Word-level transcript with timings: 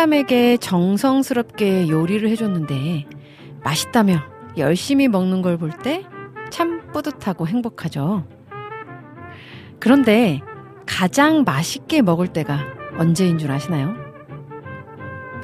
사람에게 0.00 0.56
정성스럽게 0.56 1.90
요리를 1.90 2.26
해줬는데 2.30 3.04
맛있다며 3.62 4.20
열심히 4.56 5.08
먹는 5.08 5.42
걸 5.42 5.58
볼 5.58 5.70
때 5.82 6.04
참 6.50 6.80
뿌듯하고 6.92 7.46
행복하죠. 7.46 8.26
그런데 9.78 10.40
가장 10.86 11.44
맛있게 11.44 12.00
먹을 12.02 12.28
때가 12.28 12.60
언제인 12.98 13.36
줄 13.38 13.50
아시나요? 13.52 13.94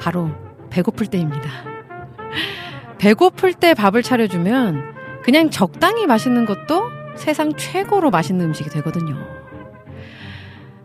바로 0.01 0.31
배고플 0.71 1.05
때입니다. 1.07 1.49
배고플 2.97 3.53
때 3.53 3.73
밥을 3.75 4.01
차려주면 4.01 5.21
그냥 5.23 5.49
적당히 5.51 6.07
맛있는 6.07 6.45
것도 6.45 6.89
세상 7.15 7.53
최고로 7.55 8.09
맛있는 8.09 8.47
음식이 8.47 8.69
되거든요. 8.71 9.36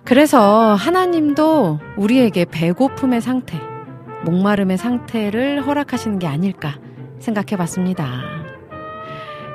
그래서 0.05 0.75
하나님도 0.75 1.78
우리에게 1.97 2.45
배고픔의 2.45 3.20
상태, 3.20 3.58
목마름의 4.25 4.77
상태를 4.77 5.67
허락하시는 5.67 6.19
게 6.19 6.27
아닐까 6.27 6.78
생각해 7.19 7.56
봤습니다. 7.56 8.20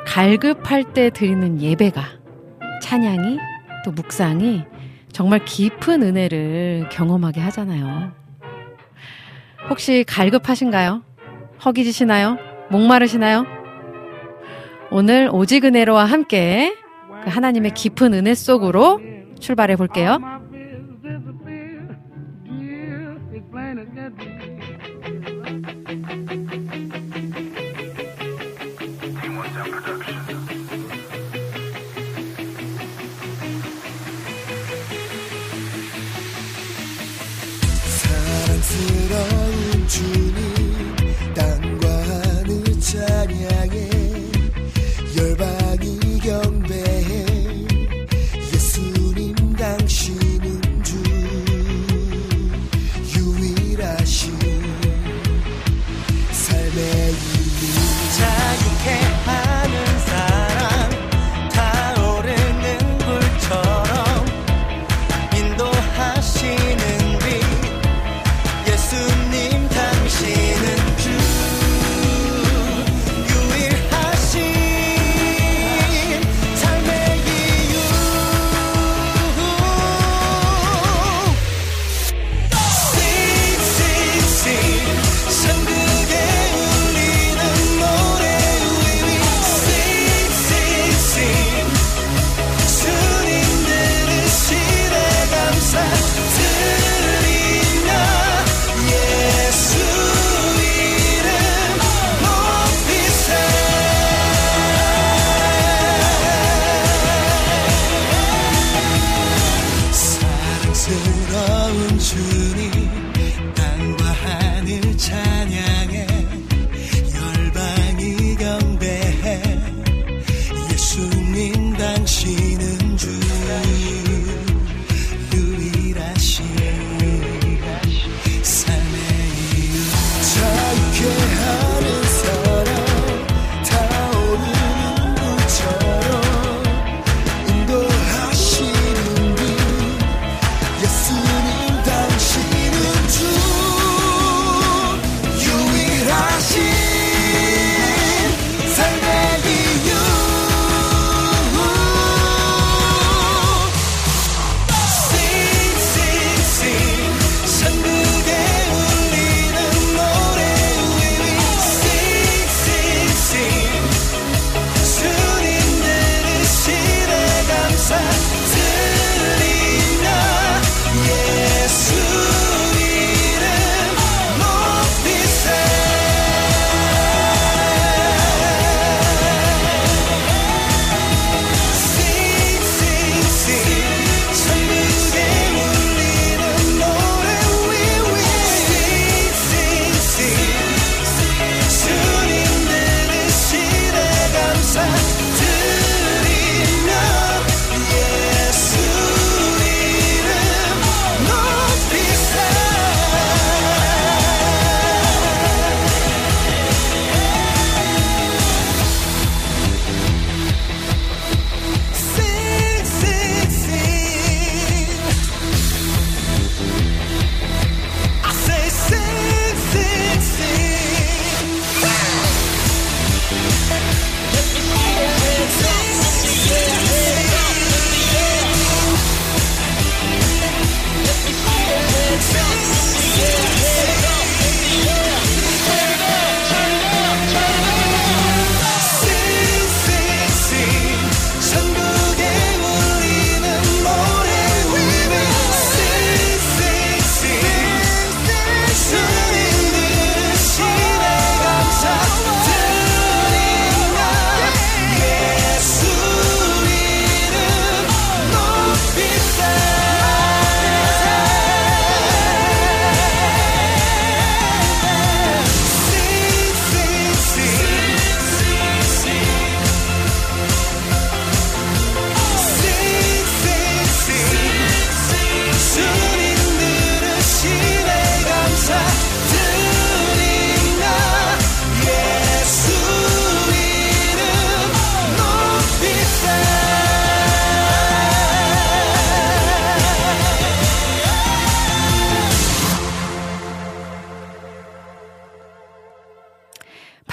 갈급할 0.05 0.93
때 0.93 1.09
드리는 1.09 1.61
예배가, 1.61 2.01
찬양이, 2.81 3.37
또 3.83 3.91
묵상이 3.91 4.63
정말 5.11 5.43
깊은 5.43 6.01
은혜를 6.01 6.87
경험하게 6.91 7.41
하잖아요. 7.41 8.11
혹시 9.69 10.05
갈급하신가요? 10.07 11.03
허기지시나요? 11.63 12.37
목마르시나요? 12.69 13.45
오늘 14.91 15.29
오직 15.31 15.65
은혜로와 15.65 16.05
함께 16.05 16.73
그 17.23 17.29
하나님의 17.29 17.71
깊은 17.73 18.13
은혜 18.13 18.33
속으로 18.33 19.01
출발해 19.39 19.75
볼게요. 19.75 20.19
사랑스러운 38.57 39.87
주님 39.87 40.46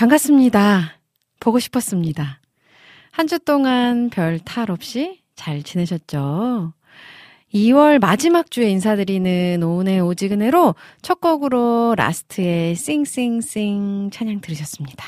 반갑습니다. 0.04 0.98
보고 1.40 1.58
싶었습니다. 1.58 2.40
한 3.10 3.26
주 3.26 3.38
동안 3.38 4.10
별 4.10 4.38
탈 4.40 4.70
없이 4.70 5.22
잘 5.34 5.62
지내셨죠? 5.62 6.74
2월 7.54 8.00
마지막 8.00 8.50
주에 8.50 8.68
인사드리는 8.68 9.62
오은의 9.62 10.00
오지근해로 10.00 10.74
첫 11.00 11.20
곡으로 11.20 11.94
라스트의 11.96 12.74
싱싱싱 12.74 14.10
찬양 14.12 14.40
들으셨습니다. 14.42 15.04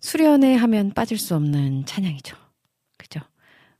수련회 0.00 0.56
하면 0.56 0.92
빠질 0.92 1.16
수 1.16 1.36
없는 1.36 1.84
찬양이죠. 1.86 2.36
그죠? 2.98 3.20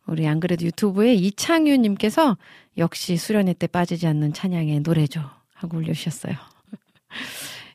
우리 0.06 0.28
안 0.28 0.38
그래도 0.38 0.64
유튜브에 0.64 1.14
이창유님께서 1.14 2.36
역시 2.78 3.16
수련회 3.16 3.54
때 3.54 3.66
빠지지 3.66 4.06
않는 4.06 4.32
찬양의 4.32 4.80
노래죠. 4.80 5.28
하고 5.54 5.78
올려주셨어요. 5.78 6.36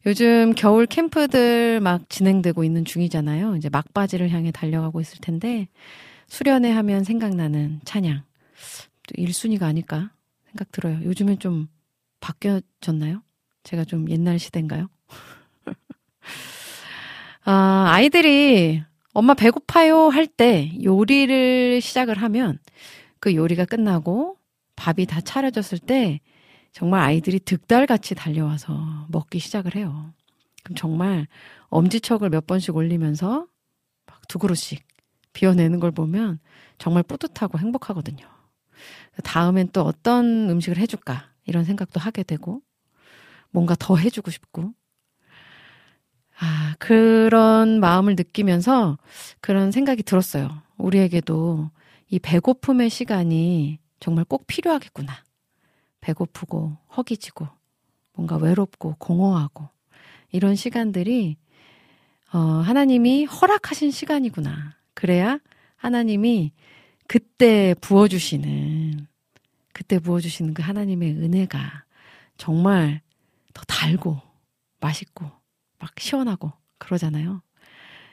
요즘 0.05 0.53
겨울 0.55 0.85
캠프들 0.85 1.79
막 1.79 2.07
진행되고 2.09 2.63
있는 2.63 2.85
중이잖아요. 2.85 3.55
이제 3.55 3.69
막바지를 3.69 4.29
향해 4.29 4.51
달려가고 4.51 5.01
있을 5.01 5.17
텐데, 5.19 5.67
수련회 6.27 6.71
하면 6.71 7.03
생각나는 7.03 7.81
찬양. 7.85 8.23
1순위가 9.17 9.63
아닐까 9.63 10.11
생각 10.47 10.71
들어요. 10.71 10.99
요즘엔 11.03 11.39
좀 11.39 11.67
바뀌어졌나요? 12.19 13.21
제가 13.63 13.83
좀 13.83 14.09
옛날 14.09 14.39
시대인가요? 14.39 14.87
아, 17.45 17.85
아이들이 17.89 18.83
엄마 19.13 19.33
배고파요 19.33 20.09
할 20.09 20.27
때 20.27 20.71
요리를 20.83 21.79
시작을 21.81 22.17
하면 22.21 22.59
그 23.19 23.35
요리가 23.35 23.65
끝나고 23.65 24.37
밥이 24.75 25.05
다 25.05 25.21
차려졌을 25.21 25.77
때 25.79 26.19
정말 26.75 26.99
아이들이 26.99 27.39
득달같이 27.39 28.15
달려와서 28.15 29.07
먹기 29.07 29.39
시작을 29.39 29.75
해요. 29.75 30.11
그럼 30.63 30.75
정말 30.75 31.25
엄지척을 31.69 32.29
몇 32.29 32.45
번씩 32.45 32.75
올리면서 32.75 33.47
막 34.05 34.21
두 34.27 34.39
그릇씩 34.39 34.85
비워내는 35.31 35.79
걸 35.79 35.91
보면 35.91 36.39
정말 36.77 37.03
뿌듯하고 37.03 37.59
행복하거든요. 37.59 38.25
다음엔 39.23 39.69
또 39.71 39.83
어떤 39.83 40.49
음식을 40.49 40.77
해줄까 40.77 41.31
이런 41.45 41.63
생각도 41.63 42.01
하게 42.01 42.23
되고 42.23 42.61
뭔가 43.51 43.75
더 43.79 43.95
해주고 43.95 44.31
싶고 44.31 44.73
아 46.39 46.75
그런 46.79 47.79
마음을 47.79 48.15
느끼면서 48.17 48.97
그런 49.39 49.71
생각이 49.71 50.03
들었어요. 50.03 50.61
우리에게도 50.77 51.71
이 52.09 52.19
배고픔의 52.19 52.89
시간이 52.89 53.79
정말 54.01 54.25
꼭 54.25 54.45
필요하겠구나. 54.47 55.13
배고프고 56.05 56.77
허기지고 56.95 57.47
뭔가 58.13 58.37
외롭고 58.37 58.95
공허하고 58.99 59.67
이런 60.31 60.55
시간들이 60.55 61.37
어, 62.31 62.37
하나님이 62.37 63.25
허락하신 63.25 63.91
시간이구나. 63.91 64.75
그래야 64.93 65.39
하나님이 65.77 66.51
그때 67.07 67.73
부어주시는, 67.81 69.07
그때 69.73 69.99
부어주시는 69.99 70.53
그 70.53 70.61
하나님의 70.61 71.11
은혜가 71.11 71.85
정말 72.37 73.01
더 73.53 73.61
달고, 73.67 74.21
맛있고, 74.79 75.31
막 75.79 75.99
시원하고, 75.99 76.51
그러잖아요. 76.77 77.41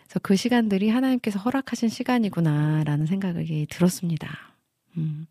그래서 0.05 0.21
그 0.23 0.37
시간들이 0.37 0.88
하나님께서 0.91 1.38
허락하신 1.41 1.88
시간이구나라는 1.88 3.06
생각이 3.06 3.67
들었습니다. 3.71 4.55
음. 4.99 5.27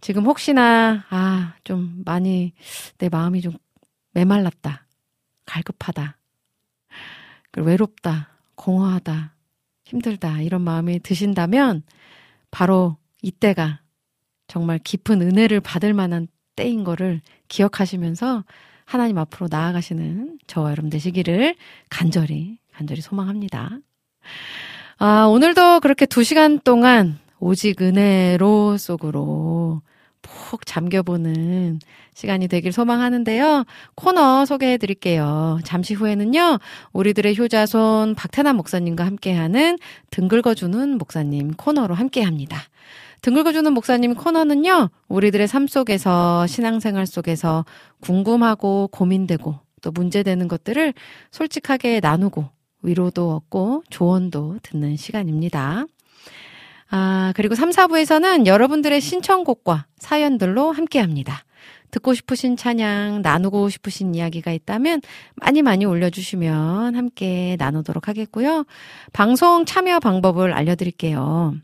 지금 0.00 0.26
혹시나, 0.26 1.04
아, 1.10 1.54
좀 1.64 2.02
많이 2.04 2.52
내 2.98 3.08
마음이 3.08 3.40
좀 3.40 3.52
메말랐다. 4.12 4.86
갈급하다. 5.46 6.16
외롭다. 7.56 8.28
공허하다. 8.54 9.34
힘들다. 9.84 10.40
이런 10.42 10.62
마음이 10.62 11.00
드신다면 11.00 11.82
바로 12.50 12.96
이때가 13.22 13.80
정말 14.46 14.78
깊은 14.78 15.22
은혜를 15.22 15.60
받을 15.60 15.94
만한 15.94 16.28
때인 16.56 16.84
거를 16.84 17.20
기억하시면서 17.48 18.44
하나님 18.84 19.18
앞으로 19.18 19.48
나아가시는 19.50 20.38
저와 20.46 20.70
여러분 20.70 20.90
되시기를 20.90 21.54
간절히, 21.90 22.58
간절히 22.72 23.00
소망합니다. 23.00 23.78
아, 24.98 25.26
오늘도 25.26 25.80
그렇게 25.80 26.06
두 26.06 26.24
시간 26.24 26.58
동안 26.60 27.18
오직 27.38 27.82
은혜로 27.82 28.78
속으로 28.78 29.82
푹 30.22 30.66
잠겨보는 30.66 31.80
시간이 32.14 32.48
되길 32.48 32.72
소망하는데요. 32.72 33.64
코너 33.94 34.44
소개해 34.44 34.78
드릴게요. 34.78 35.60
잠시 35.64 35.94
후에는요, 35.94 36.58
우리들의 36.92 37.38
효자손 37.38 38.14
박태남 38.14 38.56
목사님과 38.56 39.06
함께하는 39.06 39.78
등글거주는 40.10 40.98
목사님 40.98 41.52
코너로 41.54 41.94
함께 41.94 42.22
합니다. 42.22 42.58
등글거주는 43.22 43.72
목사님 43.72 44.14
코너는요, 44.14 44.90
우리들의 45.08 45.48
삶 45.48 45.66
속에서, 45.66 46.46
신앙생활 46.46 47.06
속에서 47.06 47.64
궁금하고 48.00 48.88
고민되고 48.92 49.58
또 49.82 49.90
문제되는 49.90 50.48
것들을 50.48 50.94
솔직하게 51.30 52.00
나누고 52.00 52.46
위로도 52.82 53.32
얻고 53.32 53.84
조언도 53.90 54.58
듣는 54.62 54.96
시간입니다. 54.96 55.86
아, 56.90 57.32
그리고 57.36 57.54
3, 57.54 57.70
4부에서는 57.70 58.46
여러분들의 58.46 59.00
신청곡과 59.00 59.86
사연들로 59.98 60.72
함께 60.72 61.00
합니다. 61.00 61.44
듣고 61.90 62.14
싶으신 62.14 62.56
찬양, 62.56 63.22
나누고 63.22 63.68
싶으신 63.70 64.14
이야기가 64.14 64.52
있다면 64.52 65.00
많이 65.36 65.62
많이 65.62 65.84
올려주시면 65.84 66.94
함께 66.94 67.56
나누도록 67.58 68.08
하겠고요. 68.08 68.64
방송 69.12 69.64
참여 69.64 70.00
방법을 70.00 70.52
알려드릴게요. 70.52 71.54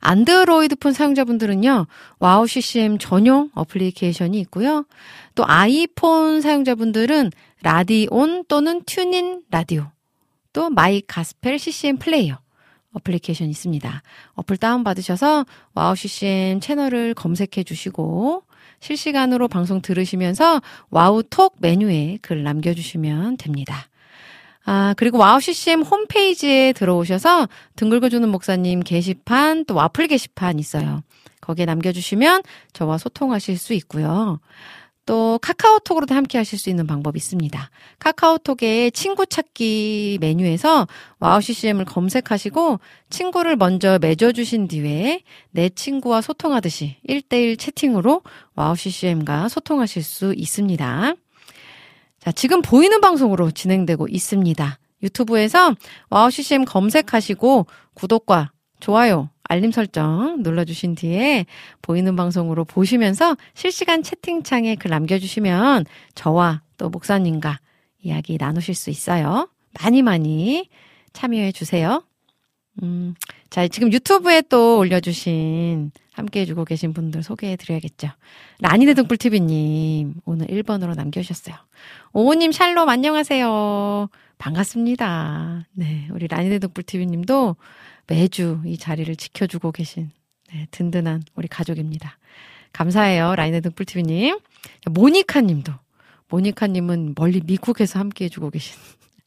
안드로이드폰 0.00 0.92
사용자분들은요, 0.92 1.86
와우 2.20 2.46
CCM 2.46 2.98
전용 2.98 3.50
어플리케이션이 3.54 4.38
있고요. 4.40 4.84
또 5.34 5.44
아이폰 5.46 6.40
사용자분들은 6.40 7.32
라디온 7.62 8.44
또는 8.46 8.82
튠인 8.84 9.42
라디오, 9.50 9.90
또 10.52 10.70
마이 10.70 11.00
가스펠 11.00 11.58
CCM 11.58 11.98
플레이어, 11.98 12.38
어플리케이션 12.98 13.48
있습니다. 13.48 14.02
어플 14.34 14.56
다운받으셔서 14.56 15.46
와우 15.74 15.96
CCM 15.96 16.60
채널을 16.60 17.14
검색해 17.14 17.64
주시고 17.64 18.42
실시간으로 18.80 19.48
방송 19.48 19.80
들으시면서 19.82 20.60
와우톡 20.90 21.56
메뉴에 21.58 22.18
글 22.22 22.42
남겨주시면 22.42 23.36
됩니다. 23.38 23.88
아, 24.64 24.94
그리고 24.96 25.18
와우 25.18 25.40
CCM 25.40 25.82
홈페이지에 25.82 26.72
들어오셔서 26.74 27.48
등 27.74 27.88
긁어주는 27.88 28.28
목사님 28.28 28.80
게시판 28.80 29.64
또 29.64 29.74
와플 29.74 30.08
게시판 30.08 30.58
있어요. 30.58 31.02
거기에 31.40 31.64
남겨주시면 31.64 32.42
저와 32.74 32.98
소통하실 32.98 33.56
수 33.56 33.72
있고요. 33.72 34.40
또 35.08 35.38
카카오톡으로도 35.40 36.14
함께 36.14 36.36
하실 36.36 36.58
수 36.58 36.68
있는 36.68 36.86
방법이 36.86 37.16
있습니다. 37.16 37.70
카카오톡의 37.98 38.92
친구 38.92 39.24
찾기 39.24 40.18
메뉴에서 40.20 40.86
와우 41.18 41.40
CCM을 41.40 41.86
검색하시고 41.86 42.78
친구를 43.08 43.56
먼저 43.56 43.98
맺어주신 44.02 44.68
뒤에 44.68 45.22
내 45.50 45.70
친구와 45.70 46.20
소통하듯이 46.20 46.96
1대1 47.08 47.58
채팅으로 47.58 48.20
와우 48.54 48.76
CCM과 48.76 49.48
소통하실 49.48 50.02
수 50.02 50.34
있습니다. 50.36 51.14
자, 52.20 52.32
지금 52.32 52.60
보이는 52.60 53.00
방송으로 53.00 53.50
진행되고 53.50 54.08
있습니다. 54.10 54.78
유튜브에서 55.02 55.74
와우 56.10 56.30
CCM 56.30 56.66
검색하시고 56.66 57.66
구독과 57.94 58.52
좋아요, 58.80 59.30
알림 59.48 59.72
설정 59.72 60.42
눌러주신 60.42 60.94
뒤에 60.94 61.46
보이는 61.82 62.14
방송으로 62.14 62.64
보시면서 62.64 63.36
실시간 63.54 64.02
채팅창에 64.02 64.76
글 64.76 64.90
남겨주시면 64.90 65.86
저와 66.14 66.62
또 66.76 66.90
목사님과 66.90 67.58
이야기 68.00 68.36
나누실 68.38 68.74
수 68.74 68.90
있어요. 68.90 69.48
많이 69.82 70.02
많이 70.02 70.68
참여해 71.12 71.52
주세요. 71.52 72.04
음, 72.82 73.14
자, 73.50 73.66
지금 73.66 73.92
유튜브에 73.92 74.42
또 74.42 74.78
올려주신 74.78 75.90
함께 76.12 76.40
해주고 76.40 76.64
계신 76.64 76.92
분들 76.92 77.22
소개해 77.22 77.56
드려야겠죠. 77.56 78.08
라니네 78.60 78.94
등불TV님, 78.94 80.14
오늘 80.24 80.46
1번으로 80.46 80.94
남겨주셨어요. 80.94 81.56
오호님 82.12 82.52
샬롬 82.52 82.88
안녕하세요. 82.88 84.08
반갑습니다. 84.38 85.66
네, 85.72 86.08
우리 86.12 86.28
라니네 86.28 86.58
등불TV님도 86.60 87.56
매주 88.08 88.60
이 88.64 88.76
자리를 88.78 89.14
지켜주고 89.16 89.72
계신 89.72 90.10
네, 90.52 90.66
든든한 90.72 91.22
우리 91.36 91.46
가족입니다. 91.48 92.18
감사해요. 92.72 93.36
라인의 93.36 93.60
등불TV님. 93.62 94.38
모니카님도. 94.90 95.72
모니카님은 96.28 97.14
멀리 97.16 97.40
미국에서 97.44 97.98
함께 97.98 98.26
해주고 98.26 98.50
계신. 98.50 98.76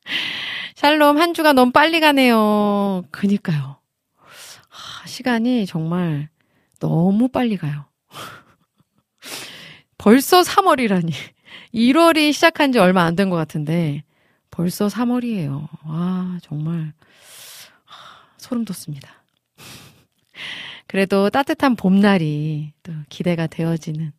샬롬, 0.75 1.17
한 1.19 1.33
주가 1.33 1.53
너무 1.53 1.71
빨리 1.71 2.00
가네요. 2.00 3.03
그니까요. 3.11 3.77
하, 4.69 5.07
시간이 5.07 5.65
정말 5.67 6.29
너무 6.79 7.27
빨리 7.29 7.57
가요. 7.57 7.85
벌써 9.97 10.41
3월이라니. 10.41 11.13
1월이 11.73 12.33
시작한 12.33 12.71
지 12.71 12.79
얼마 12.79 13.03
안 13.03 13.15
된 13.15 13.29
것 13.29 13.35
같은데, 13.35 14.03
벌써 14.50 14.88
3월이에요. 14.88 15.67
와, 15.85 16.39
정말 16.41 16.93
소름 18.51 18.65
돋습니다. 18.65 19.24
그래도 20.88 21.29
따뜻한 21.29 21.77
봄날이 21.77 22.74
또 22.84 22.91
기대가 23.08 23.48
되어지는 23.48 24.12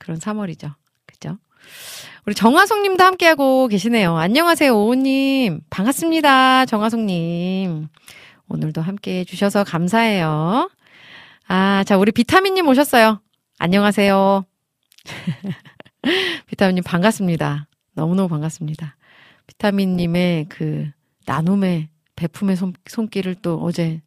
그런 0.00 0.18
3월이죠. 0.18 0.74
그죠? 1.06 1.38
우리 2.26 2.34
정화송 2.34 2.82
님도 2.82 3.04
함께하고 3.04 3.68
계시네요. 3.68 4.16
안녕하세요, 4.16 4.76
오우님. 4.76 5.60
반갑습니다, 5.70 6.66
정화송 6.66 7.06
님. 7.06 7.86
오늘도 8.48 8.80
함께 8.80 9.20
해주셔서 9.20 9.62
감사해요. 9.62 10.68
아, 11.46 11.84
자, 11.86 11.96
우리 11.96 12.10
비타민님 12.10 12.66
오셨어요. 12.66 13.20
안녕하세요. 13.58 14.44
비타민님 16.48 16.82
반갑습니다. 16.82 17.68
너무너무 17.94 18.28
반갑습니다. 18.28 18.96
비타민님의 19.46 20.46
그 20.48 20.90
나눔의 21.24 21.88
베품의 22.16 22.56
손, 22.56 22.72
손길을 22.86 23.36
또 23.36 23.58
어제 23.62 24.00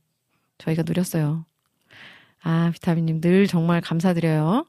저희가 0.57 0.83
누렸어요. 0.85 1.45
아, 2.43 2.71
비타민님 2.73 3.21
늘 3.21 3.47
정말 3.47 3.81
감사드려요. 3.81 4.65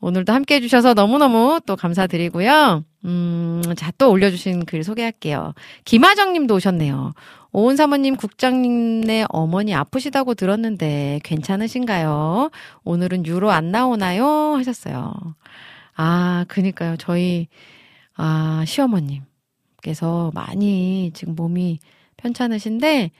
오늘도 0.00 0.32
함께 0.32 0.56
해주셔서 0.56 0.94
너무너무 0.94 1.60
또 1.66 1.74
감사드리고요. 1.74 2.84
음, 3.06 3.62
자, 3.76 3.90
또 3.96 4.10
올려주신 4.10 4.66
글 4.66 4.84
소개할게요. 4.84 5.54
김하정 5.84 6.32
님도 6.34 6.54
오셨네요. 6.56 7.14
오은 7.52 7.76
사모님 7.76 8.16
국장님네 8.16 9.26
어머니 9.30 9.74
아프시다고 9.74 10.34
들었는데 10.34 11.20
괜찮으신가요? 11.24 12.50
오늘은 12.84 13.24
유로 13.24 13.50
안 13.50 13.70
나오나요? 13.70 14.26
하셨어요. 14.56 15.14
아, 15.94 16.44
그니까요. 16.48 16.96
저희, 16.98 17.48
아, 18.14 18.64
시어머님께서 18.66 20.32
많이 20.34 21.10
지금 21.14 21.34
몸이 21.34 21.78
편찮으신데, 22.26 23.10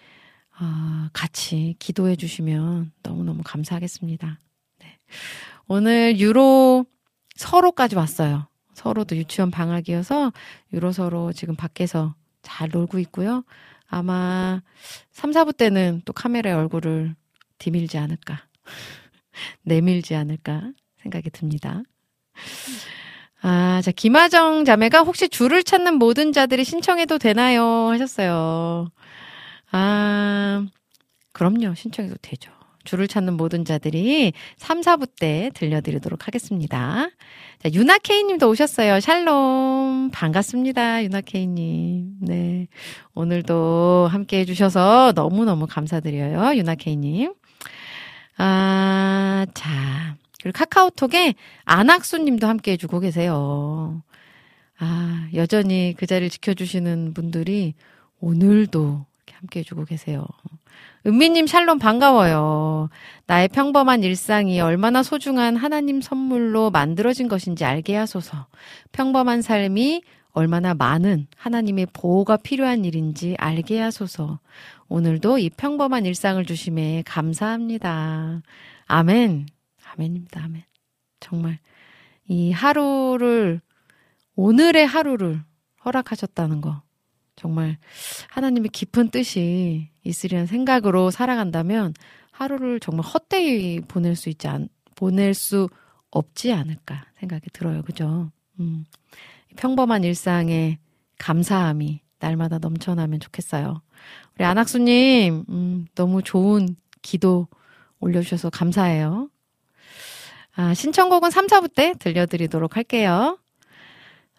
아, 0.58 1.10
같이 1.12 1.76
기도해 1.78 2.16
주시면 2.16 2.92
너무너무 3.02 3.42
감사하겠습니다. 3.44 4.40
네. 4.78 4.98
오늘 5.68 6.18
유로 6.18 6.86
서로까지 7.36 7.94
왔어요. 7.96 8.48
서로도 8.74 9.16
유치원 9.16 9.50
방학이어서 9.50 10.32
유로 10.72 10.92
서로 10.92 11.32
지금 11.32 11.56
밖에서 11.56 12.14
잘 12.42 12.68
놀고 12.70 12.98
있고요. 13.00 13.44
아마 13.88 14.62
3, 15.12 15.30
4부 15.30 15.56
때는 15.56 16.02
또 16.04 16.12
카메라에 16.12 16.52
얼굴을 16.52 17.14
디밀지 17.58 17.98
않을까. 17.98 18.46
내밀지 19.62 20.14
않을까 20.14 20.72
생각이 21.02 21.30
듭니다. 21.30 21.82
아, 23.42 23.80
자, 23.84 23.90
김하정 23.92 24.64
자매가 24.64 25.00
혹시 25.00 25.28
줄을 25.28 25.62
찾는 25.62 25.94
모든 25.94 26.32
자들이 26.32 26.64
신청해도 26.64 27.18
되나요? 27.18 27.88
하셨어요. 27.90 28.88
아, 29.72 30.64
그럼요. 31.32 31.74
신청해도 31.74 32.16
되죠. 32.22 32.50
줄을 32.84 33.08
찾는 33.08 33.36
모든 33.36 33.64
자들이 33.64 34.32
3, 34.56 34.80
4부 34.80 35.08
때 35.18 35.50
들려드리도록 35.54 36.26
하겠습니다. 36.26 37.08
자, 37.62 37.70
유나케이님도 37.72 38.48
오셨어요. 38.48 39.00
샬롬. 39.00 40.10
반갑습니다. 40.12 41.02
유나케이님. 41.04 42.12
네. 42.20 42.68
오늘도 43.14 44.08
함께 44.10 44.38
해주셔서 44.40 45.12
너무너무 45.14 45.66
감사드려요. 45.66 46.56
유나케이님. 46.56 47.34
아, 48.38 49.46
자. 49.54 50.16
그리고 50.42 50.56
카카오톡에 50.58 51.34
안학수님도 51.64 52.46
함께 52.46 52.72
해주고 52.72 53.00
계세요. 53.00 54.02
아, 54.78 55.28
여전히 55.34 55.94
그 55.96 56.06
자리를 56.06 56.30
지켜주시는 56.30 57.14
분들이 57.14 57.74
오늘도 58.20 59.06
함께 59.32 59.60
해주고 59.60 59.84
계세요. 59.84 60.26
은미님 61.06 61.46
샬롬 61.46 61.78
반가워요. 61.78 62.88
나의 63.26 63.48
평범한 63.48 64.02
일상이 64.02 64.60
얼마나 64.60 65.02
소중한 65.02 65.56
하나님 65.56 66.00
선물로 66.00 66.70
만들어진 66.70 67.28
것인지 67.28 67.64
알게 67.64 67.94
하소서. 67.94 68.46
평범한 68.92 69.42
삶이 69.42 70.02
얼마나 70.32 70.74
많은 70.74 71.28
하나님의 71.36 71.86
보호가 71.92 72.36
필요한 72.36 72.84
일인지 72.84 73.36
알게 73.38 73.80
하소서. 73.80 74.40
오늘도 74.88 75.38
이 75.38 75.48
평범한 75.50 76.04
일상을 76.04 76.44
주심에 76.44 77.04
감사합니다. 77.06 78.42
아멘. 78.86 79.46
아멘입니다. 79.96 80.44
아멘. 80.44 80.62
정말 81.20 81.58
이 82.28 82.52
하루를 82.52 83.60
오늘의 84.34 84.86
하루를 84.86 85.42
허락하셨다는 85.84 86.60
거 86.60 86.82
정말 87.36 87.78
하나님의 88.30 88.70
깊은 88.70 89.10
뜻이 89.10 89.90
있으리라는 90.04 90.46
생각으로 90.46 91.10
살아간다면 91.10 91.94
하루를 92.30 92.80
정말 92.80 93.06
헛되이 93.06 93.80
보낼 93.82 94.16
수 94.16 94.28
있지 94.28 94.48
않 94.48 94.68
보낼 94.94 95.34
수 95.34 95.68
없지 96.10 96.52
않을까 96.52 97.06
생각이 97.18 97.50
들어요. 97.52 97.82
그죠? 97.82 98.30
음. 98.60 98.84
평범한 99.56 100.04
일상에 100.04 100.78
감사함이 101.18 102.00
날마다 102.18 102.58
넘쳐나면 102.58 103.20
좋겠어요. 103.20 103.82
우리 104.34 104.44
안학수님, 104.44 105.44
음, 105.48 105.86
너무 105.94 106.22
좋은 106.22 106.76
기도 107.02 107.48
올려주셔서 108.00 108.50
감사해요. 108.50 109.30
아, 110.56 110.74
신청곡은 110.74 111.30
3, 111.30 111.46
4부 111.46 111.74
때 111.74 111.94
들려드리도록 111.98 112.76
할게요. 112.76 113.38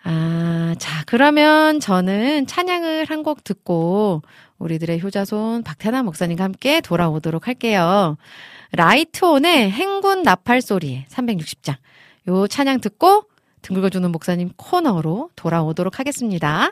아, 0.03 0.75
자, 0.79 1.03
그러면 1.05 1.79
저는 1.79 2.47
찬양을 2.47 3.05
한 3.05 3.23
곡 3.23 3.43
듣고 3.43 4.21
우리들의 4.57 5.01
효자손 5.01 5.63
박태남 5.63 6.05
목사님과 6.05 6.43
함께 6.43 6.81
돌아오도록 6.81 7.47
할게요. 7.47 8.17
라이트온의 8.71 9.69
행군 9.71 10.23
나팔 10.23 10.61
소리 10.61 11.05
360장. 11.09 11.75
요 12.29 12.47
찬양 12.47 12.79
듣고 12.81 13.25
등 13.61 13.75
긁어주는 13.75 14.09
목사님 14.11 14.49
코너로 14.55 15.29
돌아오도록 15.35 15.99
하겠습니다. 15.99 16.71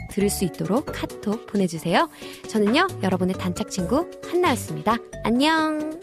들을 0.11 0.29
수 0.29 0.45
있도록 0.45 0.87
카톡 0.87 1.47
보내주세요. 1.47 2.09
저는요 2.49 2.87
여러분의 3.01 3.35
단짝 3.35 3.71
친구 3.71 4.09
한나였습니다. 4.29 4.97
안녕. 5.23 5.99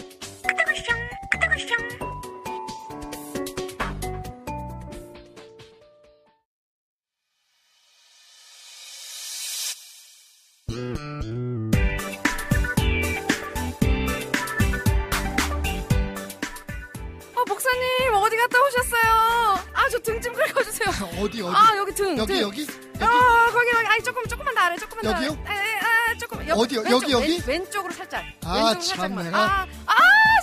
아 17.34 17.44
목사님 17.46 18.14
어디 18.14 18.36
갔다 18.36 18.58
오셨어요? 18.66 19.58
아저등좀 19.74 20.32
긁어주세요. 20.32 20.88
어디 21.22 21.42
어디? 21.42 21.54
아 21.54 21.76
여기 21.76 21.94
등. 21.94 22.16
여기 22.18 22.32
등. 22.32 22.40
여기 22.42 22.66
아 23.00 23.46
거기 23.52 23.68
여기 23.74 23.86
아니 23.86 24.02
조금 24.02 24.24
조금만 24.26 24.54
더 24.54 24.60
아래 24.62 24.76
조금만 24.76 25.02
더 25.04 25.10
여기요? 25.24 25.38
아래. 25.46 25.58
에, 25.58 25.62
에, 25.62 25.74
아 25.76 26.18
조금 26.18 26.48
옆, 26.48 26.58
어디요? 26.58 26.82
여기, 26.90 27.12
여기? 27.12 27.42
왼, 27.46 27.58
왼쪽으로 27.60 27.92
살짝 27.92 28.24
아, 28.44 28.54
왼쪽으로 28.54 28.80
참, 28.80 28.82
살짝만 28.82 29.24
내가. 29.24 29.38
아, 29.38 29.66
아 29.86 29.94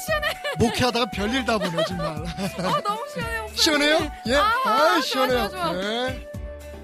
시원해 0.05 0.27
목회하다가 0.59 1.05
별일 1.11 1.45
다 1.45 1.57
보네 1.57 1.83
정말. 1.85 2.07
아 2.59 2.81
너무 2.81 3.01
시원해 3.13 3.39
목사님. 3.41 3.55
시원해요? 3.55 4.11
예. 4.27 4.35
아, 4.35 4.53
아, 4.65 4.77
좋아, 4.93 5.01
시원해요. 5.01 5.49
좋아, 5.49 5.63
좋아. 5.63 5.71
네. 5.73 6.27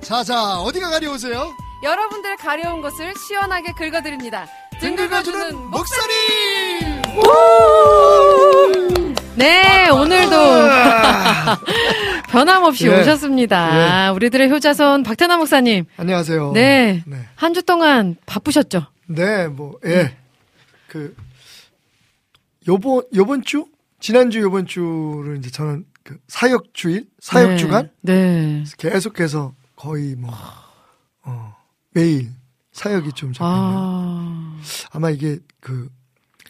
자 0.01 0.23
자 0.23 0.60
어디가 0.60 0.89
가려우세요? 0.89 1.51
여러분들 1.84 2.36
가려운 2.38 2.81
것을 2.81 3.13
시원하게 3.27 3.71
긁어드립니다 3.73 4.47
등 4.79 4.95
긁어주는 4.95 5.55
목사님 5.69 7.01
네 9.37 9.89
오늘도 9.89 10.35
변함없이 12.29 12.87
예. 12.87 12.99
오셨습니다 13.01 14.11
우리들의 14.13 14.49
효자손 14.51 15.03
박태남 15.03 15.39
목사님 15.39 15.85
안녕하세요. 15.97 16.51
네. 16.53 17.03
네. 17.05 17.17
한 17.35 17.53
주 17.53 17.63
동안 17.63 18.15
바쁘셨죠? 18.25 18.85
네, 19.07 19.47
뭐, 19.47 19.77
예. 19.85 20.15
그, 20.87 21.13
요번, 22.67 23.03
요번 23.13 23.43
주? 23.43 23.65
지난주, 23.99 24.39
요번 24.39 24.65
주를 24.65 25.35
이제 25.37 25.49
저는 25.51 25.85
그 26.03 26.17
사역 26.29 26.73
주일? 26.73 27.07
사역 27.19 27.57
주간? 27.57 27.89
네. 28.01 28.63
계속해서 28.77 29.53
거의 29.75 30.15
뭐, 30.15 30.31
어, 31.23 31.53
매일 31.91 32.29
사역이 32.71 33.11
좀 33.13 33.33
잡혀있네요. 33.33 33.77
아. 33.77 34.57
아마 34.91 35.09
이게 35.09 35.39
그, 35.59 35.89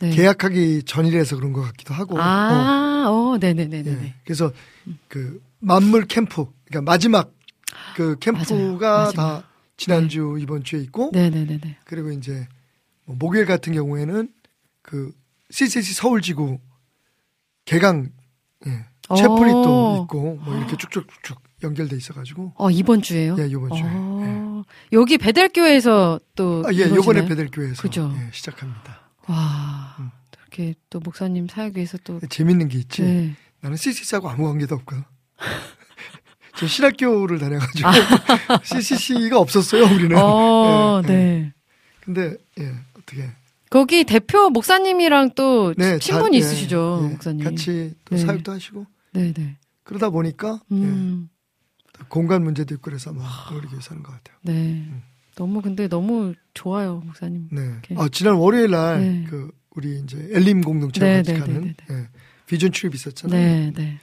네. 0.01 0.09
계약하기 0.09 0.83
전이라서 0.83 1.35
그런 1.35 1.53
것 1.53 1.61
같기도 1.61 1.93
하고. 1.93 2.17
어, 2.17 2.21
아, 2.21 3.05
어, 3.07 3.37
네네네네. 3.39 3.91
예. 3.91 4.15
그래서 4.23 4.51
그, 5.07 5.41
만물 5.59 6.07
캠프, 6.07 6.47
그러니까 6.65 6.91
마지막 6.91 7.33
그 7.95 8.17
캠프가 8.19 8.45
맞아요. 8.53 9.05
마지막. 9.05 9.13
다 9.13 9.47
지난주, 9.77 10.37
이번 10.39 10.63
주에 10.63 10.79
있고. 10.81 11.11
네네네네. 11.13 11.77
그리고 11.85 12.11
이제 12.11 12.47
뭐 13.05 13.15
목요일 13.17 13.45
같은 13.45 13.73
경우에는 13.73 14.29
그 14.81 15.11
CCC 15.51 15.93
서울지구 15.93 16.59
개강 17.65 18.09
예, 18.65 18.85
채플이 19.15 19.51
오. 19.53 19.61
또 19.61 20.01
있고 20.03 20.35
뭐 20.43 20.55
이렇게 20.55 20.75
쭉쭉쭉 20.77 21.41
연결돼 21.63 21.95
있어가지고 21.95 22.53
어, 22.55 22.71
이번 22.71 23.01
주에요? 23.01 23.35
예 23.39 23.47
이번 23.47 23.71
주에 23.71 23.83
어, 23.83 24.63
여기 24.93 25.17
베델교회에서 25.17 26.19
또. 26.35 26.63
아, 26.65 26.73
예? 26.73 26.89
요번에 26.89 27.25
베델교회에서 27.25 27.81
그죠. 27.81 28.13
예, 28.15 28.29
시작합니다. 28.31 29.11
와. 29.27 29.95
음. 29.99 30.12
이렇게 30.38 30.75
또 30.89 30.99
목사님 30.99 31.47
사역에서 31.47 31.97
또. 32.03 32.19
재밌는 32.29 32.67
게 32.67 32.77
있지. 32.79 33.01
네. 33.03 33.36
나는 33.62 33.77
CCC하고 33.77 34.29
아무 34.29 34.45
관계도 34.47 34.75
없거든. 34.75 35.03
저 36.57 36.67
신학교를 36.67 37.39
다녀가지고 37.39 37.89
CCC가 38.63 39.39
없었어요 39.39 39.84
우리는. 39.86 40.17
어, 40.17 41.01
예, 41.03 41.07
네. 41.07 41.13
예. 41.45 41.53
근데 42.01 42.36
예 42.60 42.73
어떻게 42.97 43.29
거기 43.69 44.03
대표 44.03 44.49
목사님이랑 44.49 45.31
또 45.36 45.73
네 45.77 45.97
친분이 45.99 46.31
자- 46.31 46.36
예, 46.36 46.38
있으시죠, 46.51 47.01
예. 47.05 47.07
목사님. 47.13 47.43
같이 47.45 47.95
또 48.05 48.15
네. 48.15 48.21
사역도 48.25 48.51
하시고 48.51 48.86
네 49.13 49.31
네. 49.34 49.57
그러다 49.84 50.10
보니까 50.10 50.60
예, 50.71 50.75
음, 50.75 51.29
공간 52.10 52.43
문제도 52.43 52.73
있고 52.75 52.81
그래서 52.84 53.13
막 53.13 53.23
그렇게 53.49 53.79
사는 53.79 54.03
것 54.03 54.12
같아요. 54.12 54.38
네. 54.41 54.86
너무 55.35 55.61
근데 55.61 55.87
너무 55.87 56.33
좋아요, 56.53 57.01
목사님. 57.05 57.47
네. 57.51 57.61
이렇게. 57.61 57.95
아, 57.97 58.07
지난 58.11 58.35
월요일 58.35 58.71
날 58.71 58.99
네. 59.01 59.25
그 59.29 59.51
우리 59.75 59.99
이제 59.99 60.17
엘림 60.33 60.61
공동체 60.61 60.99
네, 60.99 61.17
같이 61.17 61.33
네, 61.33 61.39
가는 61.39 61.61
네, 61.61 61.75
네, 61.87 61.95
예, 61.95 62.07
비전 62.45 62.71
출입 62.71 62.93
있었잖아요. 62.95 63.39
네, 63.39 63.73
네. 63.75 63.97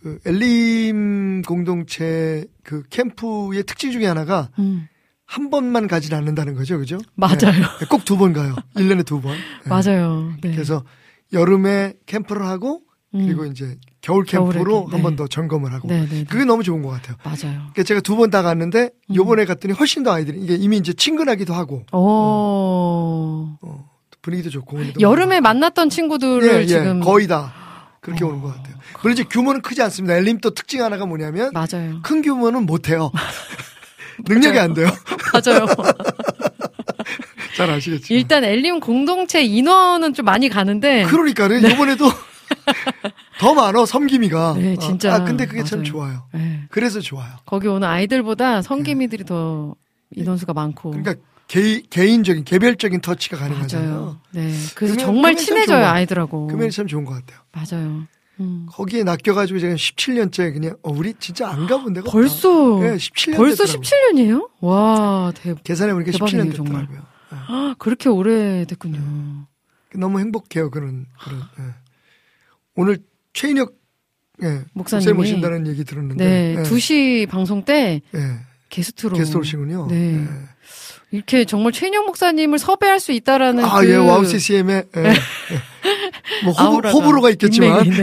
그 0.00 0.18
엘림 0.26 1.42
공동체 1.42 2.44
그 2.62 2.82
캠프의 2.90 3.62
특징 3.64 3.92
중에 3.92 4.06
하나가 4.06 4.50
음, 4.58 4.86
한 5.24 5.48
번만 5.50 5.86
가진 5.86 6.12
않는다는 6.14 6.54
거죠. 6.54 6.78
그죠? 6.78 6.98
맞아요. 7.14 7.52
꼭 7.88 8.04
두 8.04 8.16
번 8.18 8.32
가요. 8.32 8.54
1년에 8.76 9.06
두 9.06 9.20
번. 9.20 9.36
네. 9.36 9.68
맞아요. 9.68 10.34
네. 10.42 10.52
그래서 10.52 10.84
여름에 11.32 11.94
캠프를 12.06 12.44
하고 12.46 12.82
음, 13.14 13.24
그리고 13.26 13.46
이제 13.46 13.76
겨울 14.04 14.24
캠프로 14.24 14.84
캠- 14.86 14.94
한번 14.94 15.12
네. 15.12 15.16
더 15.16 15.26
점검을 15.26 15.72
하고 15.72 15.88
네, 15.88 16.00
네, 16.00 16.06
네. 16.08 16.24
그게 16.28 16.44
너무 16.44 16.62
좋은 16.62 16.82
것 16.82 16.90
같아요. 16.90 17.16
맞아요. 17.24 17.58
그러니까 17.72 17.82
제가 17.84 18.00
두 18.00 18.16
번 18.16 18.30
다 18.30 18.42
갔는데 18.42 18.90
음. 19.10 19.14
요번에 19.14 19.44
갔더니 19.46 19.72
훨씬 19.74 20.02
더 20.02 20.12
아이들이 20.12 20.38
이게 20.40 20.54
이미 20.56 20.76
이제 20.76 20.92
친근하기도 20.92 21.54
하고 21.54 21.84
오. 21.92 21.98
어, 23.62 23.88
분위기도 24.22 24.50
좋고 24.50 24.78
여름에 25.00 25.40
만났던 25.40 25.88
친구들을 25.90 26.46
예, 26.54 26.60
예, 26.62 26.66
지금 26.66 27.00
거의 27.00 27.26
다 27.26 27.52
그렇게 28.00 28.24
어. 28.24 28.28
오는 28.28 28.40
것 28.42 28.48
같아요. 28.54 28.74
물론 29.02 29.14
이제 29.14 29.24
규모는 29.24 29.62
크지 29.62 29.80
않습니다. 29.82 30.14
엘림 30.16 30.38
또 30.40 30.50
특징 30.50 30.82
하나가 30.82 31.06
뭐냐면 31.06 31.50
맞아요. 31.54 32.00
큰 32.02 32.20
규모는 32.22 32.66
못 32.66 32.88
해요. 32.90 33.10
능력이 34.28 34.58
안 34.58 34.74
돼요. 34.74 34.86
맞아요. 35.32 35.66
잘 37.56 37.70
아시겠죠. 37.70 38.12
일단 38.14 38.44
엘림 38.44 38.80
공동체 38.80 39.42
인원은 39.42 40.12
좀 40.14 40.24
많이 40.24 40.48
가는데 40.48 41.04
그러니까요. 41.04 41.56
이번에도 41.58 42.06
더 43.38 43.54
많어 43.54 43.84
섬김이가. 43.86 44.54
네, 44.56 44.74
어, 44.74 44.78
진짜. 44.78 45.14
아 45.14 45.24
근데 45.24 45.46
그게 45.46 45.62
참 45.64 45.80
맞아요. 45.80 45.84
좋아요. 45.90 46.22
네. 46.32 46.62
그래서 46.70 47.00
좋아요. 47.00 47.32
거기 47.46 47.68
오는 47.68 47.86
아이들보다 47.86 48.62
성기미들이 48.62 49.24
더 49.24 49.74
인원수가 50.12 50.52
많고 50.52 50.90
그러니까 50.92 51.14
개, 51.46 51.80
개인적인 51.82 52.44
개별적인 52.44 53.00
터치가 53.00 53.36
가능하잖아요. 53.36 53.90
맞아요. 53.90 54.20
네. 54.32 54.52
그래서 54.74 54.96
정말 54.96 55.36
참 55.36 55.44
친해져요. 55.46 55.84
아이들하고. 55.86 56.46
그 56.46 56.54
면이 56.54 56.70
참 56.70 56.86
좋은 56.86 57.04
것 57.04 57.14
같아요. 57.14 57.40
맞아요. 57.52 58.06
음. 58.40 58.66
거기에 58.68 59.04
낚여가지고 59.04 59.60
제가 59.60 59.74
17년째 59.74 60.52
그냥 60.54 60.76
어, 60.82 60.90
우리 60.90 61.14
진짜 61.20 61.48
안 61.48 61.66
가본 61.66 61.92
데가. 61.94 62.10
벌써 62.10 62.48
네, 62.80 62.96
17년 62.96 63.36
벌써 63.36 63.64
됐더라고요. 63.64 63.82
17년이에요? 63.82 64.48
와, 64.60 65.32
대 65.36 65.54
계산해 65.62 65.92
보니까 65.92 66.10
대박이네요, 66.12 66.44
17년 66.52 66.56
정말. 66.56 66.80
됐더라고요. 66.86 66.98
네. 67.30 67.38
아, 67.46 67.74
그렇게 67.78 68.08
오래 68.08 68.64
됐군요. 68.64 69.00
너무 69.94 70.18
행복해요 70.18 70.70
그런 70.70 71.06
그런. 71.22 71.42
예. 72.76 72.80
오늘 72.80 72.98
최인혁 73.32 73.72
예, 74.42 74.62
목사님 74.72 75.16
오신다는 75.18 75.66
얘기 75.68 75.84
들었는데. 75.84 76.24
네, 76.24 76.56
예, 76.58 76.62
2시 76.62 77.28
방송 77.28 77.64
때 77.64 78.00
예, 78.14 78.18
게스트로 78.68 79.16
게스트 79.16 79.36
오시군요. 79.36 79.86
네. 79.88 80.16
예. 80.16 80.24
이렇게 81.12 81.44
정말 81.44 81.70
최인혁 81.70 82.06
목사님을 82.06 82.58
섭외할 82.58 82.98
수 82.98 83.12
있다라는 83.12 83.64
아, 83.64 83.78
그 83.80 83.88
예, 83.88 83.94
WOW 83.96 84.24
CCM에 84.24 84.82
예, 84.96 85.00
예. 85.04 85.14
뭐 86.42 86.52
호불, 86.52 86.90
호불호가 86.90 87.30
있겠지만 87.30 87.88
네. 87.88 88.02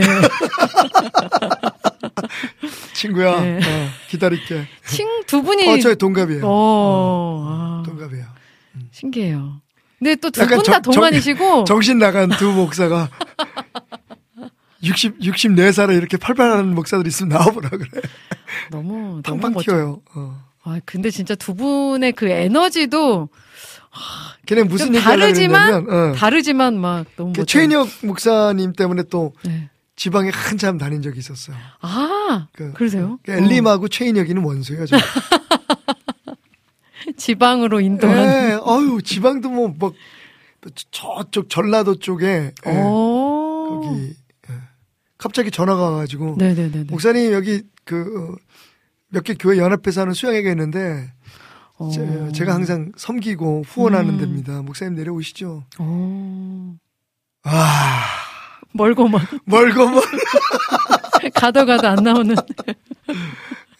친구야 2.94 3.40
네. 3.40 3.56
어, 3.58 3.88
기다릴게. 4.08 4.66
친두 4.86 5.42
분이 5.42 5.68
어, 5.68 5.78
저희 5.80 5.96
동갑이에요. 5.96 6.42
어, 6.44 7.46
아, 7.46 7.82
동갑이에요. 7.84 8.24
신기해요. 8.92 9.60
근데 9.98 10.16
또 10.16 10.30
두 10.30 10.46
분 10.46 10.62
다 10.64 10.80
동안이시고 10.80 11.64
정신 11.64 11.98
나간 11.98 12.28
두 12.30 12.50
목사가 12.52 13.08
60 14.82 15.20
64살에 15.20 15.96
이렇게 15.96 16.16
팔팔하는 16.16 16.74
목사들 16.74 17.06
있으면 17.06 17.38
나와보라 17.38 17.70
그래. 17.70 17.88
너무 18.70 18.92
너무 18.92 19.22
팡팡 19.22 19.52
멋져. 19.52 19.72
튀어요. 19.72 20.02
어. 20.14 20.42
아, 20.64 20.80
근데 20.84 21.10
진짜 21.10 21.34
두 21.34 21.54
분의 21.54 22.12
그 22.12 22.28
에너지도 22.28 23.28
걔네 24.46 24.62
무슨 24.64 24.92
다르지만 24.92 25.90
어. 25.90 26.12
다르지만 26.14 26.78
막 26.78 27.06
너무 27.16 27.32
그. 27.32 27.44
최인혁 27.44 27.88
목사님 28.02 28.72
때문에 28.72 29.04
또 29.04 29.32
네. 29.44 29.68
지방에 29.96 30.30
한참 30.32 30.78
다닌 30.78 31.02
적이 31.02 31.18
있었어요. 31.18 31.56
아, 31.80 32.48
그, 32.52 32.72
그러세요? 32.72 33.18
그 33.22 33.32
엘림하고 33.32 33.88
최인혁이는 33.88 34.42
원수예요. 34.42 34.86
저. 34.86 34.96
어, 34.96 35.00
지방으로 37.16 37.80
인도한. 37.80 38.16
예, 38.18 38.58
어유 38.64 39.02
지방도 39.02 39.50
뭐, 39.50 39.74
뭐, 39.78 39.92
저쪽 40.90 41.50
전라도 41.50 41.98
쪽에, 41.98 42.52
예, 42.66 42.70
오. 42.70 43.80
거기, 43.82 44.08
예. 44.08 44.12
갑자기 45.22 45.50
전화가 45.52 45.80
와가지고, 45.90 46.34
네네네. 46.38 46.84
목사님 46.90 47.32
여기 47.32 47.62
그, 47.84 48.34
몇 49.08 49.22
개 49.24 49.34
교회 49.34 49.58
연합회에서 49.58 50.00
하는 50.02 50.14
수양회가 50.14 50.50
있는데, 50.50 51.12
어. 51.78 51.90
제, 51.90 52.32
제가 52.34 52.54
항상 52.54 52.90
섬기고 52.96 53.62
후원하는 53.66 54.14
음. 54.14 54.18
데입니다. 54.18 54.62
목사님 54.62 54.94
내려오시죠. 54.94 55.64
오. 55.78 56.74
아, 57.44 58.04
멀고만 58.72 59.20
멀고 59.44 59.88
멀. 59.88 60.02
가도 61.34 61.66
가도 61.66 61.88
안 61.88 62.02
나오는. 62.02 62.34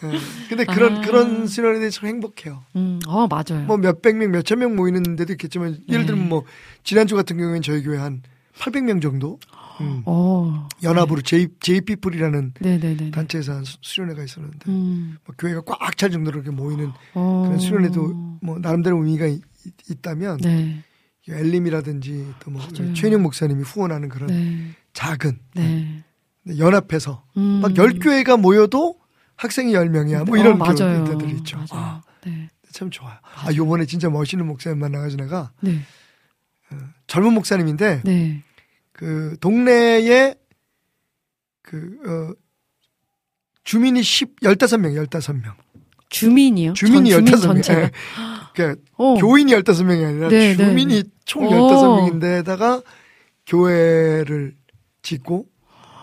예. 0.04 0.18
근데 0.48 0.64
그런, 0.64 0.96
아. 0.98 1.00
그런 1.00 1.46
대해서 1.78 2.00
참 2.00 2.08
행복해요. 2.08 2.64
음, 2.76 2.98
어 3.06 3.26
맞아요. 3.28 3.64
뭐 3.66 3.76
몇백 3.76 4.16
명, 4.16 4.30
몇천 4.32 4.58
명 4.58 4.74
모이는 4.76 5.16
데도 5.16 5.32
있겠지만, 5.34 5.78
예를 5.88 6.06
들면 6.06 6.24
네. 6.24 6.28
뭐, 6.28 6.44
지난주 6.84 7.14
같은 7.16 7.36
경우에는 7.36 7.62
저희 7.62 7.82
교회 7.82 7.98
한 7.98 8.22
800명 8.58 9.00
정도? 9.00 9.38
음. 9.82 10.02
어. 10.06 10.68
연합으로 10.82 11.20
J, 11.22 11.48
JP풀이라는 11.60 12.54
네네네. 12.60 13.10
단체에서 13.10 13.52
한 13.54 13.64
수- 13.64 13.78
수련회가 13.82 14.22
있었는데, 14.24 14.58
음. 14.70 15.16
뭐 15.24 15.34
교회가 15.38 15.62
꽉 15.62 15.96
찰 15.96 16.10
정도로 16.10 16.40
이렇게 16.40 16.50
모이는 16.50 16.90
어. 17.14 17.42
그런 17.46 17.58
수련회도 17.58 18.38
뭐 18.42 18.58
나름대로 18.58 18.96
의미가 19.04 19.26
있, 19.26 19.42
다면 20.02 20.38
네. 20.38 20.82
엘림이라든지 21.28 22.32
또뭐 22.40 22.58
맞아요. 22.58 22.94
최인영 22.94 23.22
목사님이 23.22 23.62
후원하는 23.62 24.08
그런 24.08 24.28
네. 24.28 24.70
작은 24.92 25.38
네. 25.54 26.02
연합해서 26.58 27.24
음. 27.36 27.60
막열 27.62 27.98
교회가 28.00 28.36
모여도 28.36 28.98
학생이 29.36 29.72
열 29.74 29.88
명이야 29.90 30.24
뭐 30.24 30.36
이런 30.36 30.54
어, 30.60 30.64
맞아요. 30.64 31.04
교회들이 31.04 31.36
있죠. 31.38 31.56
맞아요. 31.58 31.68
아, 31.72 32.02
네. 32.26 32.48
참 32.72 32.90
좋아요. 32.90 33.16
아 33.36 33.52
요번에 33.54 33.84
진짜 33.86 34.08
멋있는 34.10 34.46
목사님 34.46 34.78
만나가지고 34.80 35.22
내가 35.24 35.52
네. 35.60 35.78
젊은 37.06 37.34
목사님인데 37.34 38.00
네. 38.04 38.42
그 38.92 39.36
동네에 39.40 40.34
그 41.62 41.98
어, 42.06 42.34
주민이 43.64 44.02
10 44.02 44.36
15명 44.40 45.08
15명 45.08 45.54
주민이요? 46.10 46.74
주민이 46.74 47.10
전, 47.10 47.24
15명 47.24 47.40
전체가. 47.42 47.90
그러니까 48.54 48.82
어. 48.94 49.14
교인이 49.14 49.52
15명이 49.52 50.06
아니라 50.06 50.28
네, 50.28 50.54
네, 50.54 50.56
주민이 50.56 51.02
네. 51.02 51.08
총 51.24 51.46
오. 51.46 51.50
15명인데다가 51.50 52.84
교회를 53.46 54.54
짓고 55.00 55.46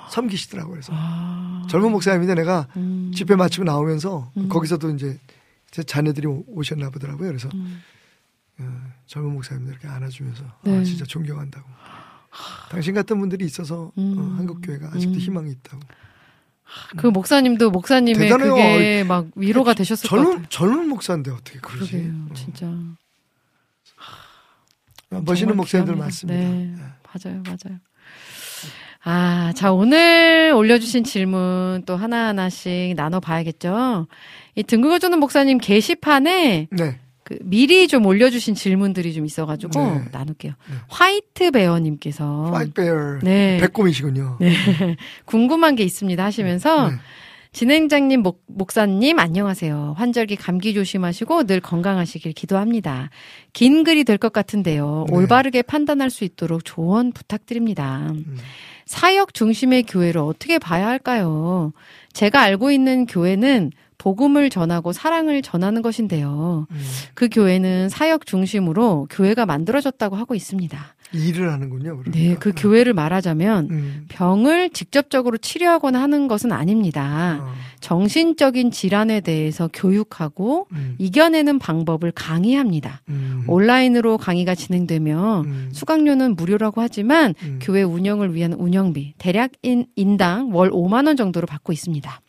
섬기시더라고요. 0.10 0.72
그래서 0.74 0.92
아. 0.96 1.68
젊은 1.70 1.92
목사님인데 1.92 2.34
내가 2.36 2.68
음. 2.76 3.12
집회 3.14 3.36
마치고 3.36 3.64
나오면서 3.64 4.32
음. 4.38 4.50
거기서도 4.50 4.90
이제 4.96 5.20
제 5.70 5.84
자녀들이 5.84 6.26
오- 6.26 6.44
오셨나 6.48 6.90
보더라고요. 6.90 7.28
그래서 7.28 7.48
음. 7.54 7.82
어, 8.60 8.82
젊은 9.06 9.34
목사님들 9.34 9.74
이렇게 9.74 9.88
안아주면서 9.88 10.44
네. 10.64 10.80
아, 10.80 10.84
진짜 10.84 11.06
존경한다고. 11.06 11.68
당신 12.70 12.94
같은 12.94 13.20
분들이 13.20 13.46
있어서 13.46 13.92
음. 13.98 14.16
어, 14.18 14.38
한국 14.38 14.62
교회가 14.62 14.92
아직도 14.94 15.16
음. 15.16 15.20
희망이 15.20 15.52
있다고. 15.52 15.80
그 16.98 17.08
목사님도 17.08 17.72
목사님의 17.72 18.30
대단해요. 18.30 18.54
그게 18.54 19.04
막 19.04 19.26
위로가 19.36 19.74
되셨을 19.74 20.08
것 20.08 20.16
젊은 20.16 20.32
같아요. 20.32 20.50
젊은 20.50 20.88
목사인데 20.90 21.32
어떻게 21.32 21.60
그러지? 21.60 21.92
그러게요, 21.92 22.14
어. 22.30 22.34
진짜. 22.36 22.66
멋있는 25.10 25.36
정말 25.36 25.56
목사님들 25.56 25.96
귀합니다. 25.96 26.04
많습니다. 26.06 26.40
네, 26.40 26.74
예. 26.74 27.32
맞아요, 27.32 27.44
맞아요. 27.46 27.80
아, 29.04 29.54
자, 29.56 29.72
오늘 29.72 30.54
올려주신 30.56 31.04
질문 31.04 31.84
또 31.86 31.96
하나하나씩 31.96 32.94
나눠봐야겠죠? 32.96 34.08
이 34.56 34.64
등 34.64 34.79
긁어주는 34.79 35.18
목사님 35.20 35.58
게시판에 35.58 36.68
네. 36.70 37.00
그 37.24 37.38
미리 37.44 37.88
좀 37.88 38.06
올려주신 38.06 38.56
질문들이 38.56 39.14
좀 39.14 39.26
있어가지고 39.26 39.80
네. 39.80 40.06
나눌게요. 40.12 40.54
네. 40.70 40.76
White 40.90 41.52
Bear님께서 41.52 42.52
파이트 42.52 42.74
베어 42.74 43.20
네. 43.22 43.58
백곰이시군요. 43.62 44.38
네. 44.40 44.52
궁금한 45.26 45.76
게 45.76 45.84
있습니다 45.84 46.24
하시면서 46.24 46.90
네. 46.90 46.96
진행자님, 47.52 48.22
목, 48.22 48.44
목사님, 48.46 49.18
안녕하세요. 49.18 49.96
환절기 49.98 50.36
감기 50.36 50.76
조심하시고 50.76 51.46
늘 51.46 51.60
건강하시길 51.60 52.34
기도합니다. 52.34 53.10
긴 53.54 53.84
글이 53.84 54.04
될 54.04 54.20
것 54.20 54.32
같은데요. 54.32 55.06
네. 55.10 55.16
올바르게 55.16 55.64
판단할 55.64 56.12
수 56.12 56.24
있도록 56.24 56.64
조언 56.64 57.12
부탁드립니다. 57.12 58.08
음. 58.12 58.38
사역 58.86 59.34
중심의 59.34 59.84
교회를 59.84 60.22
어떻게 60.22 60.60
봐야 60.60 60.88
할까요? 60.88 61.74
제가 62.14 62.40
알고 62.42 62.72
있는 62.72 63.06
교회는 63.08 63.72
복음을 64.00 64.50
전하고 64.50 64.94
사랑을 64.94 65.44
전하는 65.44 65.84
것인데요. 65.84 66.66
음. 66.72 66.82
그 67.14 67.30
교회는 67.30 67.90
사역 67.90 68.26
중심으로 68.26 69.08
교회가 69.12 69.46
만들어졌다고 69.46 70.16
하고 70.16 70.34
있습니다. 70.34 70.96
일을 71.12 71.52
하는군요. 71.52 71.98
그러니까. 71.98 72.12
네, 72.12 72.36
그 72.40 72.54
교회를 72.56 72.94
말하자면 72.94 73.68
음. 73.72 74.06
병을 74.10 74.70
직접적으로 74.70 75.38
치료하거나 75.38 76.02
하는 76.02 76.28
것은 76.28 76.52
아닙니다. 76.52 77.40
어. 77.42 77.54
정신적인 77.82 78.72
질환에 78.72 79.22
대해서 79.22 79.70
교육하고 79.74 80.68
음. 80.72 80.96
이겨내는 80.98 81.60
방법을 81.60 82.12
강의합니다. 82.12 83.02
음. 83.10 83.44
온라인으로 83.48 84.18
강의가 84.18 84.56
진행되며 84.56 85.44
음. 85.46 85.70
수강료는 85.74 86.36
무료라고 86.36 86.82
하지만 86.82 87.34
음. 87.44 87.60
교회 87.62 87.82
운영을 87.82 88.36
위한 88.36 88.54
운영비 88.54 89.16
대략 89.18 89.52
인, 89.64 89.88
인당 89.96 90.54
월 90.54 90.70
5만 90.70 91.08
원 91.08 91.18
정도로 91.18 91.48
받고 91.48 91.74
있습니다. 91.74 92.22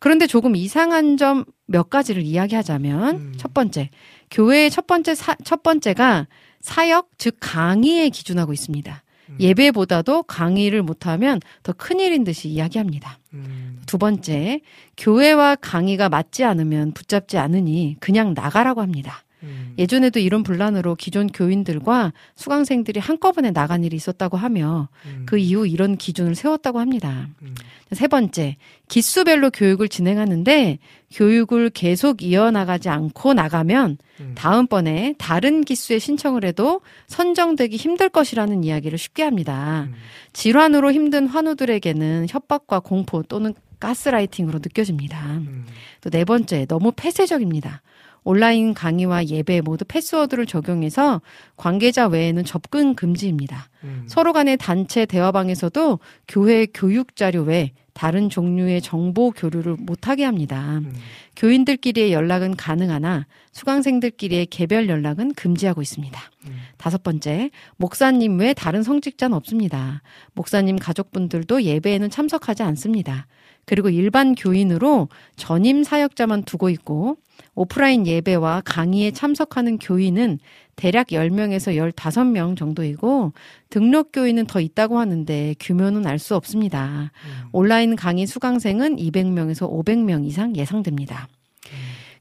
음. 0.00 0.02
그런데 0.02 0.26
조금 0.26 0.56
이상한 0.56 1.16
점 1.16 1.44
몇 1.70 1.88
가지를 1.88 2.22
이야기하자면 2.22 3.16
음. 3.16 3.34
첫 3.36 3.54
번째 3.54 3.90
교회의 4.30 4.70
첫 4.70 4.86
번째 4.88 5.14
사, 5.14 5.36
첫 5.44 5.62
번째가 5.62 6.26
사역 6.60 7.10
즉 7.16 7.36
강의에 7.38 8.08
기준하고 8.08 8.52
있습니다. 8.52 9.02
음. 9.28 9.36
예배보다도 9.38 10.24
강의를 10.24 10.82
못하면 10.82 11.40
더 11.62 11.72
큰일인 11.72 12.24
듯이 12.24 12.48
이야기합니다. 12.48 13.20
음. 13.34 13.80
두 13.86 13.98
번째, 13.98 14.60
교회와 14.96 15.54
강의가 15.56 16.08
맞지 16.08 16.42
않으면 16.42 16.92
붙잡지 16.92 17.38
않으니 17.38 17.96
그냥 18.00 18.34
나가라고 18.34 18.82
합니다. 18.82 19.22
음. 19.42 19.74
예전에도 19.78 20.20
이런 20.20 20.42
분란으로 20.42 20.94
기존 20.94 21.26
교인들과 21.26 22.12
수강생들이 22.34 23.00
한꺼번에 23.00 23.50
나간 23.50 23.84
일이 23.84 23.96
있었다고 23.96 24.36
하며 24.36 24.88
음. 25.06 25.24
그 25.26 25.38
이후 25.38 25.66
이런 25.66 25.96
기준을 25.96 26.34
세웠다고 26.34 26.78
합니다. 26.78 27.28
음. 27.42 27.54
세 27.92 28.06
번째, 28.06 28.56
기수별로 28.88 29.50
교육을 29.50 29.88
진행하는데 29.88 30.78
교육을 31.12 31.70
계속 31.70 32.22
이어나가지 32.22 32.88
않고 32.88 33.34
나가면 33.34 33.98
음. 34.20 34.32
다음번에 34.36 35.14
다른 35.18 35.62
기수에 35.62 35.98
신청을 35.98 36.44
해도 36.44 36.80
선정되기 37.08 37.76
힘들 37.76 38.08
것이라는 38.08 38.62
이야기를 38.62 38.96
쉽게 38.98 39.22
합니다. 39.22 39.88
음. 39.88 39.94
질환으로 40.32 40.92
힘든 40.92 41.26
환우들에게는 41.26 42.26
협박과 42.28 42.80
공포 42.80 43.22
또는 43.22 43.54
가스라이팅으로 43.80 44.58
느껴집니다. 44.58 45.24
음. 45.26 45.66
또네 46.02 46.24
번째, 46.24 46.66
너무 46.66 46.92
폐쇄적입니다. 46.94 47.82
온라인 48.24 48.74
강의와 48.74 49.26
예배 49.26 49.62
모두 49.62 49.84
패스워드를 49.84 50.46
적용해서 50.46 51.20
관계자 51.56 52.06
외에는 52.06 52.44
접근 52.44 52.94
금지입니다. 52.94 53.68
음. 53.84 54.04
서로 54.06 54.32
간의 54.32 54.56
단체 54.58 55.06
대화방에서도 55.06 55.98
교회 56.28 56.66
교육 56.72 57.16
자료 57.16 57.42
외 57.42 57.72
다른 57.92 58.30
종류의 58.30 58.80
정보 58.80 59.30
교류를 59.30 59.76
못하게 59.78 60.24
합니다. 60.24 60.78
음. 60.78 60.94
교인들끼리의 61.36 62.12
연락은 62.12 62.56
가능하나 62.56 63.26
수강생들끼리의 63.52 64.46
개별 64.46 64.88
연락은 64.88 65.34
금지하고 65.34 65.82
있습니다. 65.82 66.20
음. 66.46 66.56
다섯 66.76 67.02
번째, 67.02 67.50
목사님 67.76 68.38
외 68.38 68.54
다른 68.54 68.82
성직자는 68.82 69.36
없습니다. 69.36 70.02
목사님 70.34 70.78
가족분들도 70.78 71.62
예배에는 71.62 72.10
참석하지 72.10 72.62
않습니다. 72.62 73.26
그리고 73.66 73.88
일반 73.90 74.34
교인으로 74.34 75.08
전임 75.36 75.84
사역자만 75.84 76.44
두고 76.44 76.70
있고 76.70 77.18
오프라인 77.60 78.06
예배와 78.06 78.62
강의에 78.64 79.10
참석하는 79.10 79.76
교인은 79.76 80.38
대략 80.76 81.08
10명에서 81.08 81.76
15명 81.76 82.56
정도이고 82.56 83.34
등록 83.68 84.12
교인은 84.12 84.46
더 84.46 84.60
있다고 84.60 84.98
하는데 84.98 85.54
규모는 85.60 86.06
알 86.06 86.18
수 86.18 86.36
없습니다. 86.36 87.12
음. 87.22 87.48
온라인 87.52 87.96
강의 87.96 88.26
수강생은 88.26 88.96
200명에서 88.96 89.70
500명 89.70 90.24
이상 90.24 90.56
예상됩니다. 90.56 91.28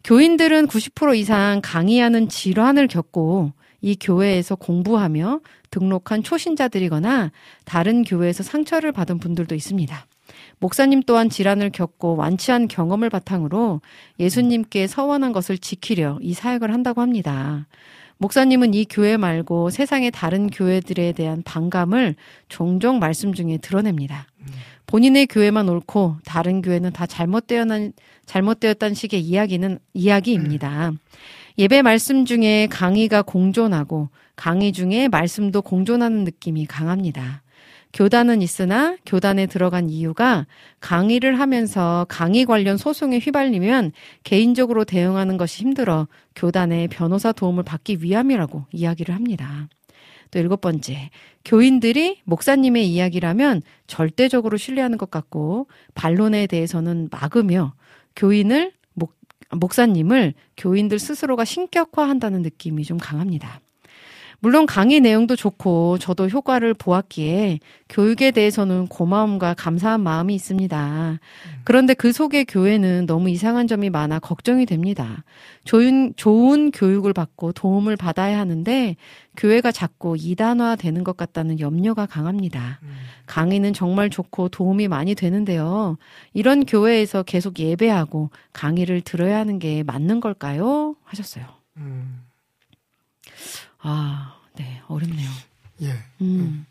교인들은 0.04 0.68
90% 0.68 1.16
이상 1.18 1.62
강의하는 1.64 2.28
질환을 2.28 2.88
겪고 2.88 3.54
이 3.80 3.96
교회에서 3.96 4.56
공부하며 4.56 5.40
등록한 5.72 6.22
초신자들이거나 6.22 7.32
다른 7.64 8.04
교회에서 8.04 8.44
상처를 8.44 8.92
받은 8.92 9.20
분들도 9.20 9.56
있습니다. 9.56 10.06
목사님 10.60 11.04
또한 11.04 11.30
질환을 11.30 11.70
겪고 11.70 12.16
완치한 12.16 12.68
경험을 12.68 13.10
바탕으로 13.10 13.82
예수님께 14.20 14.88
서원한 14.88 15.32
것을 15.32 15.58
지키려 15.58 16.20
이 16.22 16.34
사역을 16.34 16.74
한다고 16.74 17.02
합니다. 17.02 17.66
목사님은 18.18 18.74
이 18.74 18.86
교회 18.90 19.16
말고 19.16 19.70
세상의 19.70 20.12
다른 20.12 20.50
교회들에 20.50 21.14
대한 21.14 21.42
반감을 21.44 22.16
종종 22.50 23.00
말씀 23.00 23.34
중에 23.34 23.58
드러냅니다. 23.58 24.28
본인의 24.88 25.28
교회만 25.28 25.70
옳고 25.70 26.18
다른 26.26 26.62
교회는 26.62 26.92
다 26.92 27.06
잘못되었는 27.06 27.94
잘못되었다는 28.26 28.96
식의 28.96 29.22
이야기는 29.22 29.80
이야기입니다. 29.94 30.92
예배 31.58 31.82
말씀 31.82 32.26
중에 32.26 32.68
강의가 32.68 33.22
공존하고 33.22 34.10
강의 34.36 34.74
중에 34.74 35.08
말씀도 35.08 35.62
공존하는 35.62 36.24
느낌이 36.24 36.66
강합니다. 36.66 37.44
교단은 37.94 38.42
있으나 38.42 38.96
교단에 39.06 39.48
들어간 39.48 39.90
이유가 39.90 40.46
강의를 40.80 41.40
하면서 41.40 42.06
강의 42.08 42.46
관련 42.46 42.78
소송에 42.78 43.18
휘발리면 43.18 43.94
개인적으로 44.24 44.86
대응하는 44.86 45.38
것이 45.38 45.64
힘들어 45.64 46.08
교단의 46.36 46.88
변호사 46.90 47.32
도움을 47.32 47.64
받기 47.64 47.98
위함이라고 48.02 48.66
이야기를 48.72 49.16
합니다. 49.16 49.68
또 50.32 50.38
일곱 50.38 50.62
번째, 50.62 51.10
교인들이 51.44 52.20
목사님의 52.26 52.88
이야기라면 52.88 53.64
절대적으로 53.88 54.58
신뢰하는 54.58 54.98
것 54.98 55.10
같고 55.10 55.68
반론에 55.96 56.46
대해서는 56.46 57.10
막으며 57.12 57.74
교인을 58.16 58.72
목, 58.94 59.16
목사님을 59.50 60.36
교인들 60.58 61.00
스스로가 61.00 61.46
신격화한다는 61.46 62.44
느낌이 62.44 62.84
좀 62.84 62.98
강합니다. 62.98 63.60
물론 64.42 64.66
강의 64.66 65.02
내용도 65.02 65.36
좋고 65.36 65.98
저도 65.98 66.28
효과를 66.30 66.74
보았기에 66.74 67.60
교육에 67.90 68.32
대해서는 68.32 68.88
고마움과 68.88 69.54
감사한 69.56 70.02
마음이 70.02 70.34
있습니다. 70.34 71.20
그런데 71.66 71.94
그 71.94 72.14
속의 72.14 72.46
교회는 72.46 73.06
너무 73.06 73.30
이상한 73.30 73.68
점이 73.68 73.90
많아 73.90 74.20
걱정이 74.20 74.66
됩니다. 74.66 75.24
좋은, 75.66 76.14
좋은 76.16 76.72
교육을 76.72 77.12
받고 77.12 77.52
도움을 77.52 77.98
받아야 77.98 78.40
하는데 78.40 78.96
교회가 79.36 79.72
자꾸 79.72 80.16
이단화 80.18 80.78
되는 80.78 81.04
것 81.04 81.18
같다는 81.18 81.60
염려가 81.60 82.06
강합니다. 82.06 82.80
강의는 83.26 83.74
정말 83.74 84.10
좋고 84.10 84.50
도움이 84.50 84.88
많이 84.88 85.16
되는데요. 85.16 85.98
이런 86.34 86.66
교회에서 86.66 87.24
계속 87.24 87.60
예배하고 87.60 88.32
강의를 88.54 89.02
들어야 89.02 89.38
하는 89.38 89.60
게 89.60 89.84
맞는 89.84 90.22
걸까요? 90.22 90.96
하셨어요. 91.04 91.46
음, 91.78 92.22
아, 93.82 94.36
네, 94.58 94.82
어렵네요. 94.88 95.30
예. 95.82 95.94
음, 96.22 96.66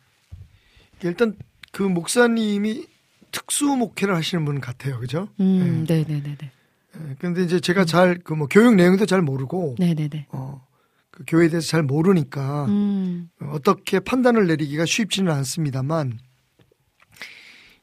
일단 1.03 1.35
그 1.73 1.83
목사님이 1.83 2.87
특수 3.33 3.65
목회를 3.77 4.15
하시는 4.15 4.45
분 4.45 4.61
같아요. 4.61 4.99
그죠? 5.01 5.29
음, 5.41 5.85
네, 5.87 6.05
네, 6.05 6.23
네, 6.23 6.37
네, 6.37 6.51
예, 6.97 7.15
근데 7.19 7.43
이제 7.45 7.61
제가 7.61 7.85
잘 7.85 8.19
그 8.23 8.35
뭐 8.35 8.47
교육 8.49 8.75
내용도 8.75 9.07
잘 9.07 9.23
모르고 9.23 9.77
네, 9.79 9.95
네, 9.95 10.09
네. 10.09 10.27
어, 10.31 10.67
그 11.11 11.25
교회에 11.27 11.49
대해서 11.49 11.67
잘 11.69 11.83
모르니까 11.83 12.67
음, 12.67 13.31
어떻게 13.41 14.01
판단을 14.01 14.47
내리기가 14.47 14.85
쉽지는 14.87 15.33
않습니다만 15.33 16.19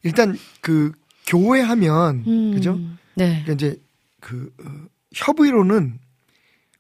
일단 0.04 0.38
그 0.62 0.92
교회 1.26 1.62
하면 1.62 2.24
음, 2.28 2.54
그죠? 2.54 2.78
네, 3.16 3.42
그러니까 3.44 3.54
이제 3.54 3.82
그 4.20 4.54
어, 4.64 4.88
협의로는 5.14 6.00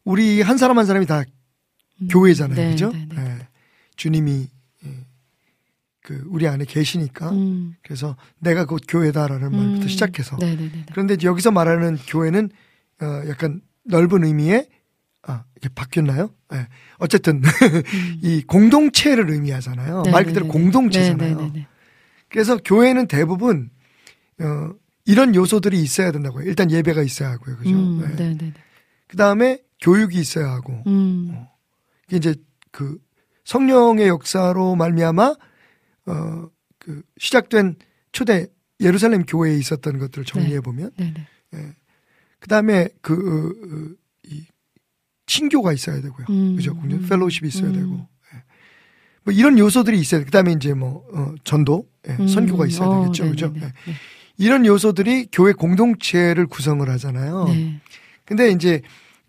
우리 0.03 0.41
한 0.41 0.58
사람 0.58 0.77
한 0.77 0.86
사람이 0.86 1.05
다 1.08 1.23
교회잖아요. 2.10 2.55
네, 2.55 2.71
그죠? 2.71 2.91
네, 2.91 3.08
네. 3.10 3.15
예. 3.21 3.47
주님이 3.95 4.47
예, 4.86 4.89
그 6.01 6.23
우리 6.27 6.47
안에 6.47 6.65
계시니까 6.65 7.31
음, 7.31 7.75
그래서 7.81 8.15
내가 8.39 8.65
곧 8.65 8.81
교회다라는 8.88 9.51
말부터 9.51 9.84
음, 9.84 9.88
시작해서 9.88 10.38
네, 10.38 10.55
네, 10.55 10.63
네, 10.63 10.71
네. 10.71 10.86
그런데 10.91 11.17
여기서 11.23 11.51
말하는 11.51 11.97
교회는 12.08 12.49
어 13.01 13.05
약간 13.27 13.62
넓은 13.84 14.23
의미의 14.23 14.67
아 15.23 15.43
이게 15.58 15.69
바뀌었나요? 15.73 16.29
예. 16.53 16.67
어쨌든 16.99 17.41
이 18.21 18.43
공동체를 18.43 19.29
의미하잖아요. 19.31 20.03
네, 20.03 20.12
말 20.12 20.23
네, 20.23 20.27
그대로 20.29 20.45
네, 20.45 20.51
네. 20.51 20.60
공동체잖아요. 20.60 21.38
네, 21.38 21.43
네, 21.43 21.51
네, 21.53 21.67
그래서 22.29 22.58
교회는 22.58 23.08
대부분 23.08 23.69
어 24.39 24.73
이런 25.05 25.34
요소들이 25.36 25.81
있어야 25.81 26.12
된다고요. 26.12 26.45
일단 26.45 26.69
예배가 26.69 27.01
있어야 27.03 27.31
하고요. 27.31 27.58
그죠? 27.58 27.69
음, 27.71 28.01
예. 28.03 28.15
네, 28.15 28.29
네, 28.29 28.38
네. 28.38 28.53
그 29.08 29.17
다음에 29.17 29.60
교육이 29.81 30.19
있어야 30.19 30.51
하고 30.51 30.84
음, 30.88 31.31
이게 31.31 31.39
이제 32.11 32.35
그 32.71 32.97
성령의 33.43 34.07
역사로 34.07 34.75
말미암아 34.75 35.35
어 36.07 36.49
그 36.77 37.01
시작된 37.17 37.77
초대 38.11 38.45
예루살렘 38.79 39.25
교회에 39.25 39.57
있었던 39.57 39.97
것들을 39.97 40.23
정리해 40.25 40.61
보면 40.61 40.91
네, 40.97 41.13
네. 41.51 41.73
그다음에 42.39 42.89
그 43.01 43.95
이 44.27 44.45
친교가 45.25 45.73
있어야 45.73 46.01
되고요. 46.01 46.25
음, 46.29 46.55
그죠? 46.55 46.73
음, 46.83 47.05
펠로우십이 47.09 47.47
있어야 47.47 47.69
음. 47.69 47.73
되고. 47.73 48.07
예. 48.33 48.43
뭐 49.23 49.33
이런 49.33 49.57
요소들이 49.57 49.99
있어야 49.99 50.19
돼. 50.21 50.25
그다음에 50.25 50.51
이제 50.51 50.73
뭐 50.73 51.03
어, 51.13 51.33
전도, 51.43 51.87
예, 52.07 52.13
음, 52.19 52.27
선교가 52.27 52.67
있어야 52.67 52.87
어, 52.87 53.01
되겠죠. 53.03 53.23
네, 53.23 53.29
그죠? 53.31 53.53
네, 53.53 53.59
네, 53.61 53.65
예. 53.65 53.91
네. 53.91 53.97
이런 54.37 54.65
요소들이 54.65 55.29
교회 55.31 55.53
공동체를 55.53 56.45
구성을 56.47 56.87
하잖아요. 56.87 57.45
네. 57.45 57.81
근데 58.25 58.51
이제 58.51 58.81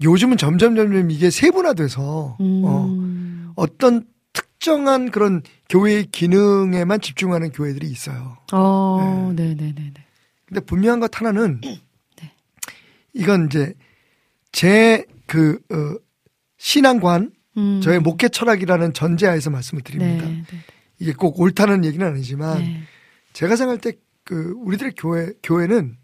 요즘은 0.02 0.37
점점 0.37 0.76
점점 0.76 1.11
이게 1.11 1.30
세분화돼서 1.30 2.37
음, 2.40 2.62
어, 2.64 3.52
어떤 3.56 4.04
특정한 4.32 5.11
그런 5.11 5.42
교회의 5.68 6.06
기능에만 6.12 7.00
집중하는 7.00 7.50
교회들이 7.50 7.88
있어요. 7.88 8.37
어, 8.52 9.32
네, 9.35 9.54
네, 9.54 9.72
네, 9.74 9.92
네. 9.94 10.04
근데 10.44 10.61
분명한 10.61 11.00
것 11.00 11.18
하나는 11.18 11.61
이건 13.14 13.46
이제 13.46 13.74
제그 14.52 15.59
어, 15.70 15.98
신앙관, 16.59 17.32
음, 17.56 17.80
저의 17.82 18.00
목회 18.00 18.28
철학이라는 18.28 18.92
전제하에서 18.92 19.50
말씀을 19.50 19.82
네, 19.82 19.92
드립니다. 19.92 20.26
네, 20.26 20.44
이게 20.98 21.12
꼭 21.12 21.40
옳다는 21.40 21.85
얘기는 21.85 22.06
아니지만 22.06 22.59
네. 22.59 22.82
제가 23.32 23.56
생각할 23.56 23.80
때 23.80 24.06
그 24.26 24.54
우리들의 24.59 24.92
교회 24.98 25.32
교회는 25.42 25.96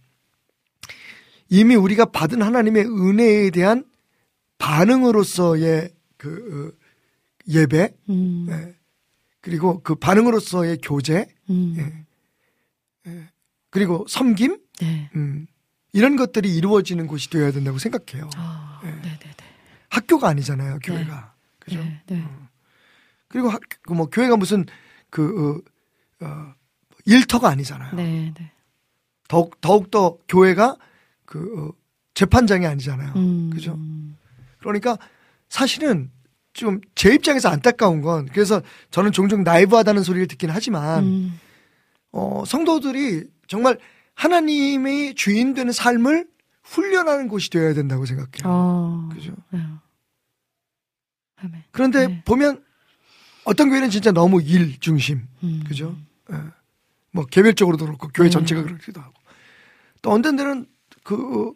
이미 1.52 1.74
우리가 1.74 2.06
받은 2.06 2.40
하나님의 2.40 2.86
은혜에 2.86 3.50
대한 3.50 3.84
반응으로서의 4.56 5.90
그 6.16 6.72
어, 6.72 6.82
예배 7.46 7.94
음, 8.08 8.46
예. 8.48 8.74
그리고 9.42 9.82
그 9.82 9.94
반응으로서의 9.94 10.78
교제 10.82 11.26
음, 11.50 12.06
그리고 13.68 14.06
섬김 14.08 14.58
네. 14.80 15.10
음, 15.14 15.46
이런 15.92 16.16
것들이 16.16 16.56
이루어지는 16.56 17.06
곳이 17.06 17.28
되어야 17.28 17.52
된다고 17.52 17.76
생각해요. 17.76 18.30
아, 18.36 18.80
네, 18.82 18.90
네, 19.02 19.18
네. 19.18 19.36
학교가 19.90 20.28
아니잖아요, 20.28 20.78
교회가. 20.82 21.34
그죠? 21.58 21.80
네, 21.80 22.02
네. 22.06 22.24
그리고 23.28 23.50
학, 23.50 23.60
그뭐 23.82 24.06
교회가 24.06 24.38
무슨 24.38 24.64
그 25.10 25.62
어, 26.22 26.26
어, 26.26 26.54
일터가 27.04 27.50
아니잖아요. 27.50 27.94
네, 27.94 28.32
네. 28.38 28.52
더욱 29.28 29.60
더욱 29.60 29.90
더 29.90 30.16
교회가 30.28 30.78
그 31.32 31.54
어, 31.58 31.72
재판장이 32.12 32.66
아니잖아요. 32.66 33.14
음, 33.16 33.50
그죠? 33.50 33.78
그러니까 34.60 34.98
사실은 35.48 36.10
좀 36.52 36.80
제 36.94 37.14
입장에서 37.14 37.48
안타까운 37.48 38.02
건 38.02 38.26
그래서 38.26 38.60
저는 38.90 39.12
종종 39.12 39.42
나이브하다는 39.42 40.02
소리를 40.02 40.26
듣긴 40.28 40.50
하지만 40.50 41.04
음, 41.04 41.40
어, 42.12 42.44
성도들이 42.46 43.24
정말 43.48 43.78
하나님의 44.14 45.14
주인 45.14 45.54
되는 45.54 45.72
삶을 45.72 46.28
훈련하는 46.62 47.28
곳이 47.28 47.48
되어야 47.48 47.72
된다고 47.72 48.04
생각해요. 48.04 48.42
어, 48.44 49.08
그죠? 49.12 49.34
네. 49.50 49.60
그런데 51.72 52.06
네. 52.06 52.22
보면 52.24 52.62
어떤 53.44 53.70
교회는 53.70 53.90
진짜 53.90 54.12
너무 54.12 54.40
일 54.42 54.78
중심, 54.78 55.26
음, 55.42 55.64
그죠? 55.66 55.96
예. 56.30 56.36
뭐 57.10 57.24
개별적으로도 57.24 57.86
그렇고 57.86 58.08
교회 58.14 58.26
네. 58.26 58.30
전체가 58.30 58.62
그렇기도 58.62 59.00
하고 59.00 59.14
또 60.02 60.10
어떤 60.12 60.36
데는 60.36 60.66
그 61.02 61.48
어, 61.48 61.54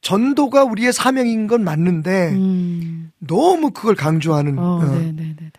전도가 0.00 0.64
우리의 0.64 0.92
사명인 0.92 1.46
건 1.46 1.64
맞는데 1.64 2.32
음, 2.32 3.12
너무 3.18 3.70
그걸 3.70 3.94
강조하는 3.94 4.58
어, 4.58 4.76
어, 4.78 4.84
네, 4.84 5.12
네, 5.12 5.12
네, 5.12 5.36
네. 5.38 5.50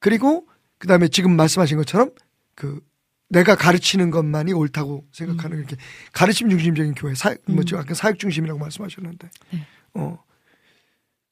그리고 0.00 0.46
그 0.78 0.88
다음에 0.88 1.08
지금 1.08 1.36
말씀하신 1.36 1.76
것처럼 1.78 2.10
그 2.54 2.80
내가 3.28 3.54
가르치는 3.54 4.10
것만이 4.10 4.52
옳다고 4.52 5.06
생각하는 5.12 5.58
이렇게 5.58 5.76
가르침 6.12 6.50
중심적인 6.50 6.94
교회 6.94 7.14
사, 7.14 7.30
뭐 7.46 7.58
음. 7.60 7.64
저 7.64 7.78
아까 7.78 7.94
사역 7.94 8.18
중심이라고 8.18 8.58
말씀하셨는데 8.58 9.30
네. 9.52 9.66
어 9.94 10.18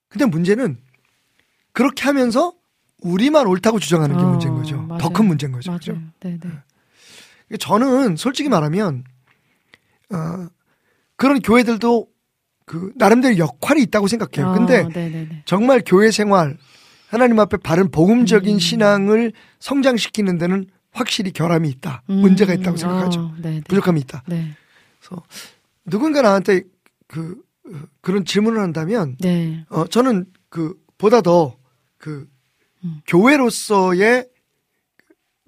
근데 0.08 0.24
문제는 0.26 0.78
그렇게 1.72 2.04
하면서 2.04 2.54
우리만 3.02 3.46
옳다고 3.46 3.78
주장하는 3.80 4.16
게 4.16 4.22
어, 4.22 4.26
문제인 4.28 4.54
거죠. 4.54 4.86
더 5.00 5.08
큰 5.10 5.26
문제인 5.26 5.52
거죠 5.52 5.70
맞아요. 5.70 5.78
그죠 5.78 5.98
네, 6.20 6.38
네. 6.38 7.56
저는 7.56 8.16
솔직히 8.16 8.48
말하면 8.48 9.04
어 10.10 10.46
그런 11.18 11.40
교회들도 11.40 12.06
그 12.64 12.92
나름대로 12.96 13.36
역할이 13.36 13.82
있다고 13.82 14.06
생각해요 14.06 14.54
근데 14.54 14.78
어, 14.84 14.88
네, 14.88 15.08
네, 15.10 15.26
네. 15.28 15.42
정말 15.44 15.82
교회 15.84 16.10
생활 16.10 16.56
하나님 17.08 17.40
앞에 17.40 17.56
바른 17.58 17.90
복음적인 17.90 18.54
음. 18.54 18.58
신앙을 18.58 19.32
성장시키는 19.60 20.38
데는 20.38 20.66
확실히 20.92 21.32
결함이 21.32 21.68
있다. 21.70 22.02
음, 22.10 22.16
문제가 22.16 22.52
있다고 22.52 22.76
생각하죠. 22.76 23.34
네. 23.38 23.62
부족함이 23.66 24.00
있다. 24.00 24.22
네. 24.26 24.54
누군가 25.86 26.22
나한테 26.22 26.62
그 27.06 27.40
어, 27.66 27.70
그런 28.00 28.24
질문을 28.24 28.60
한다면 28.60 29.16
네. 29.20 29.64
어 29.70 29.86
저는 29.86 30.26
그 30.50 30.74
보다 30.98 31.22
더그 31.22 32.28
음. 32.84 33.00
교회로서의 33.06 34.28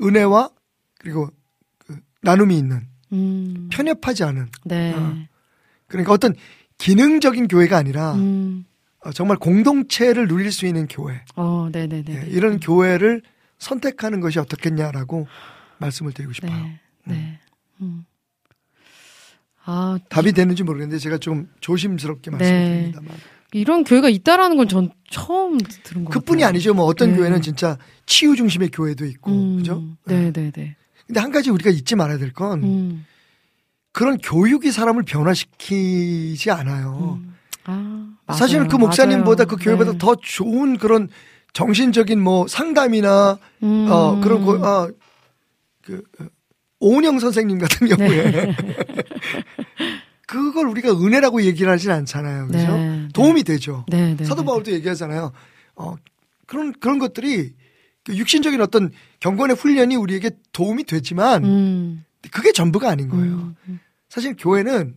은혜와 0.02 0.50
그리고 0.98 1.28
그 1.78 1.98
나눔이 2.22 2.56
있는 2.56 2.88
음. 3.12 3.68
편협하지 3.70 4.24
않은 4.24 4.48
네. 4.64 4.94
어. 4.94 5.29
그러니까 5.90 6.12
어떤 6.12 6.34
기능적인 6.78 7.48
교회가 7.48 7.76
아니라 7.76 8.14
음. 8.14 8.64
어, 9.04 9.12
정말 9.12 9.36
공동체를 9.36 10.28
누릴 10.28 10.52
수 10.52 10.66
있는 10.66 10.86
교회 10.88 11.20
어, 11.36 11.68
네, 11.70 11.86
네, 11.86 12.02
네. 12.02 12.22
예, 12.22 12.26
이런 12.30 12.60
교회를 12.60 13.22
선택하는 13.58 14.20
것이 14.20 14.38
어떻겠냐라고 14.38 15.26
말씀을 15.78 16.12
드리고 16.12 16.32
싶어요. 16.32 16.52
네. 16.52 16.80
네. 17.04 17.38
음. 17.82 18.04
아, 19.64 19.98
답이 20.08 20.32
되는지 20.32 20.62
모르겠는데 20.62 20.98
제가 20.98 21.18
좀 21.18 21.48
조심스럽게 21.60 22.30
네. 22.30 22.36
말씀드립니다만 22.36 23.08
이런 23.52 23.84
교회가 23.84 24.08
있다라는 24.08 24.56
건 24.56 24.68
전 24.68 24.90
처음 25.10 25.58
들은 25.58 26.04
것 26.04 26.12
그뿐이 26.12 26.40
같아요. 26.42 26.48
아니죠. 26.48 26.72
뭐 26.74 26.84
어떤 26.84 27.10
네. 27.10 27.16
교회는 27.16 27.42
진짜 27.42 27.76
치유 28.06 28.36
중심의 28.36 28.70
교회도 28.70 29.04
있고 29.06 29.32
음, 29.32 29.56
그죠? 29.58 29.82
네, 30.06 30.30
네, 30.32 30.50
네. 30.50 30.76
근데 31.06 31.20
한 31.20 31.32
가지 31.32 31.50
우리가 31.50 31.70
잊지 31.70 31.96
말아야 31.96 32.18
될건 32.18 32.62
음. 32.62 33.06
그런 33.92 34.18
교육이 34.18 34.70
사람을 34.70 35.02
변화시키지 35.04 36.50
않아요. 36.50 37.20
음. 37.68 38.16
아. 38.26 38.32
사실은 38.32 38.68
그 38.68 38.76
목사님보다 38.76 39.44
맞아요. 39.44 39.56
그 39.56 39.64
교회보다 39.64 39.92
네. 39.92 39.98
더 39.98 40.14
좋은 40.16 40.78
그런 40.78 41.08
정신적인 41.52 42.20
뭐 42.20 42.46
상담이나 42.46 43.38
음. 43.62 43.86
어 43.90 44.20
그런 44.20 44.44
거, 44.44 44.58
아, 44.64 44.88
그 45.82 46.02
어, 46.20 46.26
오은영 46.78 47.18
선생님 47.18 47.58
같은 47.58 47.88
네. 47.88 47.96
경우에 47.96 48.56
그걸 50.26 50.68
우리가 50.68 50.92
은혜라고 50.92 51.42
얘기를 51.42 51.70
하진 51.70 51.90
않잖아요. 51.90 52.46
그죠? 52.46 52.58
네, 52.58 53.08
도움이 53.12 53.42
되죠. 53.42 53.84
네, 53.88 54.14
네. 54.16 54.24
사도 54.24 54.42
네. 54.42 54.46
바울도 54.46 54.70
얘기하잖아요. 54.72 55.32
어 55.74 55.96
그런 56.46 56.72
그런 56.78 56.98
것들이 57.00 57.52
그 58.04 58.16
육신적인 58.16 58.60
어떤 58.60 58.90
경건의 59.18 59.56
훈련이 59.56 59.96
우리에게 59.96 60.30
도움이 60.52 60.84
되지만 60.84 61.44
음. 61.44 62.04
그게 62.30 62.52
전부가 62.52 62.90
아닌 62.90 63.08
거예요. 63.08 63.34
음, 63.34 63.56
음. 63.68 63.80
사실 64.08 64.36
교회는 64.36 64.96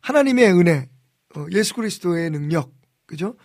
하나님의 0.00 0.52
은혜, 0.52 0.88
어, 1.34 1.46
예수 1.50 1.74
그리스도의 1.74 2.30
능력, 2.30 2.72
그죠? 3.06 3.36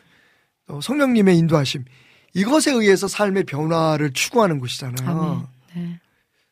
어, 0.67 0.80
성령님의 0.82 1.38
인도하심 1.38 1.86
이것에 2.34 2.72
의해서 2.72 3.07
삶의 3.07 3.43
변화를 3.43 4.14
추구하는 4.14 4.59
곳이잖아요. 4.59 5.49
네. 5.76 5.99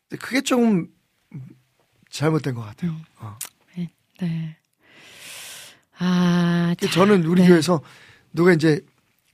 근데 0.10 0.26
그게 0.26 0.42
좀 0.42 0.88
잘못된 2.10 2.56
것 2.56 2.62
같아요. 2.62 2.92
음. 2.92 3.04
어. 3.20 3.38
네. 4.22 4.58
아, 5.98 6.76
자, 6.80 6.90
저는 6.90 7.26
우리 7.26 7.42
네. 7.42 7.48
교회에서 7.48 7.82
누가 8.34 8.52
이제 8.54 8.82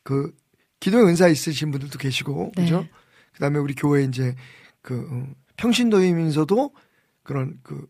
그 0.03 0.35
기도의 0.79 1.05
은사 1.05 1.27
있으신 1.27 1.71
분들도 1.71 1.97
계시고, 1.97 2.51
네. 2.55 2.63
그죠? 2.63 2.87
그 3.33 3.39
다음에 3.39 3.59
우리 3.59 3.73
교회 3.73 4.03
이제 4.03 4.35
그 4.81 5.07
어, 5.11 5.27
평신도이면서도 5.57 6.71
그런 7.25 7.59
그 7.63 7.85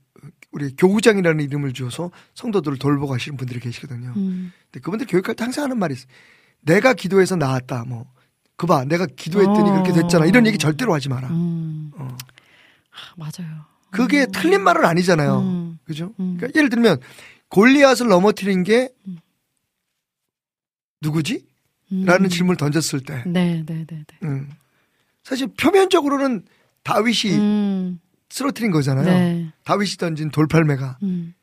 우리 0.51 0.75
교구장이라는 0.75 1.43
이름을 1.43 1.73
주어서 1.73 2.09
성도들을 2.33 2.79
돌보고 2.79 3.11
가시는 3.11 3.37
분들이 3.37 3.59
계시거든요. 3.59 4.13
음. 4.15 4.51
근데 4.71 4.79
그분들 4.79 5.05
교육할 5.05 5.35
때 5.35 5.43
항상 5.43 5.65
하는 5.65 5.77
말이 5.77 5.93
있어요. 5.93 6.07
내가 6.61 6.93
기도해서 6.93 7.35
나았다. 7.35 7.83
뭐. 7.85 8.11
그 8.55 8.65
봐. 8.65 8.85
내가 8.85 9.05
기도했더니 9.05 9.69
어. 9.69 9.73
그렇게 9.73 9.91
됐잖아. 9.91 10.25
이런 10.25 10.47
얘기 10.47 10.57
절대로 10.57 10.93
하지 10.93 11.09
마라. 11.09 11.27
음. 11.27 11.91
어. 11.95 12.07
아, 12.91 12.97
맞아요. 13.17 13.65
그게 13.91 14.21
음. 14.21 14.31
틀린 14.31 14.61
말은 14.63 14.85
아니잖아요. 14.85 15.39
음. 15.39 15.79
그죠? 15.83 16.13
음. 16.19 16.37
그러니까 16.37 16.57
예를 16.57 16.69
들면 16.69 16.99
골리앗을 17.49 18.07
넘어뜨린 18.07 18.63
게 18.63 18.89
음. 19.07 19.19
누구지? 21.01 21.45
음. 21.91 22.05
라는 22.05 22.29
질문을 22.29 22.57
던졌을 22.57 23.01
때 23.01 23.23
네, 23.27 23.63
네, 23.65 23.85
네, 23.85 24.03
네. 24.07 24.17
음. 24.23 24.49
사실 25.23 25.47
표면적으로는 25.47 26.45
다윗이 26.83 27.35
음. 27.35 27.99
쓰러뜨린 28.29 28.71
거잖아요. 28.71 29.05
네. 29.05 29.51
다윗이 29.63 29.91
던진 29.97 30.29
돌팔매가. 30.31 30.99
음. 31.03 31.33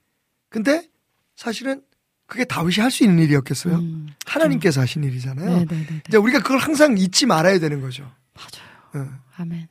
근데 0.49 0.89
사실은 1.37 1.83
그게 2.27 2.45
다윗이 2.45 2.77
할 2.81 2.91
수 2.91 3.05
있는 3.05 3.23
일이었겠어요? 3.23 3.75
음. 3.77 4.09
하나님께서 4.27 4.81
하신 4.81 5.05
일이잖아요. 5.05 5.49
네, 5.51 5.65
네, 5.65 5.77
네, 5.77 5.87
네. 5.87 6.03
이제 6.09 6.17
우리가 6.17 6.41
그걸 6.41 6.59
항상 6.59 6.97
잊지 6.97 7.27
말아야 7.27 7.59
되는 7.59 7.81
거죠. 7.81 8.11
맞아요. 8.35 9.07
어. 9.07 9.19
아멘. 9.37 9.69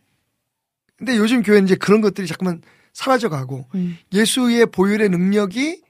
근데 0.97 1.17
요즘 1.17 1.41
교회는 1.41 1.65
이제 1.65 1.75
그런 1.75 2.01
것들이 2.01 2.27
자꾸만 2.27 2.61
사라져가고 2.93 3.67
음. 3.75 3.97
예수의 4.13 4.67
보혈의 4.67 5.09
능력이 5.09 5.81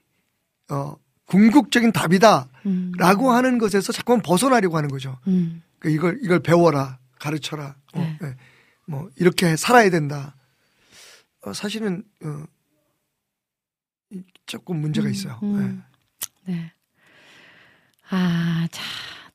어 0.70 0.96
궁극적인 1.26 1.92
답이다라고 1.92 2.50
음. 2.66 3.36
하는 3.36 3.58
것에서 3.58 3.92
자꾸만 3.92 4.22
벗어나려고 4.22 4.78
하는 4.78 4.90
거죠. 4.90 5.18
음. 5.28 5.62
그 5.80 5.90
이걸 5.90 6.20
이걸 6.22 6.40
배워라, 6.40 7.00
가르쳐라, 7.20 7.76
어, 7.94 8.00
네. 8.00 8.18
예. 8.24 8.36
뭐 8.86 9.10
이렇게 9.18 9.56
살아야 9.58 9.90
된다. 9.90 10.36
어, 11.46 11.54
사실은 11.54 12.04
어, 12.24 12.44
이- 14.12 14.24
조금 14.46 14.78
문제가 14.78 15.08
음, 15.08 15.12
있어요. 15.12 15.40
음. 15.44 15.84
네. 16.46 16.72
아, 18.10 18.68
자, 18.72 18.84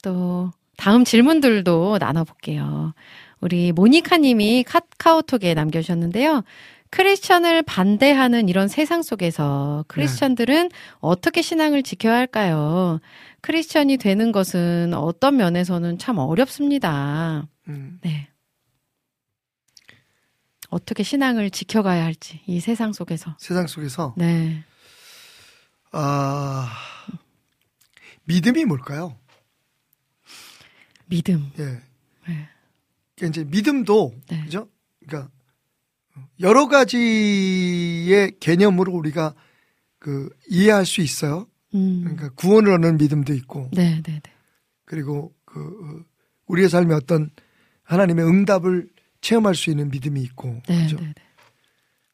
또 0.02 0.50
다음 0.76 1.04
질문들도 1.04 1.98
나눠볼게요. 1.98 2.94
우리 3.40 3.72
모니카 3.72 4.18
님이 4.18 4.64
카카오톡에 4.64 5.54
남겨주셨는데요. 5.54 6.44
크리스천을 6.90 7.62
반대하는 7.62 8.48
이런 8.48 8.68
세상 8.68 9.02
속에서 9.02 9.84
크리스천들은 9.88 10.70
어떻게 11.00 11.42
신앙을 11.42 11.82
지켜야 11.82 12.14
할까요? 12.16 13.00
크리스천이 13.40 13.96
되는 13.96 14.30
것은 14.32 14.94
어떤 14.94 15.36
면에서는 15.36 15.98
참 15.98 16.18
어렵습니다. 16.18 17.48
예. 17.68 17.72
음, 17.72 17.98
네. 18.02 18.28
어떻게 20.76 21.02
신앙을 21.02 21.50
지켜가야 21.50 22.04
할지, 22.04 22.40
이 22.46 22.60
세상 22.60 22.92
속에서. 22.92 23.34
세상 23.40 23.66
속에서 23.66 24.14
네. 24.18 24.62
아 25.90 26.70
믿음이 28.24 28.66
뭘까요? 28.66 29.16
믿음. 31.06 31.50
예. 31.58 31.64
네. 31.64 32.48
그러니까 33.14 33.26
이제 33.28 33.44
믿음도 33.44 34.14
네. 34.28 34.42
그죠? 34.44 34.68
그러니까 35.00 35.30
여러 36.40 36.68
가지의 36.68 38.38
개념으로 38.38 38.92
우리가 38.92 39.34
그 39.98 40.28
이해할 40.50 40.84
수 40.84 41.00
있어요. 41.00 41.46
음. 41.74 42.02
그러니까 42.02 42.28
구원을 42.34 42.72
얻는 42.74 42.98
믿음도 42.98 43.32
있고 43.32 43.70
네, 43.72 44.02
네, 44.02 44.20
네. 44.22 44.32
그리고 44.84 45.32
그 45.46 45.58
어, 45.60 46.04
우리의 46.48 46.68
삶에 46.68 46.94
어떤 46.94 47.30
하나님의 47.84 48.26
응답을 48.26 48.90
체험할 49.26 49.56
수 49.56 49.70
있는 49.70 49.90
믿음이 49.90 50.20
있고 50.22 50.62
네, 50.68 50.82
그죠? 50.84 50.96
네, 50.98 51.06
네. 51.06 51.14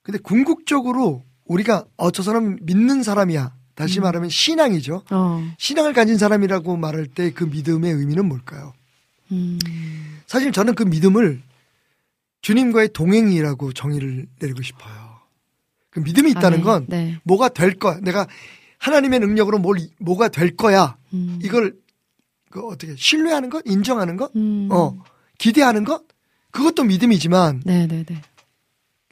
근데 0.03 0.19
궁극적으로 0.19 1.23
우리가 1.45 1.85
어저 1.99 2.23
사람 2.23 2.57
믿는 2.63 3.03
사람이야. 3.03 3.55
다시 3.75 4.01
음. 4.01 4.05
말하면 4.05 4.31
신앙이죠. 4.31 5.03
어. 5.11 5.53
신앙을 5.59 5.93
가진 5.93 6.17
사람이라고 6.17 6.77
말할 6.77 7.07
때 7.07 7.31
그 7.31 7.45
믿음의 7.45 7.93
의미는 7.93 8.27
뭘까요? 8.27 8.73
음. 9.31 9.59
사실 10.27 10.53
저는 10.53 10.75
그 10.75 10.85
믿음을 10.85 11.43
주님과의 12.41 12.91
동행이라고 12.95 13.73
정의를 13.75 14.27
내리고 14.41 14.63
싶어요. 14.63 15.21
그 15.91 16.01
믿음이 16.01 16.31
있다는 16.31 16.61
아멘. 16.61 16.63
건 16.65 16.87
네. 16.89 17.19
뭐가 17.25 17.51
될 17.51 17.75
거야. 17.79 17.99
내가 18.01 18.27
하나님의 18.79 19.21
능력으로 19.21 19.59
뭘 19.59 19.79
뭐가 19.99 20.29
될 20.29 20.57
거야. 20.57 20.97
음. 21.13 21.39
이걸 21.43 21.75
그 22.51 22.61
어떻게 22.67 22.97
신뢰하는 22.97 23.51
것, 23.51 23.63
인정하는 23.67 24.17
것, 24.17 24.35
음. 24.35 24.69
어 24.73 24.97
기대하는 25.39 25.85
것, 25.85 26.03
그것도 26.53 26.85
믿음이지만 26.85 27.63
네, 27.65 27.87
네, 27.87 28.05
네. 28.05 28.23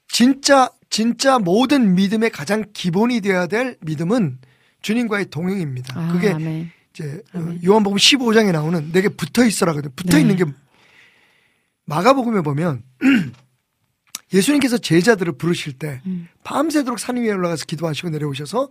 진짜 0.09 0.70
진짜 0.88 1.38
모든 1.38 1.95
믿음의 1.95 2.30
가장 2.30 2.64
기본이 2.72 3.20
되어야 3.20 3.47
될 3.47 3.76
믿음은 3.80 4.38
주님과의 4.82 5.26
동행입니다. 5.30 5.99
아, 5.99 6.12
그게 6.12 6.30
아멘. 6.30 6.70
이제 6.93 7.22
어, 7.34 7.38
아멘. 7.38 7.61
요한복음 7.64 7.97
15장에 7.97 8.53
나오는 8.53 8.93
내게 8.93 9.09
붙어 9.09 9.45
있어라거든. 9.45 9.91
붙어 9.97 10.16
네. 10.16 10.20
있는 10.22 10.36
게 10.36 10.45
마가복음에 11.86 12.43
보면 12.43 12.82
예수님께서 14.32 14.78
제자들을 14.78 15.32
부르실 15.38 15.74
때 15.74 16.01
음. 16.07 16.28
밤새도록 16.45 16.99
산 17.01 17.16
위에 17.16 17.30
올라가서 17.32 17.64
기도하시고 17.64 18.11
내려오셔서 18.11 18.68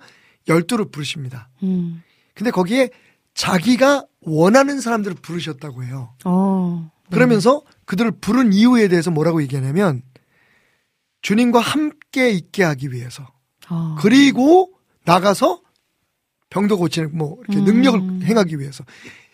열두를 0.48 0.90
부르십니다. 0.90 1.50
음. 1.64 2.02
근데 2.34 2.52
거기에 2.52 2.90
자기가 3.34 4.06
원하는 4.22 4.80
사람들을 4.80 5.18
부르셨다고 5.22 5.84
해요. 5.84 6.14
어. 6.26 6.92
네. 7.10 7.16
그러면서 7.16 7.64
그들을 7.86 8.12
부른 8.22 8.54
이유에 8.54 8.88
대해서 8.88 9.12
뭐라고 9.12 9.42
얘기하냐면 9.42 10.02
주님과 11.22 11.60
함께 11.60 12.32
있게 12.32 12.64
하기 12.64 12.92
위해서 12.92 13.28
어. 13.70 13.96
그리고 14.00 14.72
나가서 15.06 15.62
병도 16.50 16.78
고치는 16.78 17.18
뭐 17.18 17.38
이렇게 17.48 17.60
음. 17.60 17.66
능력을 17.66 18.24
행하기 18.24 18.60
위해서. 18.60 18.84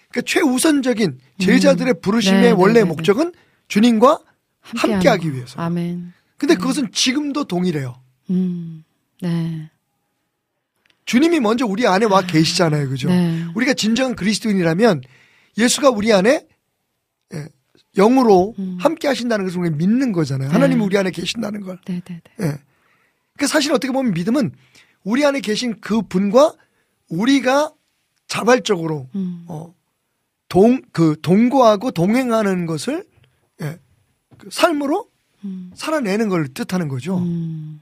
그러니까 0.09 0.29
최우선적인 0.29 1.19
제자들의 1.39 2.01
부르심의 2.01 2.41
네, 2.41 2.47
네, 2.47 2.51
원래 2.51 2.73
네, 2.73 2.79
네. 2.81 2.85
목적은 2.85 3.33
주님과 3.67 4.19
함께 4.61 5.09
하기 5.09 5.29
거. 5.29 5.35
위해서. 5.35 5.61
아멘. 5.61 6.13
근데 6.37 6.55
그것은 6.55 6.91
지금도 6.91 7.45
동일해요. 7.45 8.01
음. 8.29 8.83
네. 9.21 9.69
주님이 11.05 11.39
먼저 11.39 11.65
우리 11.65 11.85
안에 11.87 12.05
와 12.05 12.21
계시잖아요. 12.21 12.89
그죠? 12.89 13.09
네. 13.09 13.45
우리가 13.55 13.73
진정한 13.73 14.15
그리스도인이라면 14.15 15.01
예수가 15.57 15.89
우리 15.91 16.11
안에 16.11 16.45
예, 17.33 17.47
영으로 17.97 18.53
음. 18.59 18.77
함께 18.79 19.07
하신다는 19.07 19.45
것을 19.45 19.59
우리가 19.59 19.75
믿는 19.75 20.11
거잖아요. 20.11 20.49
하나님이 20.49 20.81
우리 20.81 20.97
안에 20.97 21.11
계신다는 21.11 21.61
걸. 21.61 21.79
네, 21.85 22.01
네, 22.05 22.21
네. 22.37 22.45
예. 22.45 22.57
그 23.37 23.47
사실 23.47 23.71
어떻게 23.71 23.91
보면 23.91 24.13
믿음은 24.13 24.51
우리 25.03 25.25
안에 25.25 25.39
계신 25.39 25.79
그 25.79 26.01
분과 26.01 26.53
우리가 27.09 27.73
자발적으로 28.27 29.07
음. 29.15 29.45
어, 29.47 29.73
동, 30.49 30.81
그, 30.91 31.15
동거하고 31.21 31.91
동행하는 31.91 32.65
것을, 32.65 33.05
예, 33.61 33.77
그 34.37 34.49
삶으로 34.51 35.09
음. 35.43 35.71
살아내는 35.75 36.29
걸 36.29 36.47
뜻하는 36.47 36.87
거죠. 36.87 37.19
음. 37.19 37.81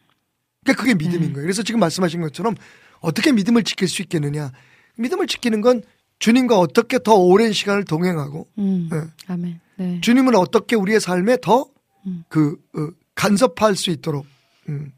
그러니까 0.64 0.82
그게 0.82 0.93
믿음인 0.93 1.28
네. 1.28 1.34
거예요. 1.34 1.43
그래서 1.43 1.64
지금 1.64 1.80
말씀하신 1.80 2.22
것처럼 2.22 2.55
어떻게 2.99 3.32
믿음을 3.32 3.64
지킬 3.64 3.88
수 3.88 4.01
있겠느냐. 4.01 4.51
믿음을 4.97 5.28
지키는 5.28 5.61
건 5.61 5.82
주님과 6.20 6.57
어떻게 6.57 6.99
더 6.99 7.16
오랜 7.16 7.51
시간을 7.51 7.86
동행하고, 7.86 8.47
음. 8.57 8.89
네. 8.91 9.01
아멘. 9.28 9.59
네. 9.78 10.01
주님은 10.01 10.36
어떻게 10.36 10.76
우리의 10.76 10.99
삶에 10.99 11.38
더 11.41 11.68
음. 12.05 12.24
그, 12.30 12.57
어, 12.76 12.89
간섭할 13.16 13.76
수 13.76 13.89
있도록, 13.91 14.26
음, 14.70 14.91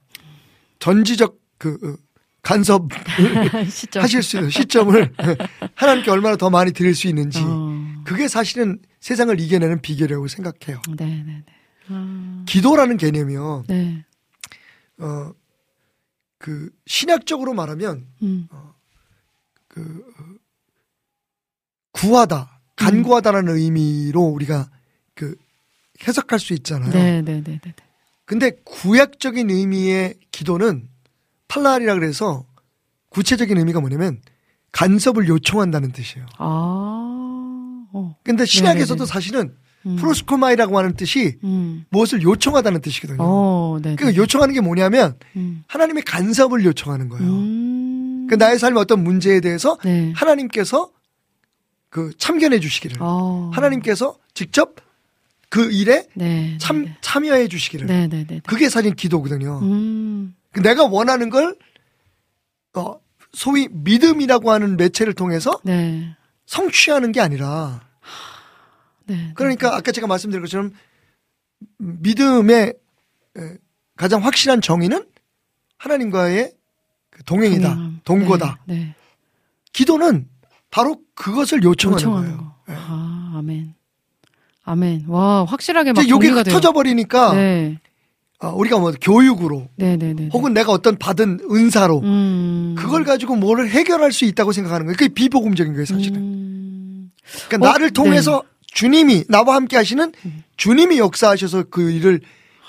전지적 0.80 1.38
그, 1.58 1.78
어, 1.84 2.06
간섭. 2.46 2.90
하실 3.96 4.22
수 4.22 4.38
있는 4.38 4.52
시점을 4.52 5.14
하나님께 5.74 6.12
얼마나 6.12 6.36
더 6.36 6.52
많이 6.52 6.72
드릴 6.72 6.94
수 6.94 7.08
있는지 7.08 7.40
어. 7.44 8.04
그게 8.06 8.28
사실은 8.28 8.80
세상을 9.00 9.38
이겨내는 9.40 9.82
비결이라고 9.82 10.28
생각해요. 10.28 10.80
네, 10.96 11.06
네, 11.06 11.24
네. 11.26 11.44
아. 11.90 12.44
기도라는 12.46 12.98
개념이요. 12.98 13.64
네. 13.68 14.06
어, 15.00 15.32
그 16.38 16.70
신학적으로 16.86 17.56
말하면 17.56 18.06
음. 18.22 18.48
그 19.68 20.06
어, 20.15 20.15
구하다, 21.96 22.60
간구하다라는 22.76 23.56
의미로 23.56 24.22
우리가 24.22 24.70
그 25.14 25.36
해석할 26.06 26.40
수 26.40 26.54
있잖아요. 26.54 26.92
네, 26.92 27.22
네, 27.22 27.42
네, 27.42 27.44
네. 27.44 27.60
네. 27.64 27.74
근데 28.26 28.52
구약적인 28.64 29.50
의미의 29.50 30.16
기도는 30.32 30.88
팔라리라 31.48 31.94
그래서 31.94 32.46
구체적인 33.10 33.58
의미가 33.58 33.80
뭐냐면 33.80 34.20
간섭을 34.72 35.28
요청한다는 35.28 35.92
뜻이에요. 35.94 36.26
아. 36.38 37.86
어. 37.94 38.18
근데 38.24 38.46
신약에서도 38.46 38.96
네네네. 38.96 39.06
사실은 39.06 39.56
음. 39.86 39.96
프로스코마이라고 39.96 40.78
하는 40.78 40.96
뜻이 40.96 41.38
음. 41.44 41.86
무엇을 41.90 42.24
요청하다는 42.24 42.82
뜻이거든요. 42.82 43.20
어, 43.22 43.80
네. 43.82 43.96
그 43.96 44.16
요청하는 44.16 44.54
게 44.54 44.60
뭐냐면 44.60 45.18
음. 45.38 45.64
하나님의 45.68 46.04
간섭을 46.04 46.66
요청하는 46.66 47.08
거예요. 47.08 47.26
음. 47.26 48.28
그 48.30 48.36
나의 48.36 48.60
삶의 48.60 48.82
어떤 48.82 49.04
문제에 49.04 49.40
대해서 49.40 49.78
네. 49.84 50.12
하나님께서 50.16 50.90
그 51.90 52.12
참견해 52.18 52.60
주시기를 52.60 52.98
어. 53.00 53.52
하나님께서 53.54 54.18
직접 54.34 54.76
그 55.50 55.72
일에 55.72 56.08
네. 56.16 56.58
참 56.60 56.86
네, 56.86 56.98
참여해 57.02 57.48
주시기를 57.48 57.88
네, 57.88 58.08
네, 58.08 58.26
네. 58.28 58.42
그게 58.46 58.68
사실 58.70 58.94
기도거든요. 58.94 59.60
음. 59.62 60.36
그 60.52 60.62
내가 60.62 60.86
원하는 60.86 61.30
걸 61.30 61.56
어, 62.74 63.00
소위 63.34 63.68
믿음이라고 63.72 64.52
하는 64.52 64.76
매체를 64.78 65.14
통해서 65.14 65.60
네. 65.64 66.16
성취하는 66.46 67.12
게 67.12 67.22
아니라 67.22 67.82
네. 69.06 69.32
그러니까 69.36 69.76
아까 69.76 69.92
제가 69.92 70.08
말씀드린 70.08 70.42
것처럼 70.44 70.72
믿음의 71.78 72.74
에, 73.38 73.58
가장 73.96 74.24
확실한 74.24 74.62
정의는 74.62 75.06
하나님과의 75.78 76.52
그 77.10 77.24
동행이다. 77.24 77.92
동거다. 78.04 78.60
네. 78.66 78.76
네. 78.76 78.96
기도는 79.72 80.28
바로 80.76 80.98
그것을 81.16 81.64
요청하는, 81.64 82.04
요청하는 82.04 82.36
거예요. 82.36 82.38
거. 82.38 82.56
예. 82.70 82.76
아, 82.76 83.34
아멘. 83.38 83.74
아멘. 84.66 85.06
와, 85.08 85.46
확실하게 85.46 85.94
막 85.94 86.02
돼요. 86.44 86.54
터져 86.54 86.74
버리니까 86.74 87.34
네. 87.34 87.80
어, 88.40 88.50
우리가 88.50 88.80
뭐 88.80 88.92
교육으로 89.00 89.70
네, 89.78 89.96
네, 89.96 90.14
네. 90.14 90.30
혹은 90.34 90.54
내가 90.54 90.74
어떤 90.74 90.98
받은 90.98 91.48
은사로 91.50 92.02
음. 92.02 92.76
그걸 92.78 93.06
가지고 93.06 93.38
뭐를 93.38 93.70
해결할 93.70 94.12
수 94.12 94.26
있다고 94.26 94.52
생각하는 94.52 94.86
거예요. 94.86 94.98
그게 94.98 95.14
비복음적인 95.14 95.72
거예요, 95.72 95.86
사실은. 95.86 96.18
음. 96.18 97.12
그러니까 97.48 97.70
어, 97.70 97.72
나를 97.72 97.92
통해서 97.92 98.44
주님이 98.68 99.24
나와 99.30 99.56
함께 99.56 99.78
하시는 99.78 100.12
음. 100.26 100.44
주님이 100.58 101.00
역사하셔서 101.00 101.64
그 101.70 101.90
일을 101.90 102.20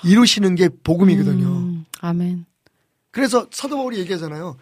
이루시는 0.05 0.55
게 0.55 0.69
복음이거든요. 0.81 1.45
음. 1.45 1.85
아멘. 1.99 2.45
그래서 3.11 3.47
사도 3.51 3.75
바울이 3.75 3.99
얘기하잖아요. 3.99 4.55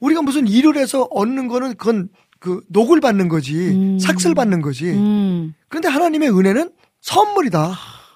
우리가 0.00 0.20
무슨 0.20 0.46
일을 0.46 0.76
해서 0.76 1.08
얻는 1.10 1.48
거는 1.48 1.76
그건 1.76 2.10
그 2.44 2.62
녹을 2.68 3.00
받는 3.00 3.28
거지 3.28 3.70
음. 3.70 3.98
삭슬 3.98 4.34
받는 4.34 4.60
거지. 4.60 4.90
음. 4.90 5.54
그런데 5.68 5.88
하나님의 5.88 6.28
은혜는 6.28 6.72
선물이다. 7.00 7.72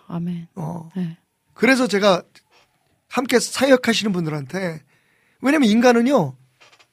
아멘. 0.07 0.49
어. 0.55 0.91
네. 0.95 1.17
그래서 1.55 1.87
제가 1.87 2.23
함께 3.09 3.41
사역하시는 3.41 4.13
분들한테 4.13 4.83
왜냐면 5.41 5.71
인간은요 5.71 6.35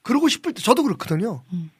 그러고 0.02 0.30
싶을 0.30 0.54
때 0.54 0.62
저도 0.62 0.82
그렇거든요. 0.82 1.42
음. 1.52 1.70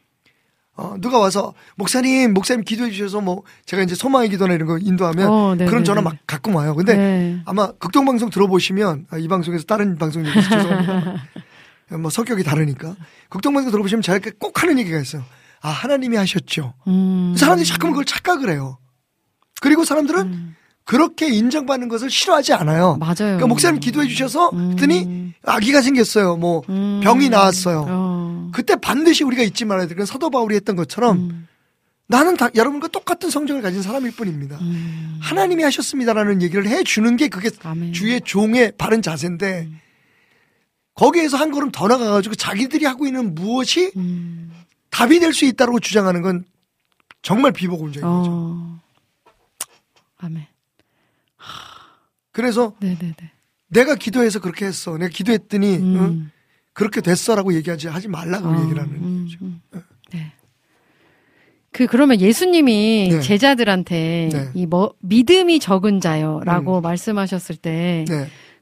어, 0.77 0.97
누가 1.01 1.19
와서 1.19 1.55
목사님 1.77 2.35
목사님 2.35 2.63
기도해 2.63 2.91
주셔서 2.91 3.23
뭐 3.23 3.43
제가 3.65 3.83
이제 3.83 3.95
소망의 3.95 4.29
기도나 4.29 4.53
이런 4.53 4.69
거 4.69 4.77
인도하면 4.77 5.27
어, 5.27 5.55
네, 5.55 5.65
그런 5.65 5.85
네, 5.85 5.87
전화 5.87 6.03
네, 6.03 6.05
막 6.05 6.17
가끔 6.27 6.55
와요. 6.55 6.75
근데 6.75 6.97
네. 6.97 7.41
아마 7.47 7.73
극동 7.73 8.05
방송 8.05 8.29
들어보시면 8.29 9.07
아, 9.09 9.17
이 9.17 9.27
방송에서 9.27 9.65
다른 9.65 9.97
방송 9.97 10.27
얘기해서 10.27 10.51
죄송합니다. 10.51 11.25
뭐 11.99 12.11
성격이 12.11 12.45
다르니까 12.45 12.95
극동 13.31 13.55
방송 13.55 13.71
들어보시면 13.71 14.03
제가 14.03 14.19
꼭 14.39 14.63
하는 14.63 14.79
얘기가 14.79 15.01
있어요. 15.01 15.25
아 15.67 15.71
하나님이 15.71 16.17
하셨죠. 16.17 16.75
음. 16.87 17.35
사람들이 17.37 17.67
자꾸만 17.67 17.93
그걸 17.93 18.05
착각을 18.05 18.51
해요. 18.51 18.79
그리고 19.61 19.85
사람들은 19.85 20.21
음. 20.21 20.57
그렇게 20.85 21.29
인정받는 21.29 21.89
것을 21.89 22.09
싫어하지 22.09 22.53
않아요. 22.53 22.97
맞아요. 23.01 23.17
그러니까 23.17 23.49
목사님 23.49 23.81
기도해 23.81 24.07
주셔서 24.07 24.51
그랬더니 24.51 25.03
음. 25.03 25.35
아기가 25.45 25.83
생겼어요. 25.83 26.37
뭐 26.37 26.62
음. 26.69 27.01
병이 27.03 27.31
나았어요. 27.31 27.85
어. 27.89 28.51
그때 28.55 28.77
반드시 28.77 29.25
우리가 29.25 29.43
잊지 29.43 29.64
말아야 29.64 29.89
돼. 29.89 29.97
그 29.97 30.07
사도 30.07 30.31
바울이 30.31 30.55
했던 30.55 30.77
것처럼 30.77 31.17
음. 31.17 31.49
나는 32.07 32.37
다 32.37 32.49
여러분과 32.55 32.87
똑같은 32.87 33.29
성정을 33.29 33.61
가진 33.61 33.83
사람일 33.83 34.12
뿐입니다. 34.12 34.59
음. 34.61 35.19
하나님이 35.21 35.64
하셨습니다라는 35.64 36.43
얘기를 36.43 36.69
해 36.69 36.85
주는 36.85 37.17
게 37.17 37.27
그게 37.27 37.51
아멘. 37.64 37.93
주의 37.93 38.21
종의 38.21 38.75
바른 38.79 39.03
자세인데 39.03 39.69
거기에서 40.95 41.37
한 41.37 41.51
걸음 41.51 41.73
더 41.73 41.89
나가가지고 41.89 42.37
자기들이 42.37 42.85
하고 42.85 43.07
있는 43.07 43.35
무엇이 43.35 43.91
음. 43.97 44.53
답이 44.97 45.21
될 45.21 45.35
수 45.35 45.45
있다고 45.45 45.79
주장하는 45.79 46.23
건 46.23 46.45
정말 47.21 47.53
거죠. 47.77 48.01
어. 48.03 48.81
아멘. 50.17 50.47
그래서 52.33 52.75
네, 52.81 52.97
네, 52.99 53.13
네. 53.19 53.31
내가 53.69 53.95
기도해서 53.95 54.41
그렇게 54.41 54.65
했어. 54.65 54.97
내가 54.97 55.11
기도했더니 55.11 55.77
음. 55.77 55.97
응? 55.97 56.31
그렇게 56.73 57.03
됐어라고 57.03 57.53
얘기하지 57.55 57.89
하지 57.89 58.09
말라고 58.09 58.49
어, 58.49 58.63
얘기를 58.63 58.81
하는 58.83 58.95
음, 58.95 59.25
거죠. 59.29 59.39
음. 59.45 59.61
네. 60.13 60.33
그 61.73 61.87
그러면 61.87 62.19
예수님이 62.19 63.09
네. 63.13 63.21
제자들한테 63.21 64.31
네. 64.33 64.51
이뭐 64.55 64.95
믿음이 65.01 65.61
적은 65.61 66.01
자요라고 66.01 66.81
말씀하셨을 66.81 67.57
때 67.57 68.07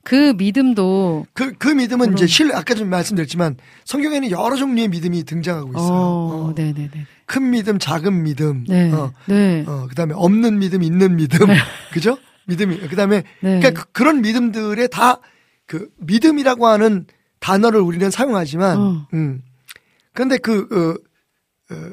그 0.04 0.14
네. 0.14 0.32
믿음도 0.34 1.26
그, 1.32 1.52
그 1.54 1.68
믿음은 1.68 2.06
그럼- 2.06 2.14
이제 2.14 2.26
실, 2.26 2.52
아까 2.54 2.74
좀 2.74 2.90
말씀드렸지만 2.90 3.56
성경에는 3.84 4.30
여러 4.30 4.54
종류의 4.56 4.88
믿음이 4.88 5.24
등장하고 5.24 5.70
있어요. 5.70 5.92
어, 5.92 6.44
어. 6.50 6.54
네, 6.54 6.72
네, 6.72 6.88
네. 6.92 7.06
큰 7.26 7.50
믿음, 7.50 7.78
작은 7.78 8.22
믿음. 8.22 8.64
네. 8.68 8.92
어, 8.92 9.12
네. 9.26 9.64
어, 9.66 9.86
그 9.88 9.94
다음에 9.94 10.12
없는 10.14 10.58
믿음, 10.58 10.82
있는 10.82 11.16
믿음. 11.16 11.38
그죠? 11.92 12.18
믿음이. 12.46 12.78
그 12.88 12.96
다음에, 12.96 13.22
네. 13.40 13.58
그러니까 13.60 13.84
그, 13.92 14.02
런 14.02 14.20
믿음들에 14.20 14.86
다 14.88 15.20
그 15.66 15.88
믿음이라고 15.96 16.66
하는 16.66 17.06
단어를 17.40 17.80
우리는 17.80 18.10
사용하지만, 18.10 18.76
어. 18.78 19.08
음. 19.14 19.40
그런데 20.12 20.36
그, 20.36 20.68
어, 20.70 21.74
어, 21.74 21.90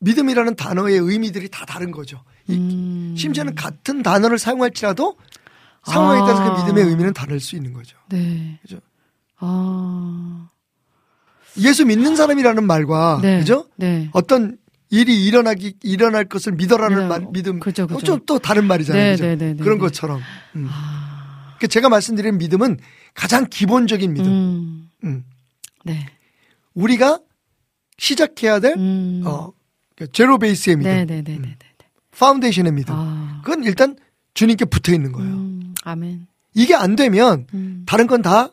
믿음이라는 0.00 0.56
단어의 0.56 0.98
의미들이 0.98 1.48
다 1.48 1.64
다른 1.64 1.92
거죠. 1.92 2.24
이- 2.48 2.54
음. 2.56 3.14
심지어는 3.16 3.54
같은 3.54 4.02
단어를 4.02 4.40
사용할지라도 4.40 5.16
상황에 5.84 6.20
아. 6.20 6.24
따라서 6.24 6.54
그 6.54 6.60
믿음의 6.60 6.84
의미는 6.84 7.12
다를 7.12 7.40
수 7.40 7.56
있는 7.56 7.72
거죠. 7.72 7.96
네. 8.08 8.58
그죠? 8.62 8.78
아. 9.38 10.48
예수 11.58 11.84
믿는 11.84 12.16
사람이라는 12.16 12.66
말과, 12.66 13.18
네. 13.20 13.40
그죠? 13.40 13.66
네. 13.76 14.08
어떤 14.12 14.56
일이 14.90 15.24
일어나기, 15.24 15.74
일어날 15.82 16.24
것을 16.24 16.52
믿어라는 16.52 16.96
믿어요. 16.96 17.08
말, 17.08 17.26
믿음. 17.32 17.60
그죠, 17.60 17.86
그죠. 17.86 18.00
좀또 18.00 18.38
다른 18.38 18.66
말이잖아요. 18.66 19.16
네? 19.16 19.16
네, 19.16 19.36
네, 19.36 19.54
네, 19.54 19.62
그런 19.62 19.78
네. 19.78 19.80
것처럼. 19.80 20.20
음. 20.56 20.68
아. 20.70 21.56
그 21.58 21.68
제가 21.68 21.88
말씀드린 21.88 22.38
믿음은 22.38 22.78
가장 23.14 23.46
기본적인 23.48 24.12
믿음. 24.12 24.26
음. 24.26 24.90
음. 25.04 25.24
네. 25.84 26.06
우리가 26.74 27.20
시작해야 27.98 28.60
될, 28.60 28.76
음. 28.76 29.22
어, 29.24 29.52
그 29.96 30.10
제로 30.10 30.38
베이스의 30.38 30.76
믿음. 30.76 30.90
네, 30.90 31.04
네, 31.04 31.22
네, 31.22 31.32
네, 31.32 31.38
네. 31.38 31.56
네. 31.58 31.86
foundation의 32.18 32.72
믿음. 32.72 32.94
아. 32.94 33.40
그건 33.44 33.64
일단 33.64 33.96
주님께 34.34 34.64
붙어 34.66 34.92
있는 34.92 35.12
거예요. 35.12 35.32
음. 35.32 35.74
아멘. 35.84 36.26
이게 36.54 36.74
안 36.74 36.96
되면 36.96 37.46
음. 37.54 37.82
다른 37.86 38.06
건 38.06 38.22
다 38.22 38.48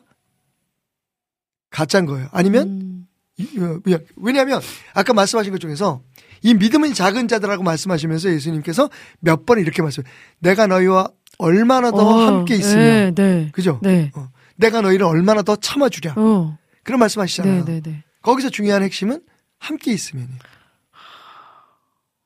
가짜인 1.70 2.06
거예요. 2.06 2.28
아니면 2.32 2.68
음. 2.68 3.06
이- 3.36 3.58
어, 3.58 3.80
왜냐하면 4.16 4.60
아까 4.94 5.12
말씀하신 5.14 5.52
것 5.52 5.58
중에서 5.60 6.02
이 6.42 6.54
믿음은 6.54 6.94
작은 6.94 7.28
자들하고 7.28 7.62
말씀하시면서 7.62 8.30
예수님께서 8.32 8.90
몇 9.20 9.44
번 9.46 9.58
이렇게 9.60 9.82
말씀. 9.82 10.02
내가 10.40 10.66
너희와 10.66 11.08
얼마나 11.38 11.90
더 11.90 11.96
어, 11.98 12.20
함께 12.26 12.56
있으며, 12.56 12.82
네, 12.82 13.10
네. 13.14 13.48
그죠? 13.52 13.78
네. 13.82 14.10
어, 14.14 14.28
내가 14.56 14.80
너희를 14.80 15.06
얼마나 15.06 15.42
더 15.42 15.56
참아주랴. 15.56 16.14
어. 16.16 16.58
그런 16.82 16.98
말씀하시잖아요. 17.00 17.64
네, 17.64 17.74
네, 17.74 17.80
네. 17.80 18.04
거기서 18.22 18.50
중요한 18.50 18.82
핵심은 18.82 19.22
함께 19.58 19.92
있으면. 19.92 20.28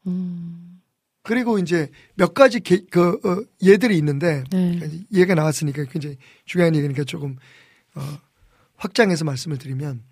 음. 0.07 0.64
그리고 1.25 1.59
이제 1.59 1.91
몇 2.14 2.35
가지 2.35 2.61
개- 2.61 2.85
그 2.91 3.18
어, 3.25 3.43
예들이 3.62 3.97
있는데 3.97 4.45
네. 4.51 4.79
얘가 5.14 5.35
나왔으니까 5.35 5.85
굉장히 5.85 6.16
중요한 6.45 6.77
얘기니까 6.77 7.03
조금 7.05 7.37
어, 7.95 8.03
확장해서 8.77 9.25
말씀을 9.25 9.57
드리면 9.59 10.03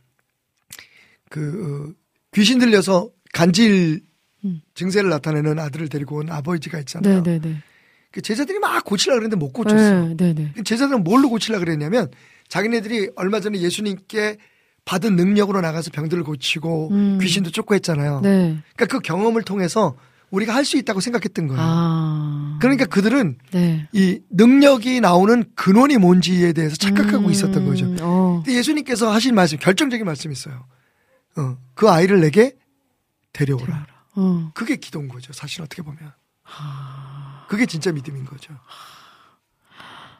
그 1.28 1.94
어, 1.94 1.94
귀신 2.34 2.58
들려서 2.58 3.10
간질 3.32 4.00
음. 4.44 4.60
증세를 4.74 5.10
나타내는 5.10 5.58
아들을 5.58 5.88
데리고 5.88 6.16
온 6.16 6.30
아버지가 6.30 6.78
있잖아요. 6.80 7.22
네, 7.22 7.38
네, 7.38 7.48
네. 7.50 7.56
그 8.10 8.20
제자들이 8.22 8.58
막 8.58 8.82
고치려 8.84 9.14
그랬는데 9.14 9.36
못 9.36 9.52
고쳤어. 9.52 10.14
네, 10.16 10.34
네, 10.34 10.52
제자들은 10.64 11.04
뭘로 11.04 11.28
고치려 11.30 11.58
그랬냐면 11.58 12.10
자기네들이 12.48 13.10
얼마 13.16 13.40
전에 13.40 13.60
예수님께 13.60 14.38
받은 14.84 15.14
능력으로 15.16 15.60
나가서 15.60 15.90
병들을 15.92 16.24
고치고 16.24 16.88
음. 16.90 17.18
귀신도 17.20 17.50
쫓고 17.50 17.74
했잖아요. 17.74 18.20
네. 18.20 18.58
그러니까 18.76 18.86
그 18.86 19.00
경험을 19.00 19.42
통해서 19.42 19.96
우리가 20.32 20.54
할 20.54 20.64
수 20.64 20.76
있다고 20.78 21.00
생각했던 21.00 21.46
거예요. 21.48 21.62
아. 21.62 22.58
그러니까 22.60 22.86
그들은 22.86 23.38
네. 23.52 23.86
이 23.92 24.20
능력이 24.30 25.00
나오는 25.00 25.44
근원이 25.54 25.98
뭔지에 25.98 26.52
대해서 26.52 26.74
착각하고 26.76 27.26
음. 27.26 27.30
있었던 27.30 27.64
거죠. 27.66 27.94
어. 28.00 28.42
근데 28.44 28.58
예수님께서 28.58 29.12
하신 29.12 29.34
말씀, 29.34 29.58
결정적인 29.58 30.06
말씀이 30.06 30.32
있어요. 30.32 30.64
어, 31.36 31.58
그 31.74 31.88
아이를 31.90 32.20
내게 32.20 32.56
데려오라. 33.34 33.86
어. 34.16 34.50
그게 34.54 34.76
기도인 34.76 35.08
거죠. 35.08 35.32
사실 35.32 35.62
어떻게 35.62 35.82
보면. 35.82 36.12
그게 37.48 37.66
진짜 37.66 37.92
믿음인 37.92 38.24
거죠. 38.24 38.54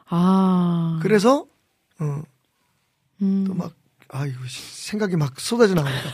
아. 0.09 0.99
그래서 1.01 1.45
어, 1.99 2.21
음. 3.21 3.45
또막 3.47 3.73
아이고 4.09 4.45
씨, 4.47 4.89
생각이 4.89 5.15
막 5.15 5.39
쏟아져 5.39 5.73
나옵니다. 5.73 6.09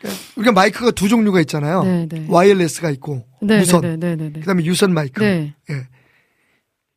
그러니까 0.00 0.22
우리가 0.36 0.52
마이크가 0.52 0.90
두 0.92 1.08
종류가 1.08 1.40
있잖아요. 1.42 1.84
네, 1.84 2.06
네. 2.08 2.26
와이어레스가 2.28 2.90
있고 2.90 3.27
네, 3.40 3.60
유선, 3.60 3.80
네, 3.80 3.96
네, 3.96 4.16
네, 4.16 4.30
네. 4.30 4.40
그다음에 4.40 4.64
유선 4.64 4.92
마이크. 4.92 5.20
네. 5.22 5.54
예. 5.70 5.88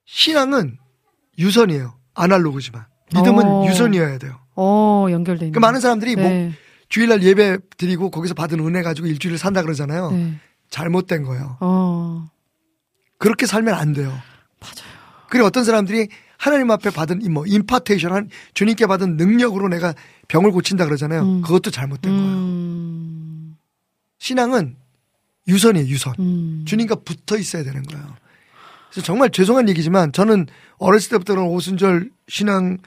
신앙은 0.05 0.77
유선이에요. 1.37 1.97
아날로그지만 2.13 2.85
믿음은 3.13 3.45
어. 3.45 3.65
유선이어야 3.67 4.17
돼요. 4.17 4.39
어, 4.55 5.07
연결돼 5.09 5.45
있는. 5.45 5.53
그 5.53 5.59
많은 5.59 5.79
사람들이 5.79 6.15
뭐 6.15 6.25
네. 6.25 6.51
주일날 6.89 7.23
예배 7.23 7.57
드리고 7.77 8.11
거기서 8.11 8.33
받은 8.33 8.59
은혜 8.59 8.81
가지고 8.81 9.07
일주일을 9.07 9.37
산다 9.37 9.61
그러잖아요. 9.61 10.11
네. 10.11 10.35
잘못된 10.69 11.23
거예요. 11.23 11.57
어. 11.61 12.29
그렇게 13.17 13.45
살면 13.45 13.73
안 13.73 13.93
돼요. 13.93 14.09
맞아요. 14.59 14.91
그리고 15.29 15.47
어떤 15.47 15.63
사람들이 15.63 16.09
하나님 16.37 16.71
앞에 16.71 16.89
받은 16.89 17.21
이뭐 17.21 17.45
임파테이션 17.45 18.11
한 18.11 18.29
주님께 18.53 18.87
받은 18.87 19.15
능력으로 19.15 19.67
내가 19.69 19.93
병을 20.27 20.51
고친다 20.51 20.85
그러잖아요. 20.85 21.21
음. 21.21 21.41
그것도 21.41 21.69
잘못된 21.71 22.11
거예요. 22.11 22.27
음. 22.27 23.57
신앙은 24.17 24.75
유선이에요, 25.47 25.87
유선. 25.87 26.13
음. 26.19 26.63
주님과 26.67 26.95
붙어 27.03 27.37
있어야 27.37 27.63
되는 27.63 27.83
거예요. 27.83 28.15
그래서 28.91 29.05
정말 29.05 29.29
죄송한 29.29 29.69
얘기지만 29.69 30.11
저는 30.11 30.47
어렸을 30.77 31.09
때부터 31.11 31.33
오순절 31.45 32.09
신앙을 32.27 32.77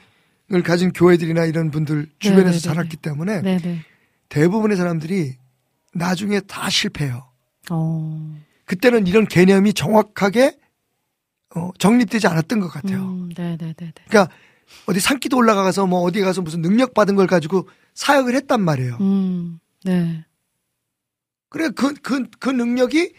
가진 0.63 0.93
교회들이나 0.93 1.45
이런 1.45 1.71
분들 1.71 2.07
주변에서 2.19 2.43
네네네네. 2.43 2.59
자랐기 2.59 2.97
때문에 2.97 3.41
네, 3.41 3.57
네. 3.57 3.81
대부분의 4.29 4.77
사람들이 4.77 5.35
나중에 5.93 6.41
다 6.41 6.69
실패해요. 6.69 7.27
어. 7.71 8.35
그때는 8.65 9.07
이런 9.07 9.27
개념이 9.27 9.73
정확하게 9.73 10.57
어, 11.55 11.71
정립되지 11.79 12.27
않았던 12.27 12.59
것 12.59 12.67
같아요. 12.67 13.01
음, 13.01 13.29
네, 13.35 13.57
네, 13.57 13.73
네, 13.77 13.91
네. 13.95 14.03
그러니까 14.07 14.33
어디 14.87 14.99
산기도 14.99 15.37
올라가서 15.37 15.87
뭐 15.87 16.01
어디 16.01 16.21
가서 16.21 16.41
무슨 16.41 16.61
능력 16.61 16.93
받은 16.93 17.15
걸 17.15 17.27
가지고 17.27 17.67
사역을 17.93 18.35
했단 18.35 18.61
말이에요. 18.61 18.97
음. 18.99 19.59
네. 19.83 20.25
그래 21.55 21.69
그그 21.69 22.25
그 22.37 22.49
능력이 22.49 23.13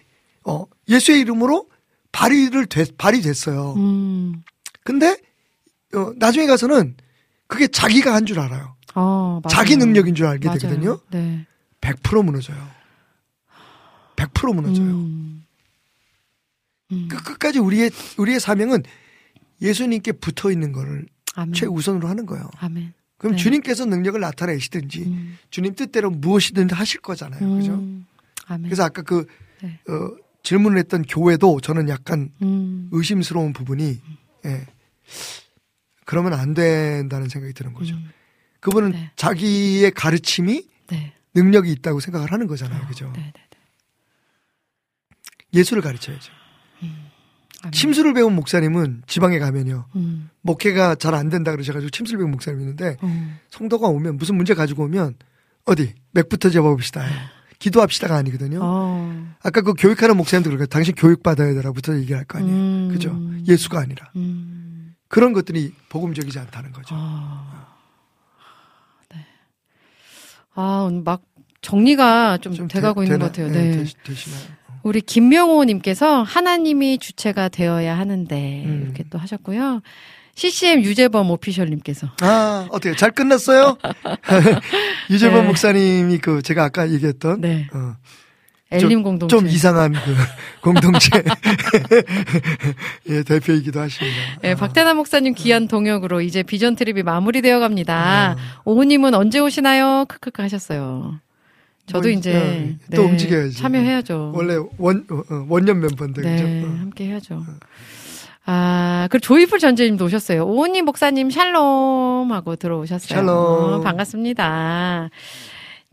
어 0.45 0.67
예수의 0.91 1.21
이름으로 1.23 1.71
발휘를 2.13 2.67
됐 2.67 2.99
발휘됐어요. 2.99 3.73
음. 3.77 4.43
근데 4.85 5.17
어 5.95 6.13
나중에 6.17 6.47
가서는 6.47 6.97
그게 7.47 7.67
자기가 7.67 8.15
한 8.15 8.27
줄 8.27 8.39
알아요. 8.39 8.77
어. 8.95 9.41
자기 9.49 9.77
능력인 9.77 10.15
줄 10.15 10.27
알게 10.27 10.49
맞아요. 10.49 10.59
되거든요. 10.59 11.01
네. 11.11 11.47
100% 11.81 12.23
무너져요. 12.25 12.59
100% 14.17 14.55
무너져요. 14.55 14.87
음. 14.87 15.45
음. 16.93 17.09
그 17.11 17.23
끝까지 17.23 17.59
우리의 17.59 17.91
우리의 18.19 18.39
사명은 18.39 18.83
예수님께 19.63 20.13
붙어 20.13 20.51
있는 20.51 20.73
거를 20.73 21.07
아멘. 21.37 21.55
최우선으로 21.55 22.07
하는 22.07 22.27
거예요. 22.27 22.51
아멘. 22.59 22.93
그럼 23.17 23.37
네. 23.37 23.43
주님께서 23.43 23.87
능력을 23.87 24.21
나타내시든지 24.21 25.05
음. 25.05 25.39
주님 25.49 25.75
뜻대로 25.75 26.11
무엇이든 26.11 26.69
하실 26.71 27.01
거잖아요. 27.01 27.57
그죠? 27.57 27.73
음. 27.77 28.07
아멘. 28.47 28.65
그래서 28.65 28.85
아까 28.85 29.03
그 29.03 29.27
네. 29.63 29.79
어, 29.89 30.17
질문을 30.43 30.79
했던 30.79 31.03
교회도 31.03 31.61
저는 31.61 31.89
약간 31.89 32.31
음. 32.43 32.89
의심스러운 32.93 33.53
부분이 33.53 34.01
예. 34.47 34.67
그러면 36.05 36.35
안 36.35 36.55
된다는 36.55 37.29
생각이 37.29 37.53
드는 37.53 37.73
거죠. 37.73 37.95
음. 37.95 38.11
그분은 38.61 38.93
네. 38.93 39.11
자기의 39.17 39.91
가르침이 39.91 40.67
네. 40.89 41.13
능력이 41.35 41.71
있다고 41.73 42.01
생각을 42.01 42.33
하는 42.33 42.47
거잖아요. 42.47 42.87
그죠? 42.87 43.13
네, 43.15 43.23
네, 43.23 43.33
네. 43.35 43.59
예수를 45.55 45.83
가르쳐야죠. 45.83 46.33
아멘. 47.63 47.73
침수를 47.73 48.15
배운 48.15 48.35
목사님은 48.35 49.03
지방에 49.07 49.39
가면요. 49.39 49.87
음. 49.97 50.31
목회가 50.43 50.95
잘 50.95 51.15
안 51.15 51.29
된다 51.29 51.51
그러셔가지고 51.51 51.91
침수를 51.91 52.19
배운 52.19 52.31
목사님이 52.31 52.63
있는데 52.63 52.97
어. 53.01 53.39
성도가 53.51 53.89
오면 53.89 54.17
무슨 54.19 54.37
문제 54.37 54.55
가지고 54.55 54.85
오면 54.85 55.17
어디 55.65 55.95
맥부터 56.13 56.51
잡아봅시다. 56.51 57.05
기도합시다가 57.59 58.17
아니거든요. 58.17 58.61
어. 58.63 59.27
아까 59.43 59.61
그 59.63 59.75
교육하는 59.75 60.17
목사님도 60.17 60.51
그러니까 60.51 60.67
당신 60.73 60.95
교육받아야 60.95 61.55
되라부터 61.55 61.97
얘기할 61.99 62.25
거 62.25 62.39
아니에요. 62.39 62.55
음. 62.57 62.89
그죠? 62.93 63.19
예수가 63.49 63.81
아니라. 63.81 64.11
음. 64.17 64.95
그런 65.09 65.33
것들이 65.33 65.73
복음적이지 65.89 66.39
않다는 66.39 66.73
거죠. 66.73 66.95
아. 66.99 67.67
네. 69.15 69.25
아, 70.55 70.91
막 71.05 71.23
정리가 71.63 72.39
좀, 72.39 72.55
좀 72.55 72.69
돼가고 72.69 73.01
되- 73.01 73.07
있는 73.07 73.19
되나? 73.19 73.31
것 73.31 73.33
같아요. 73.37 73.53
네, 73.53 73.71
네. 73.77 73.83
되시- 73.85 73.95
되시나요? 74.05 74.41
우리 74.83 75.01
김명호님께서 75.01 76.23
하나님이 76.23 76.99
주체가 76.99 77.49
되어야 77.49 77.99
하는데 77.99 78.65
음. 78.65 78.83
이렇게 78.85 79.05
또 79.11 79.19
하셨고요. 79.19 79.81
CCM 80.37 80.83
유재범 80.85 81.31
오피셜님께서 81.31 82.09
아, 82.21 82.69
어때요? 82.71 82.95
잘 82.95 83.11
끝났어요? 83.11 83.79
유재범 85.11 85.41
네. 85.43 85.47
목사님이 85.49 86.19
그 86.19 86.43
제가 86.43 86.65
아까 86.65 86.91
얘기했던 86.91 87.41
네 87.41 87.67
어, 87.73 87.95
엘림 88.71 89.03
공동체 89.03 89.35
좀 89.35 89.47
이상한 89.47 89.95
그 89.95 90.15
공동체 90.61 91.09
예, 93.09 93.23
대표이기도 93.23 93.81
하십니다. 93.81 94.17
네, 94.43 94.55
박태남 94.55 94.99
목사님 94.99 95.33
귀한 95.35 95.69
동역으로 95.69 96.21
이제 96.21 96.43
비전 96.43 96.77
트립이 96.77 97.03
마무리되어 97.03 97.59
갑니다. 97.59 98.37
아. 98.37 98.61
오후님은 98.67 99.15
언제 99.15 99.39
오시나요? 99.39 100.05
크크크 100.07 100.43
하셨어요. 100.43 101.19
저도 101.87 102.09
뭐, 102.09 102.19
이제 102.19 102.33
예, 102.35 102.77
또 102.95 103.03
네, 103.05 103.09
움직여야지. 103.11 103.57
참여해야죠. 103.57 104.33
원래 104.35 104.57
원 104.77 105.07
어, 105.11 105.23
어, 105.31 105.47
원년 105.49 105.81
멤버인데 105.81 106.21
네, 106.21 106.31
그죠? 106.37 106.45
어. 106.67 106.71
함께 106.81 107.07
해야죠. 107.07 107.43
아, 108.47 109.09
그리고 109.11 109.23
조이풀 109.25 109.59
전재님도 109.59 110.05
오셨어요. 110.05 110.45
오은희 110.47 110.83
목사님 110.83 111.31
샬롬 111.31 112.31
하고 112.33 112.55
들어오셨어요. 112.57 113.19
샬롬. 113.19 113.29
어, 113.29 113.81
반갑습니다. 113.81 115.11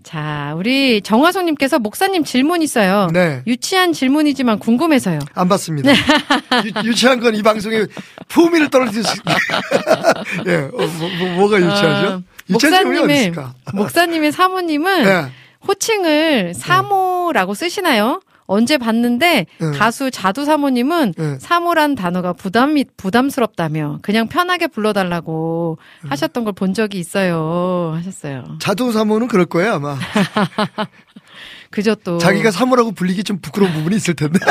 자, 0.03 0.53
우리 0.57 1.01
정화송님께서 1.01 1.79
목사님 1.79 2.25
질문 2.25 2.61
있어요. 2.61 3.07
네, 3.13 3.41
유치한 3.47 3.93
질문이지만 3.93 4.59
궁금해서요. 4.59 5.19
안 5.33 5.47
받습니다. 5.47 5.91
유, 5.91 6.89
유치한 6.89 7.19
건 7.21 7.33
이 7.33 7.41
방송에 7.41 7.85
품위를 8.27 8.69
떨어뜨릴 8.69 9.03
수 9.03 9.15
예, 10.45 10.55
어, 10.55 11.35
뭐, 11.37 11.49
가 11.49 11.57
유치하죠? 11.57 12.07
아, 12.09 12.21
유치한 12.49 12.73
질문이 12.83 12.99
어디 12.99 13.29
목사님의? 13.31 13.33
목사님의 13.73 14.31
사모님은 14.33 15.05
예. 15.05 15.25
호칭을 15.65 16.53
사모라고 16.53 17.53
쓰시나요? 17.53 18.19
언제 18.53 18.77
봤는데 18.77 19.45
네. 19.59 19.71
가수 19.77 20.11
자두 20.11 20.45
사모님은 20.45 21.13
네. 21.17 21.37
사모란 21.39 21.95
단어가 21.95 22.33
부담이 22.33 22.85
부담스럽다며 22.97 23.99
그냥 24.01 24.27
편하게 24.27 24.67
불러달라고 24.67 25.77
음. 26.05 26.09
하셨던 26.11 26.43
걸 26.45 26.53
본 26.53 26.73
적이 26.75 26.99
있어요 26.99 27.93
하셨어요. 27.95 28.43
자두 28.59 28.91
사모는 28.91 29.27
그럴 29.27 29.45
거예요 29.45 29.73
아마. 29.73 29.97
그저 31.71 31.95
또 31.95 32.19
자기가 32.19 32.51
사모라고 32.51 32.91
불리기 32.91 33.23
좀 33.23 33.39
부끄러운 33.41 33.73
부분이 33.73 33.95
있을 33.95 34.13
텐데. 34.13 34.37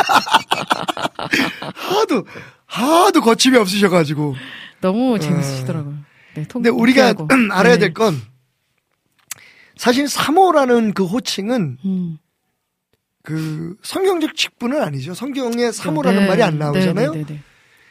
하도 1.75 2.25
하도 2.67 3.21
거침이 3.21 3.57
없으셔가지고 3.57 4.35
너무 4.81 5.19
재밌으시더라고요. 5.21 5.95
네, 6.35 6.43
통, 6.49 6.63
근데 6.63 6.71
우리가. 6.71 7.15
알아야 7.53 7.75
네. 7.75 7.79
될건 7.81 8.21
사실 9.77 10.09
사모라는 10.09 10.93
그 10.95 11.05
호칭은 11.05 11.79
음. 11.85 12.19
그 13.23 13.77
성경적 13.83 14.37
직분은 14.37 14.83
아니죠. 14.83 15.15
성경에 15.15 15.71
사모라는 15.71 16.23
네. 16.23 16.29
말이 16.29 16.43
안 16.43 16.59
나오잖아요. 16.59 17.13
네, 17.13 17.19
네, 17.19 17.25
네, 17.25 17.35
네. 17.35 17.41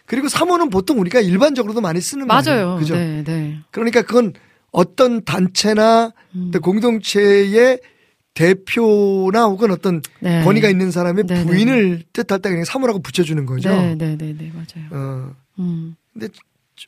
그리고 0.06 0.28
사모는 0.28 0.70
보통 0.70 1.00
우리가 1.00 1.22
일반적으로도 1.22 1.80
많이 1.80 2.02
쓰는 2.02 2.28
맞아요. 2.28 2.44
말이에요. 2.46 2.76
그죠? 2.78 2.96
네, 2.96 3.24
네. 3.24 3.60
그러니까 3.72 4.02
그건 4.02 4.34
어떤 4.72 5.24
단체나 5.24 6.12
음. 6.36 6.52
또 6.54 6.60
공동체의 6.60 7.80
대표나 8.34 9.46
혹은 9.46 9.72
어떤 9.72 10.02
네. 10.20 10.44
권위가 10.44 10.70
있는 10.70 10.92
사람의 10.92 11.26
부인을 11.26 12.04
뜻할 12.14 12.42
때 12.42 12.50
그냥 12.50 12.64
사모라고 12.66 13.02
붙여주는 13.02 13.46
거죠. 13.46 13.70
네, 13.70 13.96
네, 13.96 14.18
네, 14.18 14.36
네, 14.38 14.52
맞아요. 14.54 14.88
어, 14.92 15.36
음. 15.60 15.96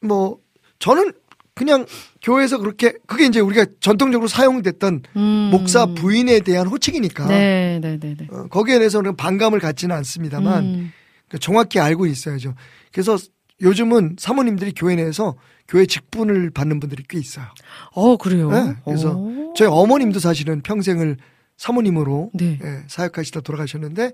뭐 0.02 0.38
저는 0.80 1.14
그냥 1.56 1.86
교회에서 2.22 2.58
그렇게 2.58 2.94
그게 3.06 3.26
이제 3.26 3.40
우리가 3.40 3.66
전통적으로 3.80 4.28
사용됐던 4.28 5.04
음. 5.16 5.50
목사 5.52 5.86
부인에 5.86 6.40
대한 6.40 6.68
호칭이니까 6.68 7.28
네, 7.28 7.80
네, 7.82 8.00
네, 8.00 8.16
네. 8.18 8.28
어, 8.32 8.48
거기에 8.48 8.80
대해서는 8.80 9.16
반감을 9.16 9.60
갖지는 9.60 9.96
않습니다만 9.96 10.64
음. 10.64 10.94
그 11.30 11.38
정확히 11.38 11.80
알고 11.80 12.08
있어야죠. 12.08 12.56
그래서 12.92 13.18
요즘은 13.62 14.16
사모님들이 14.18 14.74
교회 14.76 14.96
내에서 14.96 15.36
교회 15.68 15.86
직분을 15.86 16.50
받는 16.50 16.80
분들이 16.80 17.04
꽤 17.08 17.20
있어요. 17.20 17.46
어, 17.94 18.18
그래요? 18.18 18.52
네, 18.52 18.76
그래서 18.84 19.16
오. 19.16 19.54
저희 19.56 19.68
어머님도 19.72 20.20
사실은 20.20 20.62
평생을 20.62 21.18
사모님으로 21.58 22.32
네. 22.34 22.60
예, 22.62 22.84
사역하시다 22.88 23.42
돌아가셨는데 23.42 24.12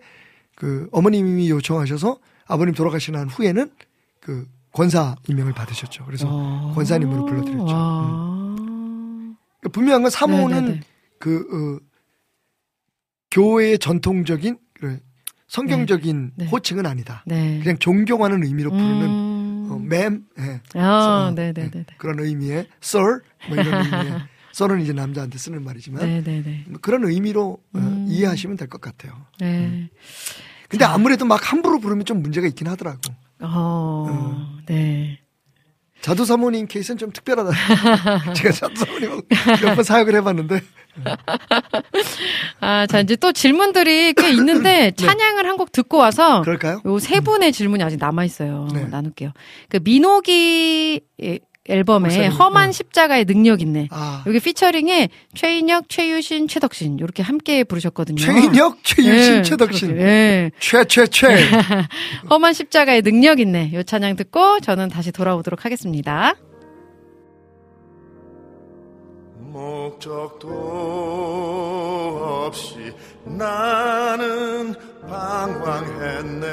그 0.55 0.89
어머님이 0.91 1.49
요청하셔서 1.49 2.19
아버님 2.45 2.75
돌아가신 2.75 3.15
한 3.15 3.29
후에는 3.29 3.71
그 4.19 4.45
권사 4.71 5.15
임명을 5.27 5.53
받으셨죠. 5.53 6.05
그래서 6.05 6.27
아. 6.29 6.71
권사님으로 6.75 7.25
불러드렸죠. 7.25 7.65
아. 7.69 8.55
그러니까 9.59 9.69
분명한 9.71 10.01
건 10.03 10.11
사모는 10.11 10.65
네, 10.65 10.71
네, 10.71 10.79
네. 10.79 10.81
그 11.19 11.79
어, 11.81 11.85
교회의 13.31 13.79
전통적인 13.79 14.57
성경적인 15.47 16.31
네. 16.35 16.45
네. 16.45 16.49
호칭은 16.49 16.85
아니다. 16.85 17.23
네. 17.25 17.59
그냥 17.61 17.77
존경하는 17.77 18.43
의미로 18.43 18.69
부르는 18.71 19.05
음. 19.05 19.67
어, 19.71 19.77
맴 19.79 20.25
예, 20.39 20.61
아, 20.79 21.27
어, 21.29 21.31
네, 21.35 21.51
네, 21.53 21.63
예, 21.63 21.69
네, 21.69 21.83
네. 21.83 21.85
그런 21.97 22.19
의미의 22.19 22.67
sir 22.81 23.21
뭐 23.49 23.57
이런 23.57 23.85
의미의 23.85 24.13
sir은 24.53 24.81
이제 24.81 24.93
남자한테 24.93 25.37
쓰는 25.37 25.63
말이지만. 25.63 26.01
뭐 26.69 26.79
그런 26.81 27.03
의미로 27.05 27.59
어, 27.73 27.77
음. 27.79 28.05
이해하시면 28.07 28.57
될 28.57 28.67
것 28.67 28.81
같아요. 28.81 29.13
네. 29.39 29.89
근데 30.69 30.85
아무래도 30.85 31.25
막 31.25 31.51
함부로 31.51 31.79
부르면 31.79 32.05
좀 32.05 32.21
문제가 32.21 32.47
있긴 32.47 32.67
하더라고. 32.67 32.99
어, 33.41 34.59
네. 34.67 35.19
자두 36.01 36.23
사모님 36.25 36.67
케이스는 36.67 36.97
좀 36.97 37.11
특별하다. 37.11 37.51
제가 38.33 38.51
자두 38.53 38.75
사모님하고 38.85 39.21
몇번 39.61 39.83
사역을 39.83 40.15
해봤는데 40.15 40.61
아, 42.61 42.87
자, 42.87 42.99
이제 42.99 43.15
또 43.15 43.31
질문들이 43.31 44.13
꽤 44.13 44.29
있는데 44.31 44.91
찬양을 44.91 45.45
한곡 45.45 45.71
듣고 45.71 45.97
와서 45.97 46.37
네. 46.39 46.41
그럴까요? 46.43 46.81
요 46.85 46.99
세 46.99 47.19
분의 47.19 47.51
질문이 47.51 47.83
아직 47.83 47.97
남아 47.97 48.23
있어요. 48.25 48.67
네. 48.73 48.85
나눌게요. 48.85 49.31
그 49.69 49.79
민호기 49.83 51.01
예, 51.23 51.39
앨범에 51.69 52.07
목사님, 52.07 52.31
험한 52.31 52.67
네. 52.67 52.71
십자가의 52.73 53.25
능력 53.25 53.61
있네. 53.61 53.87
아 53.91 54.23
여기 54.27 54.39
피처링에 54.39 55.09
최인혁, 55.35 55.89
최유신, 55.89 56.47
최덕신 56.47 56.97
이렇게 56.99 57.23
함께 57.23 57.63
부르셨거든요. 57.63 58.17
최인혁, 58.17 58.83
최유신, 58.83 59.33
네, 59.35 59.41
최덕신, 59.43 59.95
네. 59.95 60.51
최최최. 60.59 61.27
험한 62.29 62.53
십자가의 62.53 63.01
능력 63.01 63.39
있네. 63.39 63.71
요 63.73 63.83
찬양 63.83 64.15
듣고 64.15 64.59
저는 64.59 64.89
다시 64.89 65.11
돌아오도록 65.11 65.65
하겠습니다. 65.65 66.35
목적도 69.51 70.47
없이 72.45 72.93
나는 73.25 74.75
방황했네 75.07 76.47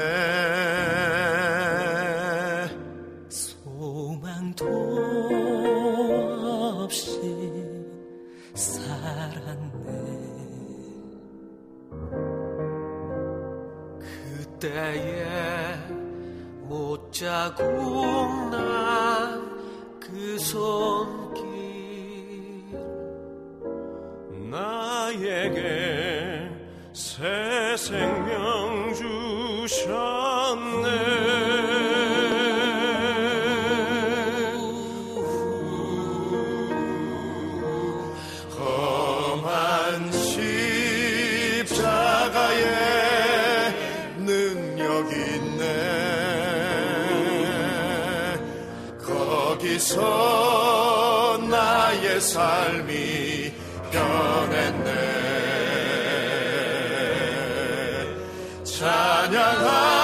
소망도 4.57 4.65
없이 6.83 7.21
살았네. 8.55 9.87
그때에 13.99 15.75
못자국 16.63 17.61
난그 18.51 20.39
손길 20.39 21.45
나에게 24.49 26.49
새 26.93 27.75
생명 27.77 28.91
주셨네 29.67 30.87
나의 51.49 52.21
삶이 52.21 53.51
변했네. 53.91 54.89
찬양하 58.63 59.96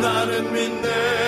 나는 0.00 0.52
믿네 0.52 1.19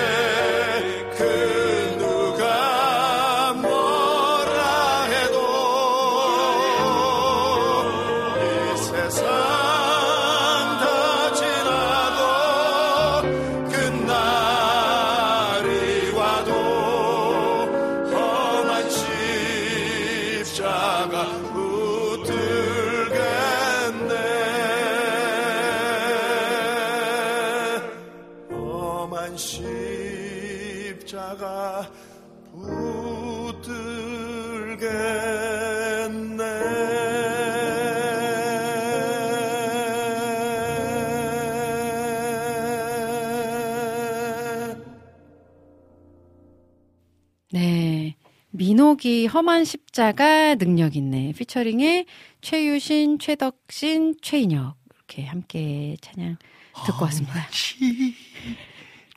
험한 49.33 49.65
십자가 49.65 50.55
능력 50.55 50.95
있네. 50.95 51.33
피처링에 51.37 52.05
최유신, 52.41 53.17
최덕신, 53.19 54.15
최인혁 54.21 54.75
이렇게 54.95 55.25
함께 55.25 55.97
찬양 56.01 56.37
듣고 56.85 57.05
왔습니다. 57.05 57.47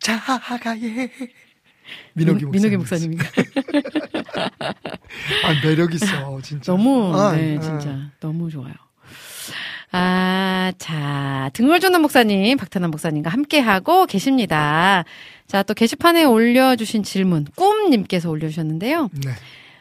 자가예 0.00 1.10
민호기 2.14 2.46
민- 2.46 2.46
목사님. 2.46 2.50
민옥이 2.52 2.76
목사님인가? 2.78 3.24
아 5.44 5.54
매력 5.64 5.94
있어 5.94 6.40
진짜. 6.42 6.72
너무 6.72 7.14
아, 7.14 7.32
네 7.36 7.56
아. 7.58 7.60
진짜 7.60 8.10
너무 8.20 8.50
좋아요. 8.50 8.72
아, 9.92 10.72
자, 10.78 11.48
등월조는 11.54 12.02
목사님, 12.02 12.58
박태남 12.58 12.90
목사님과 12.90 13.30
함께하고 13.30 14.04
계십니다. 14.06 15.04
자, 15.46 15.62
또 15.62 15.74
게시판에 15.74 16.24
올려주신 16.24 17.02
질문, 17.04 17.46
꿈님께서 17.54 18.28
올려주셨는데요. 18.28 19.08
네. 19.24 19.30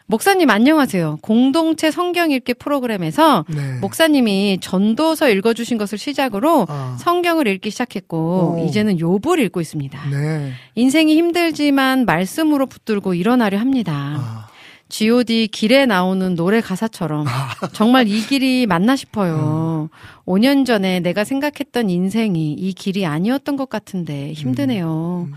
목사님 0.08 0.50
안녕하세요. 0.50 1.18
공동체 1.20 1.90
성경 1.90 2.30
읽기 2.30 2.54
프로그램에서 2.54 3.44
네. 3.48 3.78
목사님이 3.80 4.58
전도서 4.60 5.28
읽어주신 5.30 5.78
것을 5.78 5.98
시작으로 5.98 6.66
아. 6.68 6.96
성경을 7.00 7.48
읽기 7.48 7.70
시작했고, 7.70 8.58
오. 8.58 8.64
이제는 8.66 8.98
욥을 8.98 9.40
읽고 9.46 9.60
있습니다. 9.60 10.10
네. 10.10 10.52
인생이 10.76 11.16
힘들지만 11.16 12.04
말씀으로 12.04 12.66
붙들고 12.66 13.14
일어나려 13.14 13.58
합니다. 13.58 13.92
아. 14.18 14.46
G.O.D 14.88 15.48
길에 15.48 15.84
나오는 15.84 16.36
노래 16.36 16.60
가사처럼 16.60 17.26
정말 17.72 18.06
이 18.06 18.20
길이 18.24 18.66
맞나 18.66 18.94
싶어요. 18.94 19.90
5년 20.26 20.64
전에 20.64 21.00
내가 21.00 21.24
생각했던 21.24 21.90
인생이 21.90 22.52
이 22.52 22.72
길이 22.72 23.04
아니었던 23.04 23.56
것 23.56 23.68
같은데 23.68 24.32
힘드네요. 24.32 25.28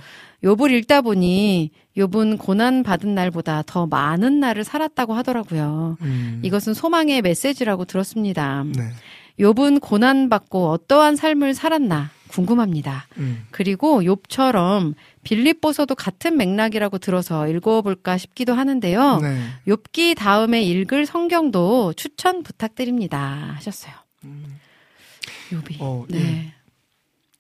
욥을 0.44 0.72
읽다 0.72 1.02
보니 1.02 1.72
욥은 1.98 2.38
고난 2.40 2.84
받은 2.84 3.14
날보다 3.14 3.64
더 3.66 3.86
많은 3.88 4.40
날을 4.40 4.64
살았다고 4.64 5.14
하더라고요. 5.14 5.98
음. 6.02 6.42
이것은 6.44 6.74
소망의 6.74 7.22
메시지라고 7.22 7.86
들었습니다. 7.86 8.64
네. 8.64 8.92
욥은 9.40 9.82
고난 9.82 10.30
받고 10.30 10.70
어떠한 10.70 11.16
삶을 11.16 11.54
살았나 11.54 12.12
궁금합니다. 12.30 13.08
음. 13.18 13.46
그리고 13.52 14.02
욥처럼 14.02 14.94
빌립보서도 15.24 15.96
같은 15.96 16.38
맥락이라고 16.38 17.00
들어서 17.00 17.48
읽어볼까 17.48 18.18
싶기도 18.18 18.54
하는데요. 18.54 19.20
네. 19.22 19.42
욥기 19.68 20.16
다음에 20.16 20.62
읽을 20.62 21.06
성경도 21.06 21.94
추천 21.94 22.44
부탁드립니다. 22.44 23.54
하셨어요. 23.56 23.94
욥이. 25.52 25.78
어, 25.80 26.06
네. 26.10 26.54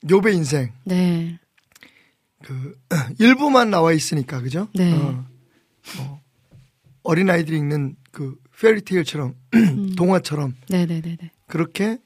욥의 0.05 0.33
인생 0.33 0.71
네. 0.85 1.37
그 2.43 2.79
일부만 3.19 3.69
나와 3.69 3.91
있으니까 3.93 4.41
그죠? 4.41 4.67
네. 4.73 4.93
어, 4.93 5.25
어, 5.99 6.21
어린 7.03 7.29
아이들이 7.29 7.57
읽는 7.57 7.95
그 8.11 8.35
페리테일처럼 8.59 9.35
음. 9.53 9.95
동화처럼 9.95 10.55
네네네네. 10.69 11.31
그렇게 11.47 11.97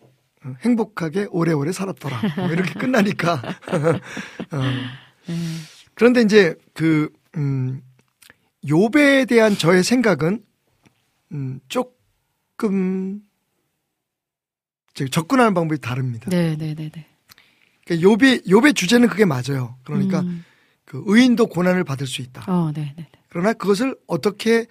어, 0.43 0.53
행복하게 0.61 1.27
오래오래 1.31 1.71
살았더라. 1.71 2.21
뭐 2.37 2.51
이렇게 2.51 2.73
끝나니까. 2.73 3.41
어. 4.51 4.89
네. 5.27 5.35
그런데 5.93 6.21
이제 6.21 6.55
그 6.73 7.11
음, 7.37 7.81
욥에 8.65 9.27
대한 9.27 9.57
저의 9.57 9.83
생각은 9.83 10.43
음, 11.31 11.59
조금 11.67 13.21
저 14.93 15.07
접근하는 15.07 15.53
방법이 15.53 15.79
다릅니다. 15.81 16.29
네네네네. 16.29 17.12
그러니까 17.85 18.09
욥의 18.09 18.45
욥의 18.47 18.75
주제는 18.75 19.07
그게 19.09 19.25
맞아요. 19.25 19.75
그러니까 19.83 20.21
음. 20.21 20.43
그 20.85 21.03
의인도 21.05 21.47
고난을 21.47 21.83
받을 21.83 22.07
수 22.07 22.21
있다. 22.21 22.43
어, 22.51 22.71
네네네. 22.73 23.07
그러나 23.29 23.53
그것을 23.53 23.95
어떻게 24.07 24.67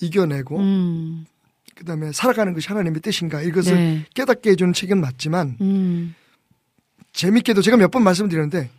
이겨내고 0.00 0.58
음. 0.58 1.26
그다음에 1.74 2.12
살아가는 2.12 2.54
것이 2.54 2.68
하나님의 2.68 3.00
뜻인가 3.00 3.42
이것을 3.42 3.74
네. 3.74 4.04
깨닫게 4.14 4.50
해주는 4.50 4.72
책은 4.72 5.00
맞지만 5.00 5.56
음. 5.60 6.14
재밌게도 7.12 7.62
제가 7.62 7.76
몇 7.76 7.90
번 7.90 8.02
말씀드렸는데 8.04 8.70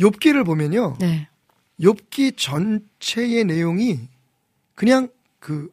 욥기를 0.00 0.44
보면요. 0.44 0.96
네. 1.00 1.28
욥기 1.80 2.36
전체의 2.36 3.44
내용이 3.44 4.00
그냥 4.74 5.08
그 5.38 5.70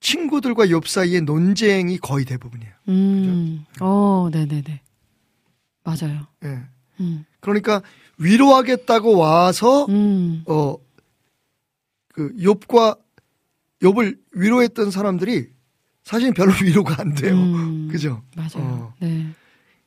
친구들과 0.00 0.66
욥 0.66 0.86
사이의 0.86 1.22
논쟁이 1.22 1.98
거의 1.98 2.24
대부분이에요. 2.24 2.72
음. 2.88 3.64
어, 3.80 4.28
네 4.32 4.46
네 4.46 4.62
네. 4.62 4.80
맞아요. 5.84 6.26
예. 6.44 6.58
음. 7.00 7.24
그러니까 7.40 7.82
위로하겠다고 8.18 9.16
와서 9.16 9.86
음. 9.86 10.42
어그 10.46 10.80
욥과 12.36 12.98
욥을 13.82 14.18
위로했던 14.32 14.90
사람들이 14.90 15.48
사실 16.04 16.32
별로 16.34 16.52
위로가 16.62 16.96
안 17.00 17.14
돼요. 17.14 17.34
음. 17.34 17.88
그죠? 17.90 18.22
맞아요. 18.36 18.50
어. 18.56 18.94
네. 19.00 19.26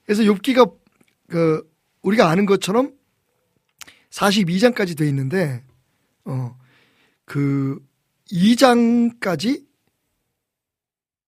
그래서 0.06 0.24
욥기가 0.24 0.74
그 1.28 1.70
우리가 2.02 2.30
아는 2.30 2.46
것처럼 2.46 2.92
42장까지 4.10 4.98
돼 4.98 5.08
있는데 5.10 5.64
어그 6.26 7.80
2장까지 8.32 9.64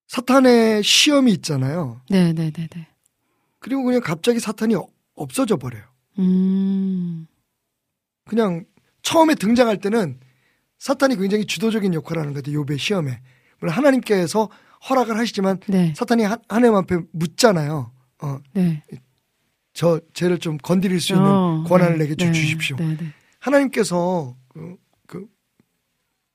사탄의 0.08 0.84
시험이 0.84 1.32
있잖아요. 1.34 2.02
네 2.10 2.32
네 2.34 2.52
네 2.52 2.68
네. 2.68 2.88
그리고 3.66 3.82
그냥 3.84 4.00
갑자기 4.00 4.40
사탄이 4.40 4.76
어- 4.76 4.86
없어져 5.16 5.58
버려요. 5.58 5.84
음. 6.20 7.26
그냥 8.26 8.64
처음에 9.02 9.34
등장할 9.34 9.80
때는 9.80 10.20
사탄이 10.78 11.16
굉장히 11.16 11.46
주도적인 11.46 11.92
역할을 11.96 12.22
하는 12.22 12.34
것 12.36 12.44
같아요. 12.44 12.64
욥의 12.64 12.78
시험에. 12.78 13.22
물론 13.60 13.74
하나님께서 13.74 14.50
허락을 14.88 15.18
하시지만 15.18 15.60
네. 15.68 15.96
사탄이 15.98 16.22
한- 16.24 16.38
하나님 16.48 16.76
앞에 16.76 17.00
묻잖아요. 17.12 17.92
어, 18.22 18.40
네. 18.54 18.84
저 19.74 20.00
죄를 20.14 20.38
좀 20.38 20.58
건드릴 20.58 21.02
수 21.02 21.14
있는 21.14 21.26
어, 21.28 21.64
권한을 21.64 21.98
네, 21.98 22.04
내게 22.04 22.16
주- 22.16 22.26
네, 22.28 22.34
주십시오. 22.34 22.76
네, 22.78 22.96
네. 22.98 23.14
하나님께서 23.40 24.38
그, 24.48 24.76
그 25.08 25.26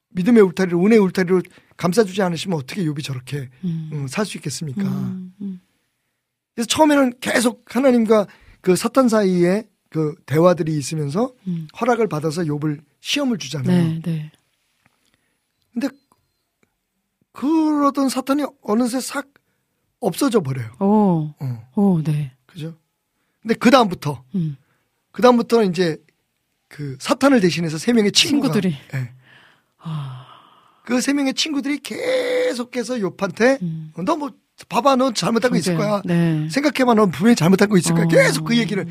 믿음의 0.09 0.43
울타리를 0.43 0.77
은혜의 0.77 0.99
울타리로 1.01 1.43
감싸주지 1.77 2.23
않으시면 2.23 2.59
어떻게 2.59 2.83
욥이 2.85 3.05
저렇게 3.05 3.49
음. 3.63 4.07
살수 4.09 4.37
있겠습니까? 4.39 4.83
음, 4.83 5.33
음. 5.41 5.61
그래서 6.61 6.69
처음에는 6.69 7.15
계속 7.21 7.65
하나님과 7.75 8.27
그 8.61 8.77
사탄 8.77 9.09
사이에 9.09 9.67
그 9.89 10.15
대화들이 10.27 10.77
있으면서 10.77 11.33
음. 11.47 11.69
허락을 11.81 12.07
받아서 12.07 12.43
욥을 12.43 12.83
시험을 13.01 13.39
주잖아요. 13.39 13.83
네, 13.83 14.03
네. 14.03 14.33
근데 15.73 15.89
그러던 17.33 18.11
사탄이 18.11 18.45
어느새 18.61 19.01
싹 19.01 19.27
없어져 20.01 20.41
버려요. 20.41 20.71
오, 20.81 21.33
어, 21.41 21.71
오, 21.77 22.03
네. 22.03 22.33
그죠? 22.45 22.77
근데 23.41 23.55
그 23.55 23.71
다음부터 23.71 24.23
음. 24.35 24.59
그 25.13 25.23
다음부터는 25.23 25.71
이제 25.71 25.97
그 26.69 26.99
사탄을 27.01 27.41
대신해서 27.41 27.79
세 27.79 27.95
명의 27.95 28.13
친구가 28.13 28.53
친구들이. 28.53 28.77
예. 28.95 29.13
아, 29.79 30.27
그세 30.85 31.15
명의 31.15 31.33
친구들이 31.33 31.79
계속해서 31.79 32.97
욥한테 32.97 33.63
음. 33.63 33.95
너뭐 33.97 34.33
봐봐 34.69 34.97
너 34.97 35.13
잘못한 35.13 35.51
거 35.51 35.57
있을 35.57 35.77
거야. 35.77 36.03
네. 36.05 36.49
생각해봐 36.51 36.95
넌 36.95 37.11
분명히 37.11 37.37
잘못한 37.37 37.69
거 37.69 37.79
있을 37.79 37.95
거야. 37.95 38.05
어. 38.05 38.09
계속 38.09 38.45
그 38.45 38.57
얘기를 38.57 38.87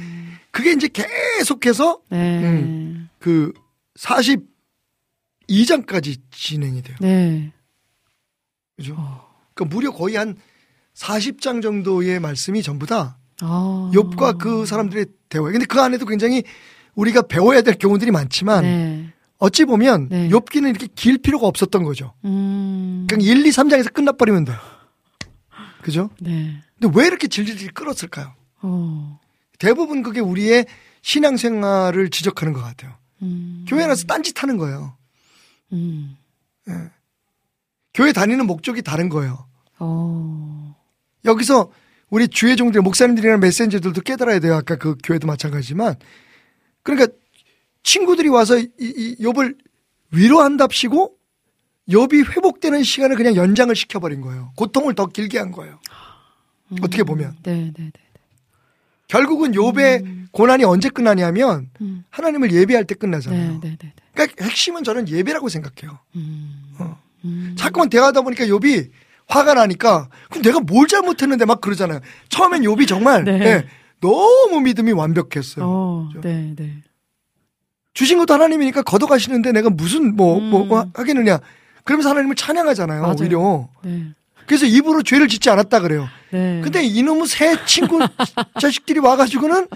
그게 0.52 0.72
이제 0.72 0.88
계속해서 0.88 2.00
네. 2.10 2.44
음. 2.44 3.10
그 3.20 3.54
42장까지 4.00 6.20
진행이 6.32 6.82
돼요. 6.82 6.98
네. 7.00 7.52
그죠? 8.78 8.96
어. 8.98 9.28
그러니까 9.54 9.76
무려 9.76 9.92
거의 9.92 10.16
한 10.16 10.36
40장 10.96 11.62
정도의 11.62 12.20
말씀이 12.20 12.64
전부 12.64 12.86
다 12.86 13.18
아. 13.42 13.92
욥과 13.94 14.38
그 14.38 14.66
사람들의 14.66 15.06
대화. 15.30 15.52
근데 15.52 15.66
그 15.66 15.80
안에도 15.80 16.06
굉장히 16.06 16.44
우리가 16.96 17.24
배워야 17.24 17.62
될 17.62 17.76
교훈들이 17.80 18.12
많지만 18.12 18.64
네. 18.64 19.14
어찌 19.38 19.66
보면 19.66 20.10
네. 20.10 20.30
욥기는 20.30 20.70
이렇게 20.70 20.88
길 20.96 21.18
필요가 21.18 21.48
없었던 21.48 21.84
거죠. 21.84 22.14
음. 22.26 23.06
그냥 23.10 23.22
1, 23.22 23.46
2, 23.46 23.50
3장에서 23.50 23.94
끝나버리면 23.94 24.46
돼요. 24.46 24.58
그죠? 25.90 26.10
네. 26.20 26.62
근데 26.80 27.00
왜 27.00 27.08
이렇게 27.08 27.28
질질 27.28 27.74
끌었을까요? 27.74 28.34
어. 28.62 29.20
대부분 29.58 30.04
그게 30.04 30.20
우리의 30.20 30.66
신앙생활을 31.02 32.10
지적하는 32.10 32.54
것 32.54 32.62
같아요. 32.62 32.94
음. 33.24 33.66
교회 33.68 33.88
나서 33.88 34.06
딴짓 34.06 34.42
하는 34.42 34.58
거예요. 34.58 34.96
음. 35.74 36.16
교회 37.94 38.14
다니는 38.14 38.46
목적이 38.46 38.82
다른 38.84 39.10
거예요. 39.10 39.48
어. 39.80 40.76
여기서 41.26 41.72
우리 42.10 42.28
주의 42.28 42.56
종들, 42.56 42.82
목사님들이나 42.82 43.38
메신저들도 43.38 44.02
깨달아야 44.02 44.40
돼요. 44.40 44.56
아까 44.56 44.76
그 44.76 44.96
교회도 45.04 45.28
마찬가지지만. 45.28 45.96
그러니까 46.84 47.12
친구들이 47.84 48.30
와서 48.30 48.58
이, 48.58 48.70
이 48.80 49.16
욥을 49.20 49.58
위로한답시고 50.12 51.16
욥이 51.90 52.32
회복되는 52.36 52.84
시간을 52.84 53.16
그냥 53.16 53.36
연장을 53.36 53.76
시켜버린 53.76 54.22
거예요. 54.22 54.52
고통을 54.56 54.96
더 54.96 55.08
길게 55.08 55.40
한 55.40 55.52
거예요. 55.52 55.80
어떻게 56.82 57.04
보면. 57.04 57.36
네, 57.44 57.72
네, 57.76 57.92
네. 57.92 57.92
결국은 59.08 59.54
욥의 59.54 60.28
고난이 60.32 60.64
언제 60.64 60.90
끝나냐면 60.90 61.70
음. 61.82 62.04
하나님을 62.10 62.52
예배할 62.52 62.86
때 62.86 62.94
네, 62.94 63.00
끝나잖아요. 63.00 63.60
네, 63.60 63.60
네, 63.60 63.78
네. 63.80 63.94
그러니까 64.14 64.46
핵심은 64.46 64.84
저는 64.84 65.10
예배라고 65.10 65.50
생각해요. 65.50 66.00
음. 66.16 66.76
어. 66.78 67.02
음. 67.26 67.56
자꾸만 67.58 67.90
대화하다 67.90 68.22
보니까 68.22 68.46
욥이 68.46 68.90
화가 69.28 69.56
나니까 69.56 70.10
그럼 70.30 70.44
내가 70.44 70.60
뭘 70.60 70.88
잘못했는데 70.88 71.46
막 71.46 71.60
그러잖아요. 71.60 72.02
처음엔 72.30 72.62
욥이 72.62 72.88
정말 72.88 73.24
네. 73.24 73.40
예, 73.42 73.68
너무 74.00 74.62
믿음이 74.62 74.92
완벽했어요. 74.92 75.66
어, 75.66 76.10
그죠? 76.14 76.22
네, 76.22 76.54
네. 76.56 76.84
주신 77.94 78.20
것도 78.20 78.34
하나님이니까 78.34 78.84
걷어가시는데 78.84 79.52
내가 79.52 79.70
무슨 79.70 80.16
뭐, 80.16 80.40
뭐, 80.40 80.64
음. 80.64 80.68
뭐 80.68 80.86
하겠느냐. 80.94 81.40
그러면서 81.90 82.10
하나님을 82.10 82.36
찬양하잖아요. 82.36 83.02
맞아요. 83.02 83.16
오히려. 83.20 83.70
네. 83.84 84.06
그래서 84.46 84.66
입으로 84.66 85.04
죄를 85.04 85.28
짓지 85.28 85.50
않았다 85.50 85.80
그래요. 85.80 86.08
네. 86.32 86.62
근데 86.64 86.84
이놈의 86.84 87.28
새 87.28 87.66
친구 87.66 88.00
자식들이 88.62 89.00
와가지고는 89.00 89.68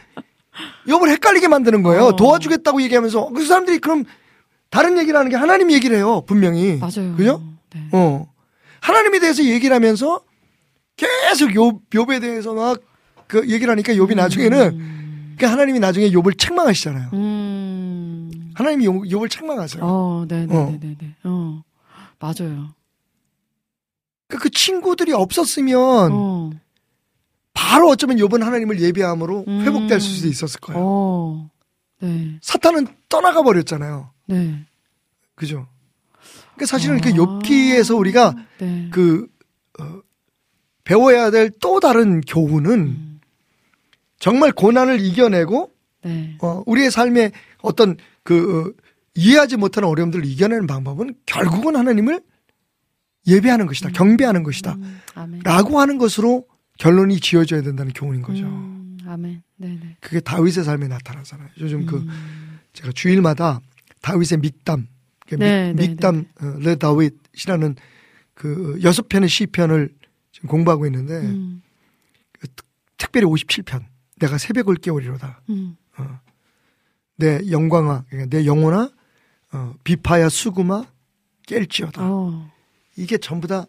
욥을 0.87 1.09
헷갈리게 1.09 1.47
만드는 1.47 1.83
거예요. 1.83 2.05
어. 2.05 2.15
도와주겠다고 2.15 2.81
얘기하면서 2.83 3.29
그 3.29 3.45
사람들이 3.45 3.79
그럼 3.79 4.03
다른 4.69 4.97
얘기를 4.97 5.17
하는 5.17 5.29
게 5.29 5.35
하나님 5.35 5.71
얘기를 5.71 5.97
해요. 5.97 6.23
분명히. 6.25 6.77
맞아요. 6.77 7.15
그죠? 7.15 7.41
네. 7.73 7.87
어. 7.91 8.27
하나님에 8.81 9.19
대해서 9.19 9.43
얘기를 9.43 9.75
하면서 9.75 10.21
계속 10.95 11.49
욥, 11.49 11.79
욥에 11.91 12.21
대해서 12.21 12.53
막 12.53 12.93
그 13.33 13.49
얘기를 13.49 13.71
하니까 13.71 13.93
욥이 13.93 14.15
나중에는 14.15 15.35
그 15.39 15.45
하나님이 15.47 15.79
나중에 15.79 16.11
욥을 16.11 16.37
책망하시잖아요. 16.37 17.09
음. 17.13 18.51
하나님이 18.53 18.85
욥, 18.87 19.09
욥을 19.11 19.29
책망하세요. 19.31 19.83
어, 19.83 20.25
네, 20.27 20.45
네, 20.45 20.55
어. 20.55 20.65
네, 20.69 20.79
네, 20.79 20.95
네. 20.99 21.15
어. 21.23 21.63
맞아요. 22.23 22.73
그그 24.29 24.49
친구들이 24.49 25.11
없었으면 25.11 26.11
어. 26.13 26.49
바로 27.53 27.89
어쩌면 27.89 28.15
욥은 28.17 28.41
하나님을 28.41 28.79
예배함으로 28.79 29.43
음. 29.45 29.61
회복될 29.61 29.99
수도 29.99 30.29
있었을 30.29 30.61
거예요. 30.61 30.81
어. 30.81 31.49
네. 31.99 32.39
사탄은 32.41 32.87
떠나가 33.09 33.43
버렸잖아요. 33.43 34.09
네. 34.27 34.65
그죠? 35.35 35.67
그러니까 36.53 36.65
사실은 36.65 36.97
아. 36.97 37.01
그 37.01 37.09
욥기에서 37.09 37.97
우리가 37.99 38.35
네. 38.57 38.89
그 38.91 39.27
어, 39.79 39.99
배워야 40.85 41.29
될 41.29 41.51
또 41.59 41.81
다른 41.81 42.21
교훈은 42.21 42.71
음. 42.71 43.19
정말 44.17 44.53
고난을 44.53 45.01
이겨내고 45.01 45.71
네. 46.05 46.37
어, 46.41 46.63
우리의 46.65 46.89
삶에 46.89 47.31
어떤 47.61 47.97
그 48.23 48.73
어, 48.77 48.82
이해하지 49.15 49.57
못하는 49.57 49.87
어려움들을 49.89 50.25
이겨내는 50.25 50.67
방법은 50.67 51.15
결국은 51.25 51.75
하나님을 51.75 52.21
예배하는 53.27 53.67
것이다, 53.67 53.89
경배하는 53.89 54.43
것이다, 54.43 54.73
음. 54.75 55.39
라고 55.43 55.79
하는 55.79 55.97
것으로 55.97 56.45
결론이 56.77 57.19
지어져야 57.19 57.61
된다는 57.61 57.93
교훈인 57.93 58.21
거죠. 58.21 58.45
음. 58.45 58.97
아멘. 59.05 59.43
네, 59.57 59.79
네. 59.81 59.97
그게 60.01 60.19
다윗의 60.19 60.63
삶에 60.63 60.87
나타나잖아요. 60.87 61.49
요즘 61.59 61.85
그 61.85 61.97
음. 61.97 62.59
제가 62.73 62.91
주일마다 62.93 63.59
다윗의 64.01 64.39
믹담, 64.39 64.87
그 65.27 65.35
네, 65.35 65.73
믹, 65.73 65.75
네, 65.75 65.87
믹담 65.89 66.25
어, 66.41 66.55
레 66.59 66.75
다윗이라는 66.75 67.75
그 68.33 68.79
여섯 68.83 69.07
편의 69.07 69.29
시편을 69.29 69.93
지금 70.31 70.49
공부하고 70.49 70.85
있는데 70.87 71.13
음. 71.13 71.61
특별히 72.97 73.27
57편 73.27 73.85
내가 74.19 74.37
새벽을 74.37 74.75
깨우리로다. 74.75 75.41
음. 75.49 75.77
내 77.17 77.39
영광아, 77.51 78.05
그러니까 78.09 78.35
내 78.35 78.45
영혼아, 78.45 78.89
어, 79.53 79.75
비파야 79.83 80.29
수구마 80.29 80.85
깰지어다. 81.47 81.99
어. 81.99 82.51
이게 82.95 83.17
전부 83.17 83.47
다 83.47 83.65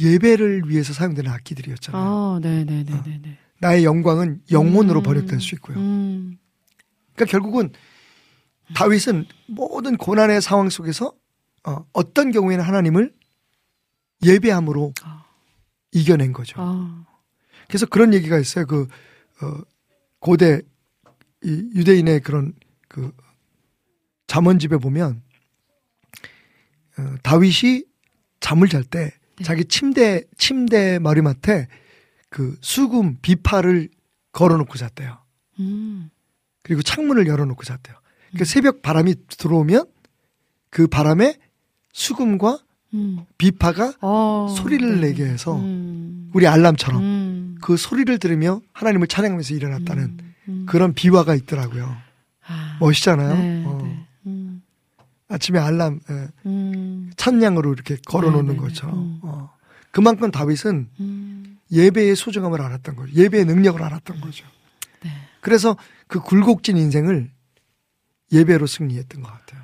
예배를 0.00 0.68
위해서 0.68 0.92
사용되는 0.92 1.30
악기들이었잖아요. 1.30 2.02
아, 2.02 2.40
네, 2.42 2.64
네, 2.64 2.84
네, 2.84 3.02
네, 3.04 3.20
네. 3.22 3.38
나의 3.60 3.84
영광은 3.84 4.42
영혼으로 4.50 5.00
음. 5.00 5.02
번역될 5.02 5.40
수 5.40 5.54
있고요. 5.56 5.76
음. 5.78 6.38
그러니까 7.14 7.30
결국은 7.30 7.70
다윗은 8.74 9.26
모든 9.48 9.96
고난의 9.96 10.40
상황 10.40 10.70
속에서 10.70 11.12
어, 11.64 11.84
어떤 11.92 12.30
경우에는 12.30 12.64
하나님을 12.64 13.12
예배함으로 14.24 14.94
아. 15.02 15.24
이겨낸 15.92 16.32
거죠. 16.32 16.56
아. 16.60 17.04
그래서 17.68 17.86
그런 17.86 18.14
얘기가 18.14 18.38
있어요. 18.38 18.66
그 18.66 18.86
어, 19.42 19.60
고대 20.18 20.62
이 21.42 21.70
유대인의 21.74 22.20
그런 22.20 22.54
그 22.88 23.12
잠언집에 24.30 24.76
보면 24.76 25.22
어, 26.96 27.14
다윗이 27.24 27.82
잠을 28.38 28.68
잘때 28.68 29.10
네. 29.36 29.44
자기 29.44 29.64
침대 29.64 30.22
침대 30.38 31.00
머리맡에 31.00 31.66
그 32.28 32.56
수금 32.60 33.16
비파를 33.22 33.88
걸어놓고 34.30 34.78
잤대요. 34.78 35.18
음. 35.58 36.10
그리고 36.62 36.80
창문을 36.80 37.26
열어놓고 37.26 37.64
잤대요. 37.64 37.96
그 38.38 38.44
새벽 38.44 38.82
바람이 38.82 39.16
들어오면 39.36 39.86
그 40.70 40.86
바람에 40.86 41.36
수금과 41.92 42.60
음. 42.94 43.24
비파가 43.36 43.94
어. 44.00 44.54
소리를 44.56 45.00
네. 45.00 45.08
내게 45.08 45.24
해서 45.24 45.56
음. 45.56 46.30
우리 46.32 46.46
알람처럼 46.46 47.02
음. 47.02 47.58
그 47.60 47.76
소리를 47.76 48.16
들으며 48.20 48.60
하나님을 48.74 49.08
찬양하면서 49.08 49.54
일어났다는 49.54 50.04
음. 50.04 50.34
음. 50.48 50.66
그런 50.68 50.94
비화가 50.94 51.34
있더라고요. 51.34 51.96
아. 52.46 52.76
멋있잖아요. 52.78 53.34
네, 53.34 53.64
어. 53.66 54.09
네. 55.30 55.34
음. 55.34 55.34
아침에 55.34 55.58
알람 55.58 56.00
예, 56.10 56.28
음. 56.46 57.12
찬양으로 57.16 57.72
이렇게 57.72 57.96
걸어놓는 58.06 58.46
네, 58.46 58.52
네, 58.52 58.58
네. 58.58 58.64
거죠. 58.68 58.88
음. 58.88 59.20
어. 59.22 59.50
그만큼 59.92 60.30
다윗은 60.30 60.88
음. 61.00 61.58
예배의 61.72 62.16
소중함을 62.16 62.60
알았던 62.60 62.96
거죠. 62.96 63.12
예배의 63.14 63.44
능력을 63.44 63.80
알았던 63.82 64.20
거죠. 64.20 64.44
네. 65.02 65.10
그래서 65.40 65.76
그 66.06 66.20
굴곡진 66.20 66.76
인생을 66.76 67.30
예배로 68.32 68.66
승리했던 68.66 69.22
것 69.22 69.30
같아요. 69.32 69.62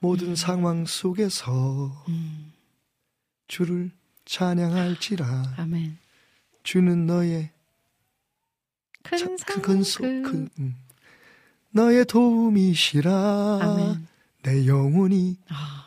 모든 0.00 0.34
상황 0.34 0.86
속에서 0.86 2.04
음. 2.08 2.52
주를 3.48 3.90
찬양할지라 4.24 5.54
아멘. 5.58 5.98
주는 6.62 7.06
너의 7.06 7.50
큰 9.02 9.18
참- 9.18 9.36
상, 9.36 9.62
큰 9.62 9.82
소, 9.82 10.02
큰- 10.02 10.22
큰, 10.22 10.48
음. 10.58 10.76
너의 11.72 12.04
도움이시라 12.06 13.58
아멘. 13.62 14.06
내 14.42 14.66
영혼이 14.66 15.38
아, 15.48 15.84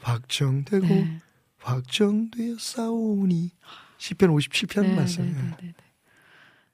확정되고 0.00 0.86
네. 0.86 1.18
확정되어 1.58 2.56
싸우니 2.58 3.50
시편 3.98 4.30
57편 4.30 4.82
네, 4.82 4.94
말씀이에요. 4.94 5.34
네, 5.34 5.42
네, 5.42 5.56
네, 5.60 5.66
네. 5.66 5.74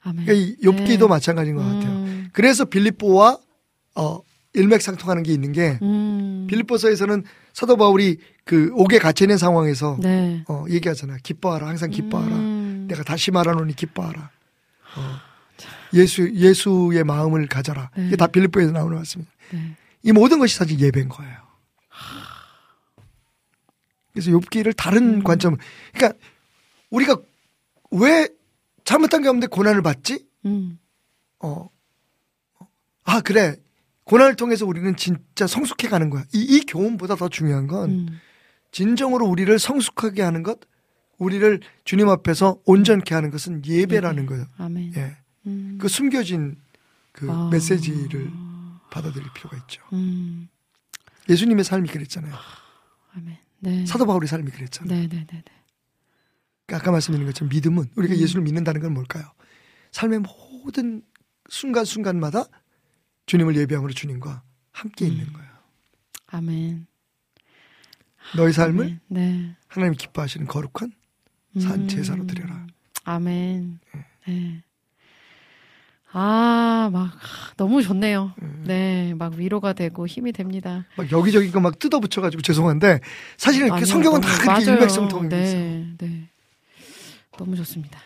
아멘. 0.03 0.25
그러니까 0.25 0.33
이 0.33 0.57
욥기도 0.63 1.01
네. 1.01 1.07
마찬가지인 1.09 1.57
것 1.57 1.63
같아요. 1.63 1.91
음. 1.91 2.29
그래서 2.33 2.65
빌립보와 2.65 3.39
어, 3.97 4.21
일맥상통하는 4.53 5.23
게 5.25 5.33
있는 5.33 5.53
게 5.53 5.79
음. 5.83 6.47
빌립보서에서는 6.49 7.25
사도 7.53 7.77
바울이 7.77 8.19
그 8.45 8.71
옥에 8.75 8.99
갇혀 8.99 9.25
있는 9.25 9.39
상황에서 9.39 9.99
네. 10.01 10.45
어, 10.49 10.65
얘기하잖아요. 10.71 11.19
기뻐하라, 11.23 11.67
항상 11.67 11.91
기뻐하라. 11.91 12.37
음. 12.37 12.87
내가 12.89 13.03
다시 13.03 13.33
말하노니 13.33 13.75
기뻐하라. 13.75 14.31
어, 14.97 15.01
예수 15.95 16.33
예수의 16.33 17.03
마음을 17.03 17.49
가져라. 17.49 17.91
네. 17.97 18.07
이게 18.07 18.17
다 18.17 18.29
빌립보에서 18.29 18.71
나오는 18.71 18.97
말씀입니다. 18.97 19.35
네. 20.07 20.11
이 20.11 20.13
모든 20.13 20.39
것이 20.39 20.57
사실 20.57 20.79
예배인 20.79 21.09
거예요. 21.09 21.37
그래서 24.13 24.31
욥기를 24.31 24.75
다른 24.77 25.17
음. 25.17 25.23
관점, 25.23 25.57
그러니까 25.93 26.19
우리가 26.91 27.21
왜 27.91 28.29
잘못한 28.85 29.23
게 29.23 29.29
없는데 29.29 29.49
고난을 29.49 29.83
받지? 29.83 30.25
음. 30.47 30.79
어, 31.41 31.69
아 33.05 33.21
그래 33.21 33.57
고난을 34.05 34.37
통해서 34.37 34.65
우리는 34.65 34.97
진짜 34.97 35.47
성숙해 35.47 35.89
가는 35.89 36.09
거야. 36.09 36.25
이, 36.33 36.41
이 36.41 36.61
교훈보다 36.61 37.17
더 37.17 37.29
중요한 37.29 37.67
건 37.67 37.91
음. 37.91 38.21
진정으로 38.71 39.27
우리를 39.27 39.59
성숙하게 39.59 40.23
하는 40.23 40.43
것, 40.43 40.61
우리를 41.19 41.61
주님 41.85 42.09
앞에서 42.09 42.61
온전케 42.65 43.15
하는 43.15 43.31
것은 43.31 43.65
예배라는 43.67 44.27
거예요. 44.27 44.47
아멘. 44.59 44.95
예, 44.97 45.17
음. 45.47 45.79
그 45.81 45.89
숨겨진 45.89 46.57
그 47.13 47.31
아. 47.31 47.49
메시지를 47.51 48.31
받아들일 48.97 49.29
필요가 49.35 49.57
있죠. 49.59 49.83
음. 49.93 50.49
예수님의 51.29 51.65
삶이 51.65 51.89
그랬잖아요. 51.89 52.35
아멘. 53.15 53.37
네. 53.61 53.87
사도 53.87 54.07
바울의 54.07 54.29
삶이 54.29 54.51
그랬잖아요. 54.51 54.95
네, 54.95 55.09
네, 55.09 55.27
네, 55.27 55.27
네. 55.27 55.43
그러니까 56.67 56.83
아까 56.83 56.91
말씀드린 56.93 57.27
것처럼 57.27 57.51
믿음은 57.51 57.91
우리가 57.95 58.15
음. 58.15 58.19
예수를 58.19 58.43
믿는다는 58.43 58.81
건 58.81 58.95
뭘까요? 58.95 59.31
삶의 59.93 60.21
모든 60.21 61.03
순간순간마다 61.49 62.45
주님을 63.27 63.57
예배함으로 63.57 63.93
주님과 63.93 64.43
함께 64.73 65.07
음. 65.07 65.13
있는 65.13 65.33
거예요. 65.33 65.51
아멘. 66.29 66.87
너의 68.37 68.53
삶을 68.53 68.85
아멘. 68.85 69.01
네. 69.09 69.57
하나님이 69.69 69.97
기뻐하시는 69.97 70.47
거룩한 70.47 70.93
산 71.61 71.83
음. 71.83 71.89
제사로 71.89 72.27
드려라. 72.27 72.67
아멘. 73.05 73.79
네. 74.27 74.63
아, 76.19 76.89
막 76.95 77.11
너무 77.59 77.83
좋네요. 77.83 78.33
네, 78.65 79.13
막 79.19 79.35
위로가 79.35 79.75
되고 79.75 80.07
힘이 80.07 80.33
됩니다. 80.33 80.87
막 80.97 81.13
여기저기 81.13 81.51
거막 81.51 81.79
뜯어붙여가지고 81.79 82.41
죄송한데 82.43 83.01
사실은 83.37 83.69
그 83.69 83.75
아니요, 83.75 83.85
성경은 83.87 84.21
다 84.23 84.29
너무- 84.29 84.41
그렇게 84.41 84.65
맞아요. 84.65 84.75
일맥상통이 84.77 85.27
있어요. 85.27 85.39
네, 85.39 85.87
네. 85.99 86.23
너무 87.37 87.55
좋습니다. 87.57 88.01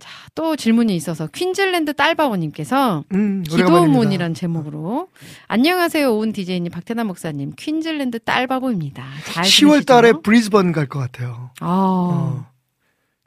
자, 0.00 0.10
또 0.34 0.56
질문이 0.56 0.94
있어서 0.96 1.28
퀸즐랜드 1.28 1.94
딸바오님께서 1.94 3.04
음, 3.14 3.44
오래간만입니다. 3.52 3.56
기도문이란 3.86 4.34
제목으로 4.34 5.08
안녕하세요 5.46 6.12
오은 6.14 6.32
디제이님 6.32 6.70
박태남 6.72 7.06
목사님 7.08 7.52
퀸즐랜드 7.56 8.18
딸바보입니다. 8.20 9.04
잘 9.26 9.44
10월 9.44 9.86
달에 9.86 10.08
지내시죠? 10.08 10.22
브리즈번 10.22 10.72
갈 10.72 10.88
것 10.88 10.98
같아요. 10.98 11.50
아, 11.60 11.66
어. 11.68 12.46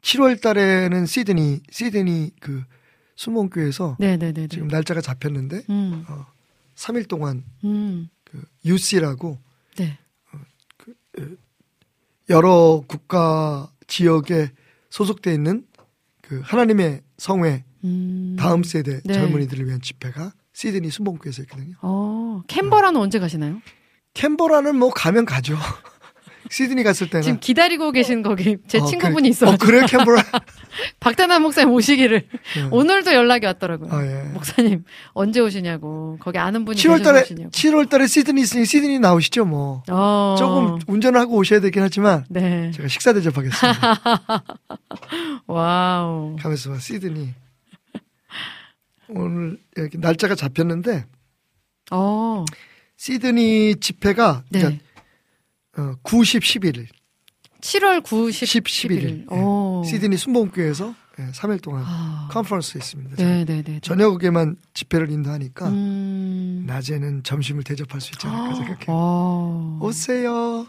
7월 0.02 0.40
달에는 0.40 1.06
시드니, 1.06 1.60
시드니 1.70 2.30
그 2.40 2.62
수목교에서 3.16 3.96
네네네. 3.98 4.48
지금 4.48 4.68
날짜가 4.68 5.00
잡혔는데 5.00 5.64
음, 5.70 6.04
3일 6.74 7.08
동안 7.08 7.44
음, 7.64 8.08
그 8.24 8.42
UC라고 8.64 9.38
네. 9.76 9.98
여러 12.28 12.82
국가 12.86 13.70
지역에 13.86 14.50
소속돼 14.90 15.34
있는 15.34 15.66
그 16.20 16.40
하나님의 16.44 17.02
성회 17.18 17.64
음. 17.84 18.36
다음 18.38 18.62
세대 18.62 19.00
네. 19.04 19.12
젊은이들을 19.12 19.66
위한 19.66 19.80
집회가 19.80 20.32
시드니 20.52 20.90
순봉교에서 20.90 21.42
있거든요. 21.42 21.76
어, 21.82 22.42
캔버라는 22.46 23.00
언제 23.00 23.18
가시나요? 23.18 23.60
캔버라는 24.14 24.76
뭐 24.76 24.90
가면 24.90 25.24
가죠. 25.24 25.56
시드니 26.50 26.82
갔을 26.82 27.08
때는 27.08 27.22
지금 27.22 27.40
기다리고 27.40 27.92
계신 27.92 28.22
거기 28.22 28.56
제 28.66 28.78
어, 28.78 28.84
친구분이 28.84 29.22
그래. 29.22 29.28
있어. 29.30 29.48
어, 29.50 29.56
그래요 29.56 29.86
캔버라. 29.86 30.22
박태남 31.00 31.42
목사님 31.42 31.72
오시기를 31.72 32.26
네. 32.56 32.68
오늘도 32.70 33.12
연락이 33.14 33.46
왔더라고요. 33.46 33.90
아, 33.92 34.04
예. 34.04 34.22
목사님 34.32 34.84
언제 35.12 35.40
오시냐고 35.40 36.18
거기 36.20 36.38
아는 36.38 36.64
분이 36.64 36.76
7월 36.78 37.02
달에 37.02 37.20
계셔서 37.20 37.34
오시냐고. 37.34 37.50
7월 37.50 37.88
달에 37.88 38.06
시드니 38.06 38.40
있으니 38.42 38.64
시드니 38.66 38.98
나오시죠 38.98 39.44
뭐. 39.44 39.82
어. 39.90 40.34
조금 40.38 40.78
운전을 40.86 41.18
하고 41.20 41.36
오셔야 41.36 41.60
되긴 41.60 41.82
하지만 41.82 42.24
네. 42.28 42.70
제가 42.72 42.88
식사 42.88 43.12
대접하겠습니다. 43.12 44.42
와우. 45.46 46.36
가면서 46.40 46.70
봐, 46.70 46.78
시드니. 46.78 47.34
오늘 49.08 49.58
이렇게 49.76 49.98
날짜가 49.98 50.34
잡혔는데 50.34 51.04
어. 51.90 52.44
시드니 52.96 53.76
집회가 53.80 54.42
네. 54.48 54.60
그러니까 54.60 54.84
어, 55.76 55.94
9, 56.02 56.24
10, 56.24 56.42
11일. 56.42 56.86
7월 57.60 58.02
9, 58.02 58.30
10, 58.30 58.46
10, 58.46 58.64
11일. 58.64 59.02
11일. 59.02 59.26
어. 59.30 59.82
시드니 59.86 60.16
순봉교에서 60.16 60.94
예, 61.18 61.30
3일 61.30 61.62
동안 61.62 61.84
아. 61.86 62.28
컨퍼런스 62.32 62.78
있습니다. 62.78 63.16
네, 63.16 63.44
네, 63.44 63.62
네. 63.62 63.80
저녁에만 63.80 64.56
집회를 64.74 65.10
인도하니까 65.10 65.68
음. 65.68 66.64
낮에는 66.66 67.22
점심을 67.22 67.64
대접할 67.64 68.00
수 68.00 68.12
있지 68.12 68.26
않을까 68.26 68.54
생각해요. 68.54 68.86
어. 68.88 69.78
오세요. 69.82 70.66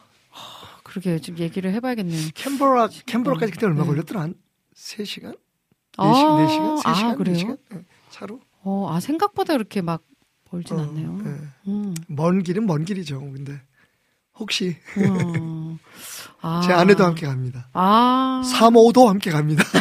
그러게 0.84 1.20
좀 1.20 1.38
얘기를 1.38 1.74
해봐야겠네요. 1.74 2.30
캔버라 2.36 2.90
캔버라까지 3.06 3.54
그때 3.54 3.66
얼마 3.66 3.82
네. 3.82 3.88
걸렸더라? 3.88 4.22
한 4.22 4.36
3시간? 4.76 5.38
아, 5.98 6.06
4시간? 6.12 6.48
4시간? 6.48 6.84
3시간? 6.84 7.04
아, 7.12 7.16
그래요? 7.16 7.36
4시간? 7.38 7.58
예, 7.74 7.86
차로? 8.10 8.40
어, 8.64 8.88
아 8.92 9.00
생각보다 9.00 9.54
그렇게 9.54 9.82
막 9.82 10.04
멀진 10.52 10.78
어, 10.78 10.84
않네요. 10.84 11.20
예. 11.26 11.70
음. 11.72 11.96
먼 12.08 12.44
길은 12.44 12.66
먼 12.66 12.86
길이죠. 12.86 13.20
근데 13.20 13.60
혹시 14.40 14.76
어. 14.98 15.78
아. 16.42 16.62
제 16.66 16.74
아내도 16.74 17.06
함께 17.06 17.26
갑니다. 17.26 17.70
아. 17.74 18.42
사모도 18.46 19.08
함께 19.08 19.32
갑니다. 19.32 19.64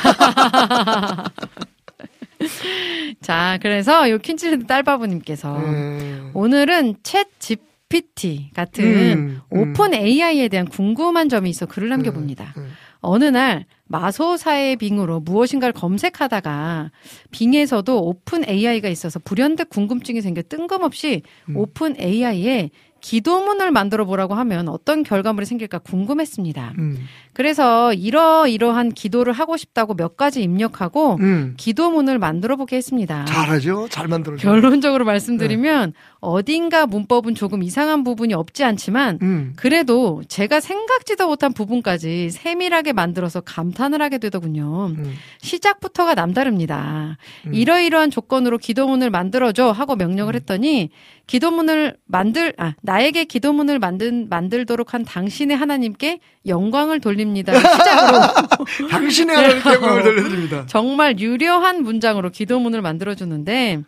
자, 3.20 3.59
그래서 3.62 4.09
요 4.11 4.18
퀸즐랜드 4.18 4.66
딸바보님께서 4.66 5.61
예. 5.64 6.22
오늘은 6.34 6.96
챗 7.03 7.26
GPT 7.38 8.50
같은 8.55 8.84
음, 8.84 9.40
음. 9.53 9.59
Open 9.59 9.95
AI에 9.94 10.48
대한 10.48 10.66
궁금한 10.66 11.28
점이 11.28 11.50
있어 11.50 11.66
글을 11.66 11.88
남겨봅니다. 11.88 12.55
음. 12.57 12.70
어느 13.00 13.24
날 13.24 13.66
마소사의 13.86 14.76
Bing으로 14.76 15.20
무엇인가를 15.20 15.72
검색하다가 15.72 16.90
Bing에서도 17.32 18.03
Open 18.03 18.49
AI가 18.48 18.88
있어서 18.88 19.18
불현듯 19.18 19.68
궁금증이 19.68 20.20
생겨 20.20 20.42
뜬금없이 20.42 21.22
음. 21.48 21.57
오픈 21.57 21.96
AI에 22.00 22.70
기도문을 23.03 23.72
만들어 23.72 24.07
보라고 24.07 24.34
하면 24.34 24.68
어떤 24.68 25.03
결과물이 25.03 25.44
생길까 25.44 25.80
궁금했습니다. 25.80 26.72
음. 26.78 27.05
그래서 27.34 27.92
이러이러한 27.92 28.92
기도를 28.92 29.32
하고 29.32 29.57
싶다고 29.57 29.94
몇 29.94 30.16
가지 30.16 30.42
입력하고 30.42 31.16
음. 31.20 31.55
기도문을 31.57 32.18
만들어 32.18 32.57
보게 32.57 32.76
했습니다. 32.76 33.24
잘하죠. 33.26 33.88
잘 33.90 34.07
만들어줘. 34.09 34.42
결론적으로 34.42 35.05
말씀드리면 35.05 35.92
어딘가 36.23 36.87
문법은 36.87 37.35
조금 37.35 37.64
이상한 37.64 38.05
부분이 38.05 38.33
없지 38.33 38.62
않지만 38.62 39.18
음. 39.23 39.53
그래도 39.57 40.23
제가 40.29 40.61
생각지도 40.61 41.27
못한 41.27 41.53
부분까지 41.53 42.31
세밀하게 42.31 42.93
만들어서 42.93 43.41
감탄을 43.41 44.01
하게 44.01 44.18
되더군요. 44.18 44.93
음. 44.97 45.14
시작부터가 45.41 46.14
남다릅니다. 46.14 47.18
음. 47.49 47.55
이러이러한 47.55 48.12
조건으로 48.12 48.59
기도문을 48.59 49.11
만들어줘 49.11 49.73
하고 49.73 49.97
명령을 49.97 50.37
했더니 50.37 50.91
기도문을 51.27 51.97
만들 52.07 52.53
아 52.57 52.75
나에게 52.83 53.25
기도문을 53.25 53.79
만든 53.79 54.29
만들도록 54.29 54.95
한 54.95 55.05
당신의 55.05 55.57
하나님께 55.57 56.20
영광을 56.47 57.01
돌립니다. 57.01 57.53
시작으로 57.55 58.89
당신의 58.91 59.37
하나님께 59.37 59.73
영광을 59.73 60.03
돌려드립니다. 60.03 60.66
정말 60.66 61.18
유려한 61.18 61.83
문장으로 61.83 62.31
기도문을 62.31 62.83
만들어 62.83 63.14
주는데 63.14 63.83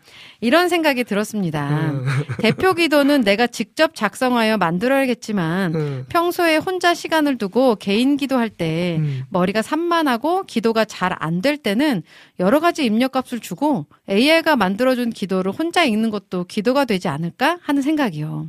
이런 0.45 0.69
생각이 0.69 1.05
들었습니다. 1.05 1.91
음. 1.91 2.05
대표 2.39 2.75
기도는 2.75 3.23
내가 3.23 3.47
직접 3.47 3.95
작성하여 3.95 4.59
만들어야겠지만 4.59 5.75
음. 5.75 6.05
평소에 6.11 6.57
혼자 6.57 6.93
시간을 6.93 7.39
두고 7.39 7.77
개인 7.77 8.17
기도할 8.17 8.51
때 8.51 8.97
음. 8.99 9.23
머리가 9.31 9.63
산만하고 9.63 10.45
기도가 10.45 10.85
잘 10.85 11.15
안 11.21 11.41
될 11.41 11.57
때는 11.59 12.03
여러 12.41 12.61
가지 12.61 12.85
입력값을 12.85 13.41
주고 13.41 13.87
AI가 14.09 14.57
만들어준 14.57 15.11
기도를 15.11 15.53
혼자 15.53 15.85
읽는 15.85 16.11
것도 16.11 16.45
기도가 16.45 16.85
되지 16.85 17.09
않을까 17.09 17.59
하는 17.63 17.83
생각이요. 17.83 18.47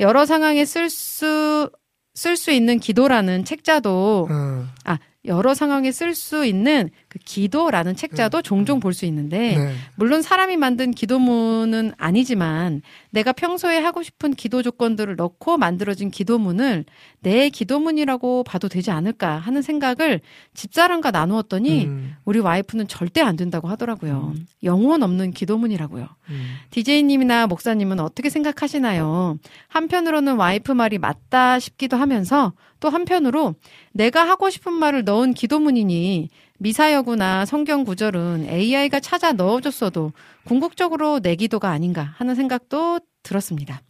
여러 0.00 0.26
상황에 0.26 0.64
쓸 0.64 0.90
수, 0.90 1.70
쓸 2.14 2.36
수 2.36 2.50
있는 2.50 2.78
기도라는 2.78 3.44
책자도 3.44 4.28
어. 4.30 4.66
아, 4.84 4.98
여러 5.26 5.54
상황에 5.54 5.92
쓸 5.92 6.14
수 6.14 6.44
있는 6.46 6.88
그 7.10 7.18
기도라는 7.18 7.96
책자도 7.96 8.40
종종 8.42 8.78
볼 8.78 8.94
수 8.94 9.04
있는데 9.06 9.56
네. 9.56 9.74
물론 9.96 10.22
사람이 10.22 10.56
만든 10.56 10.90
기도문은 10.92 11.92
아니지만 11.96 12.82
내가 13.10 13.32
평소에 13.32 13.78
하고 13.78 14.02
싶은 14.02 14.34
기도 14.34 14.62
조건들을 14.62 15.16
넣고 15.16 15.58
만들어진 15.58 16.10
기도문을 16.10 16.84
내 17.20 17.48
기도문이라고 17.50 18.44
봐도 18.44 18.68
되지 18.68 18.90
않을까 18.90 19.38
하는 19.38 19.62
생각을 19.62 20.20
집사람과 20.54 21.10
나누었더니 21.10 21.86
음. 21.86 22.16
우리 22.24 22.38
와이프는 22.38 22.88
절대 22.88 23.20
안 23.20 23.36
된다고 23.36 23.68
하더라고요. 23.68 24.34
영혼 24.62 25.02
없는 25.02 25.32
기도문이라고요. 25.32 26.08
음. 26.30 26.54
DJ님이나 26.70 27.46
목사님은 27.46 28.00
어떻게 28.00 28.30
생각하시나요? 28.30 29.38
한편으로는 29.68 30.36
와이프 30.36 30.72
말이 30.72 30.98
맞다 30.98 31.58
싶기도 31.58 31.96
하면서 31.96 32.52
또 32.80 32.88
한편으로 32.88 33.54
내가 33.92 34.28
하고 34.28 34.48
싶은 34.50 34.72
말을 34.72 35.04
넣은 35.04 35.34
기도문이니 35.34 36.28
미사여구나 36.60 37.46
성경 37.46 37.84
구절은 37.84 38.46
AI가 38.46 39.00
찾아 39.00 39.32
넣어줬어도 39.32 40.12
궁극적으로 40.44 41.18
내 41.18 41.34
기도가 41.34 41.70
아닌가 41.70 42.02
하는 42.18 42.34
생각도 42.34 43.00
들었습니다. 43.22 43.80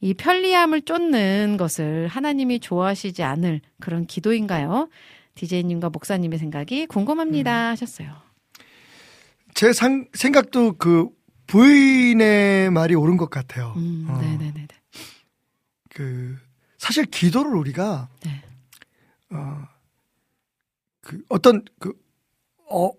이 0.00 0.14
편리함을 0.14 0.82
쫓는 0.82 1.56
것을 1.58 2.08
하나님이 2.08 2.58
좋아하시지 2.58 3.22
않을 3.22 3.60
그런 3.78 4.04
기도인가요? 4.04 4.88
DJ님과 5.36 5.90
목사님의 5.90 6.40
생각이 6.40 6.86
궁금합니다 6.86 7.68
하셨어요. 7.68 8.12
제 9.54 9.72
상, 9.72 10.06
생각도 10.12 10.72
그 10.72 11.08
부인의 11.46 12.70
말이 12.70 12.96
옳은 12.96 13.16
것 13.16 13.30
같아요. 13.30 13.74
음, 13.76 14.06
어. 14.08 14.18
네네네. 14.20 14.66
그 15.90 16.36
사실 16.78 17.04
기도를 17.04 17.54
우리가 17.54 18.08
네. 18.24 18.42
어, 19.30 19.62
그 21.00 21.22
어떤 21.28 21.64
그 21.78 21.92
어, 22.70 22.90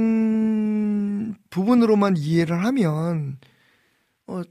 언어적인 0.00 1.34
부분으로만 1.50 2.16
이해를 2.16 2.64
하면 2.64 3.38
어, 4.26 4.42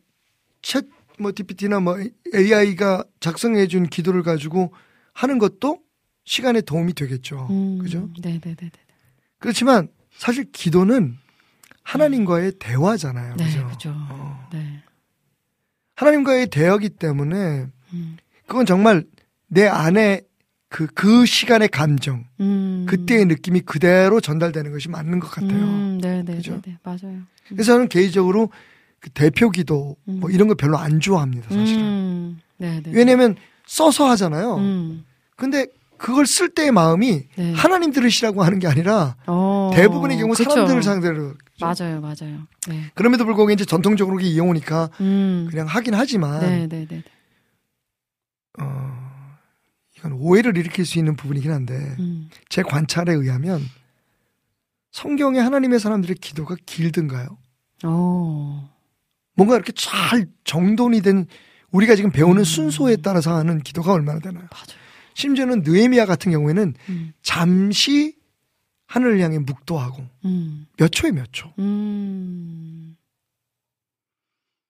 챗뭐 0.62 1.36
DPT나 1.36 1.80
뭐 1.80 1.98
AI가 2.34 3.04
작성해 3.20 3.68
준 3.68 3.88
기도를 3.88 4.24
가지고 4.24 4.72
하는 5.14 5.38
것도 5.40 5.80
시간에 6.24 6.62
도움이 6.62 6.94
되겠죠. 6.94 7.48
음, 7.50 7.80
그죠? 7.80 8.10
네 8.22 8.40
네 8.40 8.56
네. 8.56 8.72
그렇지만 9.40 9.88
사실 10.12 10.52
기도는 10.52 11.18
하나님과의 11.84 12.54
대화잖아요. 12.60 13.36
네, 13.38 13.46
그죠? 13.46 13.68
그죠. 13.70 13.90
어. 13.96 14.48
네. 14.54 14.84
하나님과의 15.96 16.48
대화기 16.48 16.90
때문에 16.90 17.68
음. 17.94 18.18
그건 18.46 18.66
정말 18.66 19.04
내 19.48 19.66
안에 19.68 20.22
그, 20.70 20.88
그 20.88 21.26
시간의 21.26 21.70
감정, 21.70 22.26
음. 22.40 22.86
그때의 22.88 23.26
느낌이 23.26 23.62
그대로 23.62 24.22
전달되는 24.22 24.72
것이 24.72 24.88
맞는 24.88 25.20
것 25.20 25.30
같아요. 25.32 25.52
음, 25.52 26.00
네네. 26.02 26.36
그죠? 26.36 26.62
네, 26.64 26.78
맞아요. 26.84 27.22
그래서 27.48 27.74
저는 27.74 27.90
개인적으로 27.90 28.50
그 29.00 29.10
대표 29.10 29.50
기도 29.50 29.98
뭐 30.04 30.30
음. 30.30 30.34
이런 30.34 30.48
거 30.48 30.54
별로 30.54 30.78
안 30.78 31.00
좋아합니다, 31.00 31.50
사실은. 31.50 31.82
음, 31.82 32.40
네네. 32.58 32.92
왜냐면 32.92 33.36
써서 33.66 34.08
하잖아요. 34.10 34.58
음, 34.58 35.06
근데 35.36 35.68
그걸 35.98 36.26
쓸 36.28 36.50
때의 36.50 36.72
마음이 36.72 37.24
네. 37.36 37.54
하나님 37.54 37.92
들으시라고 37.92 38.44
하는 38.44 38.60
게 38.60 38.68
아니라 38.68 39.16
어, 39.28 39.72
대부분의 39.74 40.18
경우 40.18 40.34
그쵸. 40.34 40.50
사람들을 40.50 40.84
상대로 40.84 41.34
맞아요, 41.60 42.00
맞아요. 42.00 42.48
네. 42.68 42.90
그럼에도 42.94 43.26
불구하고 43.26 43.52
이제 43.52 43.66
전통적으로 43.66 44.18
그게 44.18 44.30
이용오니까 44.30 44.90
음. 45.02 45.48
그냥 45.50 45.68
하긴 45.68 45.94
하지만 45.96 46.40
네, 46.40 46.68
네, 46.68 46.86
네. 46.88 47.04
어, 48.62 48.99
이건 50.00 50.14
오해를 50.14 50.58
일으킬 50.58 50.86
수 50.86 50.98
있는 50.98 51.16
부분이긴 51.16 51.52
한데 51.52 51.76
음. 52.00 52.30
제 52.48 52.64
관찰에 52.64 53.14
의하면 53.14 53.62
성경에 54.92 55.40
하나님의 55.40 55.80
사람들의 55.80 56.16
기도가 56.16 56.56
길든가요? 56.66 57.38
어. 57.84 58.70
뭔가 59.36 59.56
이렇게 59.56 59.72
잘 59.74 60.28
정돈이 60.44 61.02
된 61.02 61.26
우리가 61.72 61.96
지금 61.96 62.12
배우는 62.12 62.44
순서에 62.44 62.98
따라서 62.98 63.36
하는 63.36 63.60
기도가 63.60 63.94
얼마나 63.94 64.20
되나요? 64.20 64.48
맞아요. 64.52 64.80
심지어는 65.14 65.62
느헤미야 65.64 66.06
같은 66.06 66.32
경우에는 66.32 66.74
음. 66.90 67.14
잠시 67.22 68.16
하늘을 68.88 69.20
향해 69.20 69.38
묵도하고 69.38 70.04
음. 70.26 70.66
몇 70.78 70.92
초에 70.92 71.12
몇 71.12 71.28
초. 71.32 71.54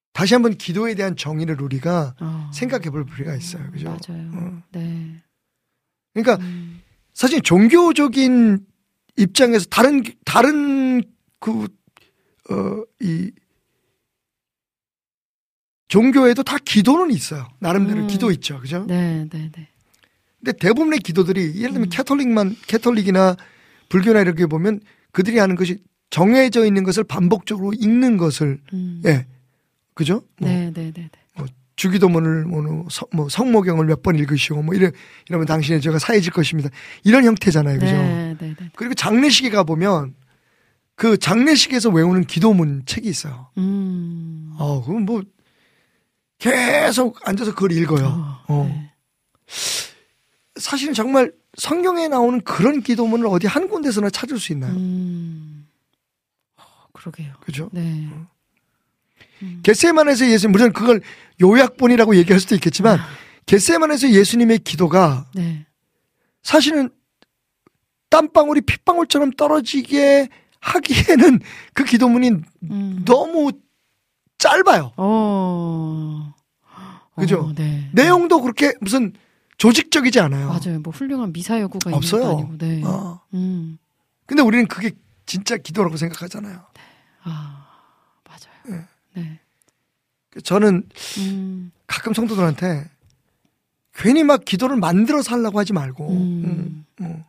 음. 0.10 0.14
다시 0.14 0.34
한번 0.34 0.56
기도에 0.57 0.95
대한 0.95 1.15
정의를 1.15 1.61
우리가 1.61 2.15
어. 2.19 2.52
생각해 2.53 2.90
볼 2.90 3.06
필요가 3.06 3.36
있어요. 3.36 3.69
그죠? 3.72 3.90
맞아요. 3.90 4.31
어. 4.34 4.64
네. 4.72 5.22
그러니까 6.14 6.44
음. 6.44 6.81
사실 7.14 7.41
종교적인 7.41 8.65
입장에서 9.18 9.65
다른 9.69 10.03
다른 10.26 11.03
그어이 11.40 13.31
종교에도 15.88 16.44
다 16.44 16.57
기도는 16.64 17.11
있어요. 17.11 17.48
나름대로 17.60 18.02
음. 18.02 18.07
기도 18.07 18.31
있죠. 18.31 18.60
그죠? 18.60 18.86
네, 18.88 19.27
네, 19.30 19.49
네. 19.52 19.68
근데 20.38 20.53
대부분의 20.53 20.99
기도들이 20.99 21.56
예를 21.57 21.73
들면 21.73 21.84
음. 21.84 21.90
캐톨릭만 21.90 22.56
캐톨릭이나 22.68 23.36
불교나 23.90 24.22
이렇게 24.22 24.45
보면 24.45 24.80
그들이 25.11 25.40
하는 25.40 25.56
것이 25.56 25.84
정해져 26.10 26.65
있는 26.65 26.84
것을 26.84 27.03
반복적으로 27.03 27.73
읽는 27.73 28.18
것을 28.18 28.60
음. 28.73 29.02
예. 29.06 29.26
그죠? 29.99 30.23
뭐 30.39 30.49
네, 30.49 30.71
네, 30.73 30.91
네, 30.93 31.09
네. 31.38 31.45
주기도문을 31.76 32.45
뭐, 32.45 32.88
서- 32.89 33.07
뭐 33.13 33.27
성모경을 33.30 33.85
몇 33.85 34.01
번 34.01 34.15
읽으시고 34.17 34.61
뭐 34.63 34.73
이래 34.76 34.91
이러면 35.30 35.45
당신의 35.45 35.81
죄가 35.81 35.99
사해질 35.99 36.31
것입니다. 36.34 36.69
이런 37.03 37.23
형태잖아요. 37.26 37.80
그죠? 37.80 37.91
네, 37.93 38.35
네, 38.39 38.55
네. 38.57 38.69
그리고 38.76 38.93
장례식에 38.95 39.49
가 39.49 39.63
보면 39.63 40.15
그 40.95 41.17
장례식에서 41.17 41.89
외우는 41.89 42.26
기도문 42.26 42.84
책이 42.85 43.07
있어요. 43.09 43.49
음. 43.57 44.53
어, 44.57 44.84
그럼 44.85 45.03
뭐 45.05 45.21
계속 46.38 47.17
앉아서 47.27 47.53
그걸 47.55 47.71
읽어요. 47.73 48.05
어, 48.07 48.43
어. 48.53 48.65
네. 48.69 48.91
사실은 50.59 50.93
정말 50.93 51.31
성경에 51.57 52.07
나오는 52.07 52.41
그런 52.41 52.81
기도문을 52.81 53.27
어디 53.27 53.47
한 53.47 53.67
군데서나 53.69 54.09
찾을 54.09 54.39
수 54.39 54.51
있나요? 54.53 54.73
음. 54.73 55.67
어, 56.57 56.61
그러게요. 56.93 57.34
그죠? 57.41 57.69
네. 57.71 58.09
겟세만에서 59.63 60.27
예수님 60.29 60.51
물론 60.51 60.73
그걸 60.73 61.01
요약본이라고 61.41 62.15
얘기할 62.17 62.39
수도 62.39 62.55
있겠지만 62.55 62.99
겟세만에서 63.45 64.09
예수님의 64.11 64.59
기도가 64.59 65.25
네. 65.33 65.65
사실은 66.43 66.89
땀방울이 68.09 68.61
핏방울처럼 68.61 69.31
떨어지게 69.31 70.29
하기에는 70.61 71.39
그 71.73 71.83
기도문이 71.83 72.31
음. 72.71 73.05
너무 73.05 73.51
짧아요. 74.37 74.93
어. 74.97 76.33
그죠? 77.15 77.41
어, 77.41 77.53
네. 77.53 77.89
내용도 77.93 78.41
그렇게 78.41 78.73
무슨 78.81 79.13
조직적이지 79.57 80.19
않아요. 80.21 80.47
맞아요. 80.47 80.79
뭐 80.79 80.93
훌륭한 80.93 81.33
미사 81.33 81.59
여구가 81.59 81.95
없어요. 81.95 82.37
아니고. 82.37 82.57
네. 82.57 82.81
어. 82.83 83.21
음. 83.33 83.77
근데 84.25 84.41
우리는 84.41 84.67
그게 84.67 84.91
진짜 85.25 85.57
기도라고 85.57 85.97
생각하잖아요. 85.97 86.61
아, 87.23 87.29
맞아요. 87.29 87.59
네. 89.15 89.40
저는 90.44 90.84
음. 91.18 91.72
가끔 91.88 92.14
성도들한테 92.14 92.90
괜히 93.94 94.23
막 94.23 94.45
기도를 94.45 94.77
만들어서 94.77 95.36
하려고 95.36 95.60
하지 95.60 95.73
말고 95.73 96.10
음. 96.10 96.44
음, 96.45 96.86
음. 97.02 97.23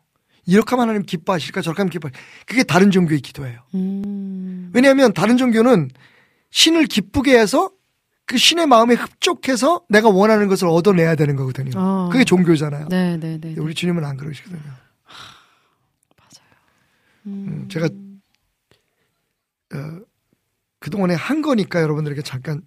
이렇게 0.46 0.70
하면 0.70 0.88
하나님 0.88 1.02
기뻐하실까 1.02 1.62
저렇게 1.62 1.82
하면 1.82 1.90
기뻐 1.90 2.10
그게 2.46 2.62
다른 2.62 2.90
종교의 2.90 3.20
기도예요. 3.20 3.60
음. 3.74 4.70
왜냐하면 4.74 5.12
다른 5.12 5.36
종교는 5.36 5.90
신을 6.50 6.86
기쁘게 6.86 7.38
해서 7.38 7.70
그 8.26 8.36
신의 8.38 8.66
마음에 8.66 8.94
흡족해서 8.94 9.82
내가 9.88 10.08
원하는 10.08 10.46
것을 10.46 10.68
얻어내야 10.68 11.16
되는 11.16 11.34
거거든요. 11.34 11.72
어. 11.76 12.08
그게 12.12 12.24
종교잖아요. 12.24 12.88
네, 12.88 13.16
네, 13.16 13.32
네. 13.32 13.40
근데 13.40 13.60
우리 13.60 13.74
주님은 13.74 14.04
안 14.04 14.16
그러시거든요. 14.16 14.60
음, 17.26 17.68
제가 17.68 17.86
어, 19.74 20.00
그동안에 20.80 21.14
한 21.14 21.42
거니까 21.42 21.80
여러분들에게 21.82 22.22
잠깐 22.22 22.62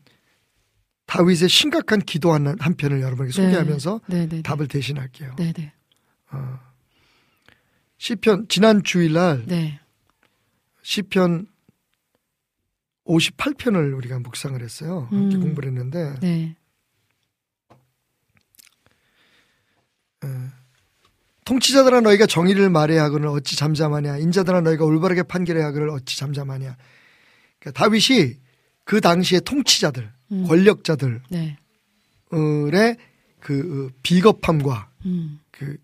다윗의 1.05 1.49
심각한 1.49 1.99
기도 1.99 2.31
한, 2.31 2.55
한 2.59 2.75
편을 2.75 3.01
여러분에게 3.01 3.33
소개하면서 3.33 4.01
네, 4.07 4.27
네. 4.27 4.41
답을 4.41 4.67
대신할게요. 4.67 5.35
네, 5.37 5.51
네. 5.51 5.73
시편 7.97 8.47
지난 8.47 8.83
주일날 8.83 9.45
네. 9.45 9.79
시편 10.81 11.47
58편을 13.05 13.95
우리가 13.97 14.19
묵상을 14.19 14.61
했어요. 14.61 15.07
함께 15.11 15.35
음. 15.35 15.41
공부를 15.41 15.69
했는데 15.69 16.15
네. 16.21 16.55
통치자들아 21.45 22.01
너희가 22.01 22.25
정의를 22.25 22.69
말해야 22.69 23.03
하거늘 23.03 23.27
어찌 23.27 23.57
잠잠하냐 23.57 24.17
인자들아 24.17 24.61
너희가 24.61 24.85
올바르게 24.85 25.23
판결해야 25.23 25.65
하거늘 25.67 25.89
어찌 25.89 26.17
잠잠하냐 26.17 26.77
그러니까 27.63 27.71
다윗이 27.71 28.35
그 28.83 28.99
당시의 28.99 29.41
통치자들 29.41 30.11
음. 30.33 30.47
권력자들의 30.47 31.19
네. 31.29 31.57
그 33.39 33.89
어, 33.89 33.99
비겁함과 34.03 34.89
음. 35.05 35.39
그 35.51 35.77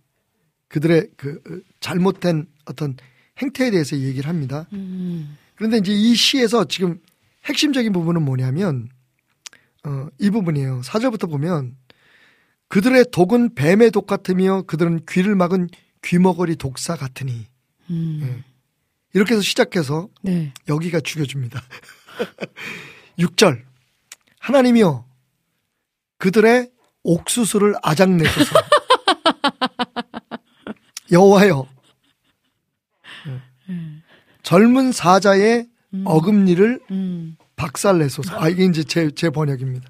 그들의 0.67 1.09
그 1.15 1.41
어, 1.47 1.59
잘못된 1.79 2.47
어떤 2.65 2.97
행태에 3.41 3.71
대해서 3.71 3.97
얘기를 3.97 4.27
합니다. 4.27 4.67
음. 4.73 5.37
그런데 5.55 5.77
이제 5.77 5.93
이 5.93 6.13
시에서 6.15 6.65
지금 6.65 6.99
핵심적인 7.45 7.93
부분은 7.93 8.23
뭐냐면 8.23 8.89
어, 9.85 10.07
이 10.19 10.29
부분이에요. 10.29 10.81
사절부터 10.83 11.27
보면 11.27 11.77
그들의 12.67 13.05
독은 13.11 13.55
뱀의 13.55 13.91
독 13.91 14.05
같으며 14.05 14.63
그들은 14.63 15.05
귀를 15.09 15.35
막은 15.35 15.69
귀머거리 16.03 16.57
독사 16.57 16.95
같으니 16.95 17.47
음. 17.89 18.19
예. 18.23 18.43
이렇게 19.13 19.33
해서 19.33 19.41
시작해서 19.41 20.07
네. 20.21 20.53
여기가 20.67 20.99
죽여줍니다. 20.99 21.61
6절 23.19 23.63
하나님이여 24.39 25.05
그들의 26.17 26.69
옥수수를 27.03 27.75
아작내소서 27.81 28.55
여호와여 31.11 31.67
예. 33.69 33.73
젊은 34.43 34.91
사자의 34.91 35.67
어금니를 36.05 36.79
음. 36.91 37.35
박살내소서. 37.55 38.39
아 38.39 38.47
이게 38.47 38.65
이제 38.65 38.83
제, 38.83 39.09
제 39.11 39.29
번역입니다. 39.29 39.89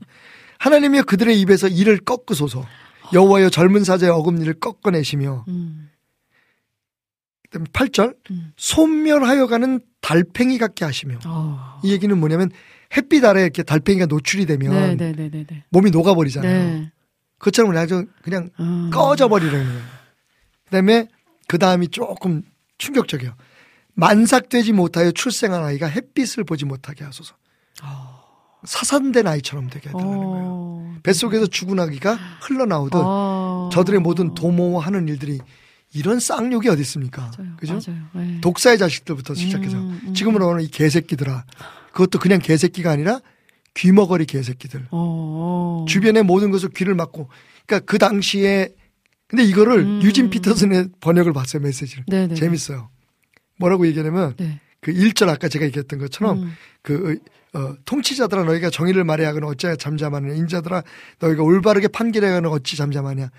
하나님이여 0.60 1.04
그들의 1.04 1.40
입에서 1.42 1.68
이를 1.68 2.00
꺾으소서. 2.00 2.66
여호와여 3.14 3.50
젊은 3.50 3.84
사자의 3.84 4.12
어금니를 4.12 4.56
꺾어내시며 4.56 5.46
음. 5.48 5.89
그다음에 7.50 7.66
8절 7.74 8.16
음. 8.32 8.54
소멸하여 8.58 9.48
가는 9.48 9.80
달팽이 10.02 10.58
같게 10.58 10.86
하시며 10.86 11.20
어. 11.26 11.80
이 11.84 11.92
얘기는 11.92 12.16
뭐냐면 12.18 12.52
햇빛 12.96 13.24
아래 13.26 13.42
이렇게 13.42 13.64
달팽이가 13.64 14.06
노출이 14.06 14.46
되면 14.46 14.72
네, 14.72 14.96
네, 14.96 15.12
네, 15.12 15.30
네, 15.30 15.46
네. 15.48 15.64
몸이 15.70 15.92
녹아버리잖아요. 15.92 16.52
네. 16.52 16.92
그것처럼 17.38 17.72
그냥 17.72 18.08
그냥 18.22 18.50
아. 18.58 18.90
꺼져버리는 18.92 19.52
거예요. 19.52 19.82
그다음에 20.66 21.08
그 21.48 21.58
다음이 21.58 21.90
조금 21.90 22.44
충격적이에요. 22.78 23.34
만삭되지 23.94 24.74
못하여 24.74 25.12
출생한 25.12 25.64
아이가 25.64 25.88
햇빛을 25.88 26.44
보지 26.44 26.66
못하게 26.66 27.04
하소서. 27.04 27.36
사산된 28.64 29.28
아이처럼 29.28 29.70
되게 29.70 29.90
해달라는 29.90 30.18
거예요. 30.18 30.46
어. 30.48 30.96
뱃속에서 31.04 31.48
죽은 31.48 31.80
아기가 31.80 32.16
흘러나오듯 32.42 32.94
어. 32.96 33.70
저들의 33.72 34.02
모든 34.02 34.34
도모하는 34.34 35.08
일들이 35.08 35.40
이런 35.94 36.20
쌍욕이 36.20 36.70
어디 36.70 36.82
있습니까? 36.82 37.32
맞아요. 37.38 37.56
그죠? 37.58 37.74
맞아요. 37.74 38.04
네. 38.14 38.42
독사의 38.42 38.78
자식들부터 38.78 39.34
시작해서 39.34 39.78
음, 39.78 40.00
음. 40.04 40.14
지금으로는 40.14 40.64
이 40.64 40.68
개새끼들아. 40.68 41.46
그것도 41.92 42.20
그냥 42.20 42.40
개새끼가 42.40 42.92
아니라 42.92 43.22
귀머거리 43.74 44.26
개새끼들. 44.26 44.88
어, 44.92 45.84
어. 45.84 45.86
주변의 45.88 46.24
모든 46.24 46.52
것을 46.52 46.70
귀를 46.70 46.94
막고. 46.94 47.30
그러니까 47.66 47.86
그 47.92 47.98
당시에 47.98 48.70
근데 49.28 49.44
이거를 49.44 49.80
음. 49.80 50.02
유진 50.02 50.30
피터슨의 50.30 50.90
번역을 51.02 51.34
봤어요 51.34 51.62
메시지를. 51.62 52.04
네, 52.08 52.28
네. 52.28 52.36
재밌어요. 52.36 52.90
뭐라고 53.58 53.86
얘기하냐면 53.88 54.36
네. 54.38 54.60
그 54.82 54.94
1절 54.94 55.30
아까 55.30 55.48
제가 55.48 55.66
얘기했던 55.66 56.00
것처럼 56.00 56.44
음. 56.44 56.54
그 56.82 57.20
어, 57.54 57.76
통치자들아 57.86 58.44
너희가 58.44 58.70
정의를 58.70 59.04
말해야 59.04 59.30
하거나 59.30 59.48
어찌 59.48 59.68
잠잠하느냐 59.78 60.36
인자들아 60.36 60.84
너희가 61.20 61.44
올바르게 61.44 61.90
판결해야 61.90 62.36
하거나 62.36 62.50
어찌 62.50 62.78
잠잠하냐 62.78 63.30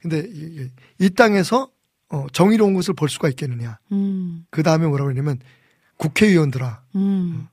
근데 0.00 0.24
이, 0.28 0.68
이 0.98 1.10
땅에서 1.10 1.68
어, 2.10 2.26
정의로운 2.32 2.74
것을 2.74 2.94
볼 2.94 3.08
수가 3.08 3.28
있겠느냐. 3.28 3.78
음. 3.92 4.46
그 4.50 4.62
다음에 4.62 4.86
뭐라고 4.86 5.08
그러냐면 5.08 5.38
국회의원들아 5.96 6.82
음. 6.96 7.48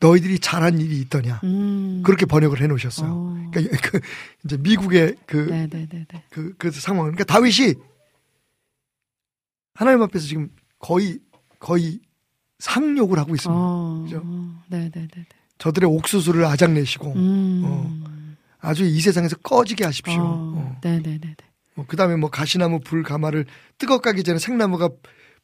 너희들이 0.00 0.40
잘한 0.40 0.80
일이 0.80 1.00
있더냐. 1.02 1.40
음. 1.44 2.02
그렇게 2.04 2.26
번역을 2.26 2.60
해 2.60 2.66
놓으셨어요. 2.66 3.10
어. 3.10 3.50
그러니까 3.52 3.76
그 3.82 4.00
이제 4.44 4.56
미국의 4.56 5.16
그 5.26 5.36
네, 5.48 5.68
네, 5.68 5.86
네, 5.88 6.04
네. 6.08 6.24
그, 6.30 6.54
그 6.58 6.70
상황. 6.72 7.12
그러니까 7.12 7.24
다윗이 7.24 7.74
하나님 9.74 10.02
앞에서 10.02 10.26
지금 10.26 10.50
거의, 10.78 11.20
거의 11.60 12.00
상욕을 12.58 13.18
하고 13.18 13.34
있습니다. 13.34 13.56
어. 13.56 14.02
그죠? 14.04 14.24
네, 14.68 14.90
네, 14.90 14.90
네, 14.90 15.08
네. 15.14 15.26
저들의 15.58 15.88
옥수수를 15.88 16.44
아작내시고, 16.44 17.12
음. 17.12 17.62
어. 17.64 18.02
아주 18.58 18.84
이 18.84 19.00
세상에서 19.00 19.36
꺼지게 19.36 19.84
하십시오. 19.84 20.20
어. 20.20 20.52
어. 20.56 20.80
네, 20.82 21.00
네, 21.00 21.18
네, 21.18 21.34
네. 21.76 21.84
그 21.86 21.96
다음에 21.96 22.16
뭐 22.16 22.30
가시나무 22.30 22.80
불 22.80 23.02
가마를 23.02 23.46
뜨거 23.78 24.00
가기 24.00 24.22
전에 24.22 24.38
생나무가 24.38 24.90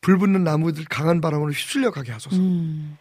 불 0.01 0.19
붙는 0.19 0.45
나무들 0.45 0.85
강한 0.85 1.21
바람으로 1.21 1.53
휩쓸려 1.53 1.91
가게 1.91 2.13
하소서. 2.13 2.37
음. 2.37 2.97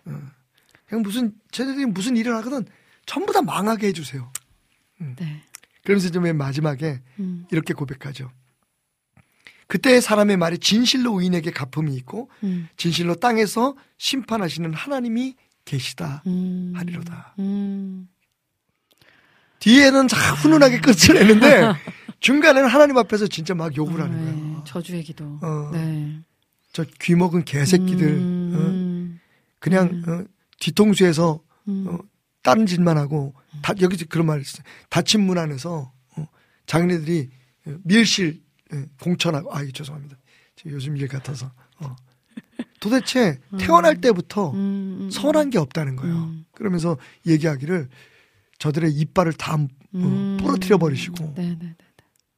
그냥 0.88 1.02
무슨, 1.04 1.34
쟤네들이 1.52 1.86
무슨 1.86 2.16
일을 2.18 2.36
하거든 2.38 2.66
전부 3.06 3.34
다 3.34 3.42
망하게 3.42 3.88
해주세요. 3.88 4.32
네. 5.00 5.44
그러면서 5.84 6.10
좀맨 6.10 6.38
마지막에 6.38 7.02
음. 7.20 7.46
이렇게 7.52 7.74
고백하죠. 7.74 8.32
그때 9.68 10.00
사람의 10.00 10.38
말이 10.38 10.58
진실로 10.58 11.20
의인에게 11.20 11.52
갚음이 11.52 11.94
있고 11.96 12.30
음. 12.44 12.68
진실로 12.78 13.16
땅에서 13.16 13.76
심판하시는 13.98 14.74
하나님이 14.74 15.36
계시다 15.66 16.24
음. 16.26 16.74
하리로다. 16.76 17.36
음. 17.40 18.08
뒤에는 19.60 20.08
자 20.08 20.34
훈훈하게 20.36 20.80
끝을 20.80 21.16
내는데 21.16 21.74
중간에는 22.20 22.68
하나님 22.68 22.98
앞에서 22.98 23.28
진짜 23.28 23.54
막 23.54 23.76
욕을 23.76 24.02
하는 24.02 24.26
네, 24.26 24.54
거야. 24.54 24.64
저주의 24.66 25.04
기도. 25.04 25.26
어. 25.42 25.70
네. 25.72 26.20
저 26.74 26.84
귀먹은 27.02 27.46
개새끼들 27.46 28.08
음. 28.08 29.20
어? 29.20 29.28
그냥 29.60 30.04
어, 30.08 30.24
뒤통수에서 30.60 31.40
음. 31.68 31.86
어, 31.88 32.00
다른 32.42 32.66
짓만 32.66 32.98
하고 32.98 33.34
다, 33.62 33.74
여기 33.82 33.98
그런 34.06 34.28
말 34.28 34.42
있어요. 34.42 34.64
닫힌 34.90 35.22
문 35.22 35.38
안에서 35.38 35.92
어, 36.16 36.28
장인애들이 36.66 37.30
어, 37.68 37.78
밀실 37.84 38.42
예, 38.74 38.86
공천하고 39.02 39.54
아 39.54 39.64
죄송합니다. 39.66 40.18
요즘 40.66 40.98
일 40.98 41.08
같아서 41.08 41.52
어. 41.80 41.96
도대체 42.80 43.40
태어날 43.58 44.02
때부터 44.02 44.52
음, 44.52 44.98
음. 45.02 45.10
선한 45.10 45.50
게 45.50 45.58
없다는 45.58 45.96
거예요. 45.96 46.16
음. 46.16 46.46
그러면서 46.52 46.98
얘기하기를 47.26 47.90
저들의 48.60 48.92
이빨을 48.92 49.34
다 49.34 49.56
어, 49.56 49.68
음. 49.96 50.38
부러뜨려 50.40 50.78
버리시고 50.78 51.34
네, 51.36 51.50
네, 51.50 51.58
네. 51.60 51.76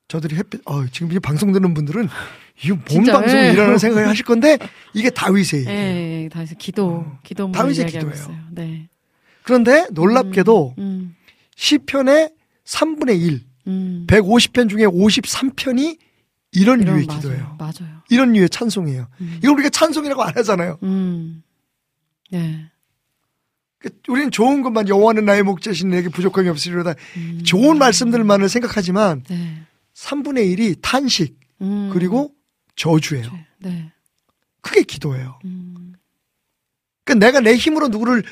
저들이 0.09 0.35
햇빛 0.35 0.59
어, 0.65 0.85
지금 0.87 1.11
이 1.13 1.19
방송 1.19 1.53
듣는 1.53 1.73
분들은 1.73 2.09
이거 2.63 2.75
뭔 2.75 2.87
진짜, 2.87 3.13
방송이라는 3.13 3.73
예. 3.73 3.77
생각을 3.77 4.09
하실 4.09 4.25
건데 4.25 4.57
이게 4.93 5.09
다윗의 5.11 5.61
얘기예요. 5.61 5.77
예, 5.79 6.23
예, 6.23 6.29
다시 6.29 6.55
기도, 6.55 6.87
어. 6.87 7.19
기도 7.23 7.51
다윗의 7.51 7.85
기도예요. 7.85 8.13
있어요. 8.13 8.37
네. 8.51 8.89
그런데 9.43 9.87
놀랍게도 9.91 10.75
음, 10.79 11.15
시편의 11.55 12.31
3분의 12.65 13.21
1, 13.21 13.41
음. 13.67 14.05
150편 14.07 14.67
중에 14.69 14.85
53편이 14.85 15.99
이런 16.53 16.81
이런 16.81 16.95
류의 16.95 17.05
맞아요. 17.05 17.21
기도예요. 17.21 17.55
맞아요. 17.59 18.01
이런 18.09 18.33
류의 18.33 18.49
찬송이에요. 18.49 19.07
음. 19.21 19.35
이걸 19.37 19.53
우리가 19.53 19.69
찬송이라고 19.69 20.23
안 20.23 20.35
하잖아요. 20.37 20.79
음. 20.81 21.43
네. 22.31 22.65
그 23.77 23.89
우리는 24.07 24.31
좋은 24.31 24.63
것만 24.63 24.89
여호와는 24.89 25.23
나의 25.25 25.43
목자신 25.43 25.89
내게 25.89 26.09
부족함이 26.09 26.49
없으리로다. 26.49 26.95
음. 27.17 27.41
좋은 27.45 27.77
말씀들만을 27.77 28.49
생각하지만 28.49 29.23
네. 29.29 29.61
3분의 29.99 30.57
1이 30.57 30.77
탄식 30.81 31.37
음. 31.61 31.89
그리고 31.91 32.33
저주예요. 32.75 33.29
네. 33.59 33.91
그게 34.61 34.83
기도예요. 34.83 35.39
음. 35.45 35.93
그러니까 37.03 37.25
내가 37.25 37.39
내 37.41 37.55
힘으로 37.55 37.89
누구를 37.89 38.23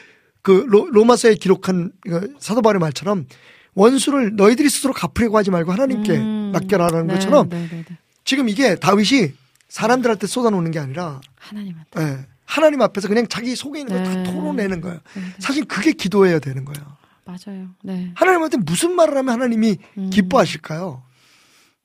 그 0.41 0.65
로, 0.68 1.03
마서에 1.03 1.35
기록한 1.35 1.91
그 2.02 2.35
사도 2.39 2.61
바울의 2.61 2.80
말처럼 2.80 3.27
원수를 3.73 4.35
너희들이 4.35 4.69
스스로 4.69 4.94
갚으려고 4.94 5.38
하지 5.38 5.52
말고 5.52 5.72
하나님께 5.72 6.18
음. 6.18 6.52
맡겨라라는 6.53 7.07
네, 7.07 7.14
것처럼 7.15 7.49
네, 7.49 7.68
네, 7.69 7.84
네. 7.88 7.98
지금 8.23 8.48
이게 8.48 8.76
다윗이 8.76 9.34
사람들한테 9.68 10.26
쏟아놓는 10.26 10.72
게 10.72 10.80
아니라 10.80 11.19
하나님한테. 11.35 12.02
예, 12.02 12.26
하나님 12.45 12.81
앞에서 12.81 13.10
그냥 13.10 13.27
자기 13.27 13.56
속에 13.56 13.81
있는 13.81 13.94
걸다 13.94 14.23
네. 14.23 14.23
토로내는 14.23 14.80
거예요. 14.81 14.99
네, 15.14 15.22
네. 15.22 15.34
사실 15.39 15.65
그게 15.65 15.91
기도해야 15.91 16.39
되는 16.39 16.64
거예요. 16.64 16.98
맞아요. 17.26 17.68
네. 17.84 18.11
하나님한테 18.15 18.57
무슨 18.57 18.95
말을 18.95 19.18
하면 19.18 19.34
하나님이 19.34 19.77
음. 19.98 20.10
기뻐하실까요? 20.10 21.03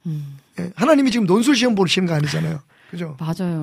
음. 0.07 0.39
예, 0.59 0.71
하나님이 0.77 1.11
지금 1.11 1.27
논술 1.27 1.57
시험 1.57 1.75
보시는 1.75 2.07
거 2.09 2.15
아니잖아요. 2.15 2.61
그죠? 2.91 3.17
맞아요. 3.19 3.59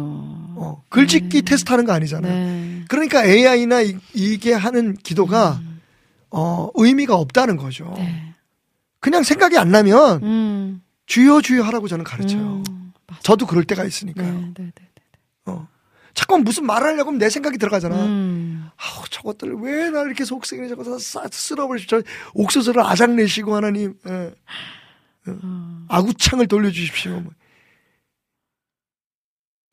어, 0.56 0.84
글짓기 0.90 1.30
네. 1.30 1.41
테스트 1.41 1.72
하는 1.72 1.86
거 1.86 1.91
아니잖아요. 1.94 2.34
네. 2.34 2.86
그러니까 2.88 3.24
AI나 3.24 3.82
이, 3.82 4.38
게 4.40 4.53
하는 4.53 4.95
기도가 4.95 5.60
음. 5.61 5.82
어, 6.32 6.70
의미가 6.74 7.16
없다는 7.16 7.57
거죠. 7.57 7.94
네. 7.98 8.34
그냥 8.99 9.24
생각이 9.24 9.57
안 9.57 9.70
나면 9.70 10.24
음. 10.24 10.82
주여 11.06 11.41
주여 11.41 11.64
하라고 11.64 11.88
저는 11.88 12.03
가르쳐요. 12.03 12.64
음. 12.70 12.94
저도 13.22 13.45
그럴 13.45 13.64
때가 13.66 13.84
네, 13.84 13.88
있으니까요. 13.88 14.34
네, 14.34 14.53
네. 14.56 14.72
네. 14.76 14.86
어. 15.45 15.68
자꾸 16.16 16.38
무슨 16.40 16.66
말을 16.66 16.88
하려고 16.88 17.10
하면 17.10 17.20
내 17.20 17.30
생각이 17.30 17.57
들어가잖아. 17.60 17.95
음. 18.06 18.68
아우 18.78 19.03
저것들 19.10 19.53
왜 19.61 19.90
날 19.91 20.07
이렇게 20.07 20.26
저거 20.70 20.84
다싹 20.84 21.32
쓸어버리십시오. 21.34 22.02
옥수수를 22.34 22.82
아작내시고 22.84 23.56
하나님 23.56 23.94
예. 24.07 24.34
어. 25.42 25.86
아구창을 25.90 26.48
돌려주십시오. 26.48 27.20
뭐. 27.22 27.34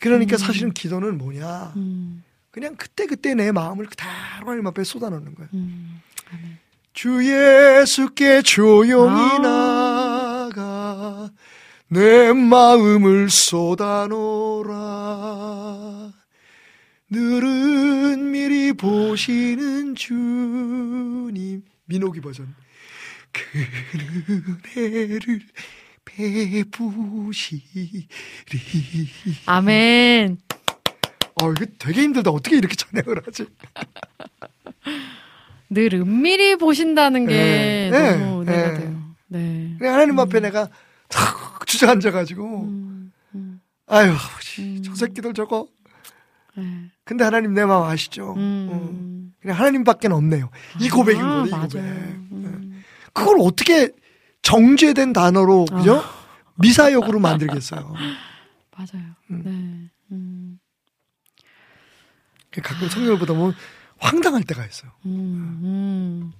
그러니까 0.01 0.37
음. 0.37 0.39
사실은 0.39 0.73
기도는 0.73 1.19
뭐냐? 1.19 1.73
음. 1.77 2.23
그냥 2.51 2.77
그때 2.77 3.07
그때 3.07 3.35
내 3.35 3.53
마음을 3.53 3.87
그대로 3.87 4.11
하나님 4.11 4.67
앞에 4.67 4.85
쏟아놓는 4.85 5.35
거예요. 5.35 5.51
음. 5.55 6.01
주 6.93 7.23
예수께 7.23 8.43
조용히 8.43 9.21
아. 9.21 10.49
나가 10.49 11.31
내 11.89 12.33
마음을 12.33 13.29
쏟아놓라 13.29 14.75
늘은 17.11 18.31
미리 18.31 18.73
보시는 18.73 19.95
주님 19.95 21.63
민호기 21.85 22.21
버전 22.23 22.55
그 23.37 24.73
은혜를 24.75 25.41
베푸시리 26.05 27.63
아멘. 29.47 30.39
어 31.43 31.53
이거 31.53 31.67
되게 31.79 32.03
힘들다 32.03 32.31
어떻게 32.31 32.57
이렇게 32.57 32.75
찬양을 32.75 33.23
하지 33.27 33.45
늘 35.69 35.93
은밀히 35.95 36.57
보신다는 36.57 37.27
게 37.27 37.91
네, 37.93 38.17
너무 38.17 38.45
네, 38.45 38.53
은혜가 38.53 38.73
네. 38.73 38.79
돼요. 38.79 39.03
네. 39.29 39.77
하나님 39.81 40.19
앞에 40.19 40.41
내가 40.41 40.69
탁 41.09 41.67
주저앉아가지고 41.67 42.63
음, 42.63 43.13
음, 43.35 43.61
아유 43.87 44.13
아버지 44.13 44.63
음. 44.63 44.83
저 44.83 44.95
새끼들 44.95 45.35
저거 45.35 45.69
네. 46.57 46.65
근데 47.05 47.25
하나님 47.25 47.53
내 47.53 47.67
마음 47.67 47.85
아시죠? 47.85 48.33
음. 48.37 48.69
어. 48.71 49.37
그냥 49.41 49.59
하나님밖에 49.59 50.09
없네요. 50.09 50.49
이 50.81 50.89
고백인 50.89 51.23
아, 51.23 51.43
거예요. 51.43 51.47
이 51.47 51.51
맞아요. 51.51 52.17
고백. 52.31 52.66
음. 53.17 53.19
그걸 53.19 53.37
어떻게 53.41 53.91
정제된 54.43 55.13
단어로 55.13 55.65
그죠? 55.67 56.03
미사역으로 56.57 57.19
만들겠어요. 57.19 57.93
맞아요. 58.77 59.07
음. 59.31 59.43
네. 59.45 60.15
음, 60.15 60.59
가끔 62.63 62.89
성경을 62.89 63.19
보다 63.19 63.35
보면 63.35 63.55
황당할 63.99 64.45
때가 64.45 64.65
있어요. 64.67 64.93
음, 65.07 65.61
음. 65.63 66.33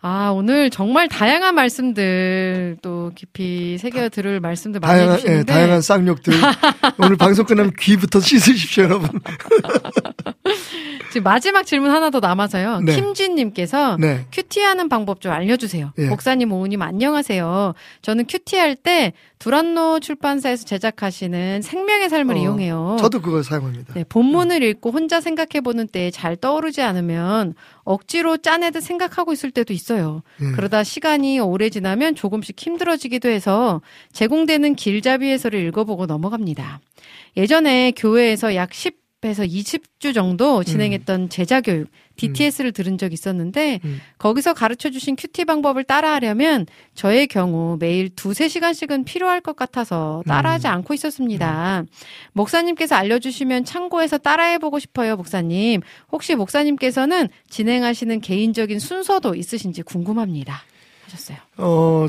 아, 0.00 0.30
오늘 0.30 0.70
정말 0.70 1.08
다양한 1.08 1.56
말씀들 1.56 2.76
또 2.82 3.10
깊이 3.16 3.78
새겨 3.78 4.10
들을 4.10 4.38
말씀들 4.38 4.78
많이 4.78 4.92
다양한 4.92 5.16
해주시는데 5.16 5.40
예, 5.40 5.44
다양한 5.44 5.82
쌍욕들 5.82 6.34
오늘 6.98 7.16
방송 7.16 7.44
끝나면 7.44 7.72
귀부터 7.78 8.20
씻으십시오, 8.20 8.84
여러분. 8.84 9.10
지금 11.10 11.24
마지막 11.24 11.64
질문 11.64 11.90
하나 11.90 12.10
더 12.10 12.20
남아서요. 12.20 12.80
네. 12.80 12.94
김진님께서 12.94 13.96
네. 13.98 14.26
큐티하는 14.30 14.88
방법 14.88 15.20
좀 15.20 15.32
알려주세요. 15.32 15.92
예. 15.98 16.06
목사님, 16.06 16.52
오우님 16.52 16.80
안녕하세요. 16.80 17.74
저는 18.02 18.26
큐티할 18.26 18.76
때 18.76 19.14
두란노 19.38 20.00
출판사에서 20.00 20.64
제작하시는 20.64 21.62
생명의 21.62 22.08
삶을 22.08 22.34
어, 22.36 22.38
이용해요. 22.38 22.96
저도 22.98 23.20
그걸 23.20 23.44
사용합니다. 23.44 23.94
네, 23.94 24.04
본문을 24.08 24.62
읽고 24.62 24.90
혼자 24.90 25.20
생각해보는 25.20 25.88
때에 25.88 26.10
잘 26.10 26.36
떠오르지 26.36 26.82
않으면 26.82 27.54
억지로 27.84 28.36
짜내듯 28.36 28.82
생각하고 28.82 29.32
있을 29.32 29.50
때도 29.50 29.72
있어요. 29.72 30.22
예. 30.40 30.52
그러다 30.52 30.82
시간이 30.82 31.38
오래 31.38 31.70
지나면 31.70 32.14
조금씩 32.14 32.60
힘들어지기도 32.60 33.28
해서 33.28 33.80
제공되는 34.12 34.74
길잡이 34.74 35.28
해설을 35.30 35.60
읽어보고 35.66 36.06
넘어갑니다. 36.06 36.80
예전에 37.36 37.92
교회에서 37.92 38.54
약 38.54 38.72
10 38.72 39.08
20주 39.20 40.14
정도 40.14 40.62
진행했던 40.62 41.28
제자교육 41.28 41.88
DTS를 42.18 42.72
들은 42.72 42.98
적이 42.98 43.14
있었는데 43.14 43.80
음. 43.84 44.00
거기서 44.18 44.52
가르쳐 44.52 44.90
주신 44.90 45.16
큐티 45.16 45.44
방법을 45.46 45.84
따라하려면 45.84 46.66
저의 46.94 47.26
경우 47.26 47.76
매일 47.80 48.10
두세 48.10 48.48
시간씩은 48.48 49.04
필요할 49.04 49.40
것 49.40 49.56
같아서 49.56 50.22
따라하지 50.26 50.66
음. 50.66 50.72
않고 50.72 50.94
있었습니다. 50.94 51.84
목사님께서 52.32 52.94
알려주시면 52.96 53.64
참고해서 53.64 54.18
따라해보고 54.18 54.78
싶어요, 54.78 55.16
목사님. 55.16 55.80
혹시 56.12 56.34
목사님께서는 56.34 57.28
진행하시는 57.48 58.20
개인적인 58.20 58.78
순서도 58.78 59.34
있으신지 59.34 59.82
궁금합니다. 59.82 60.62
하셨어요. 61.04 61.38
어, 61.56 62.08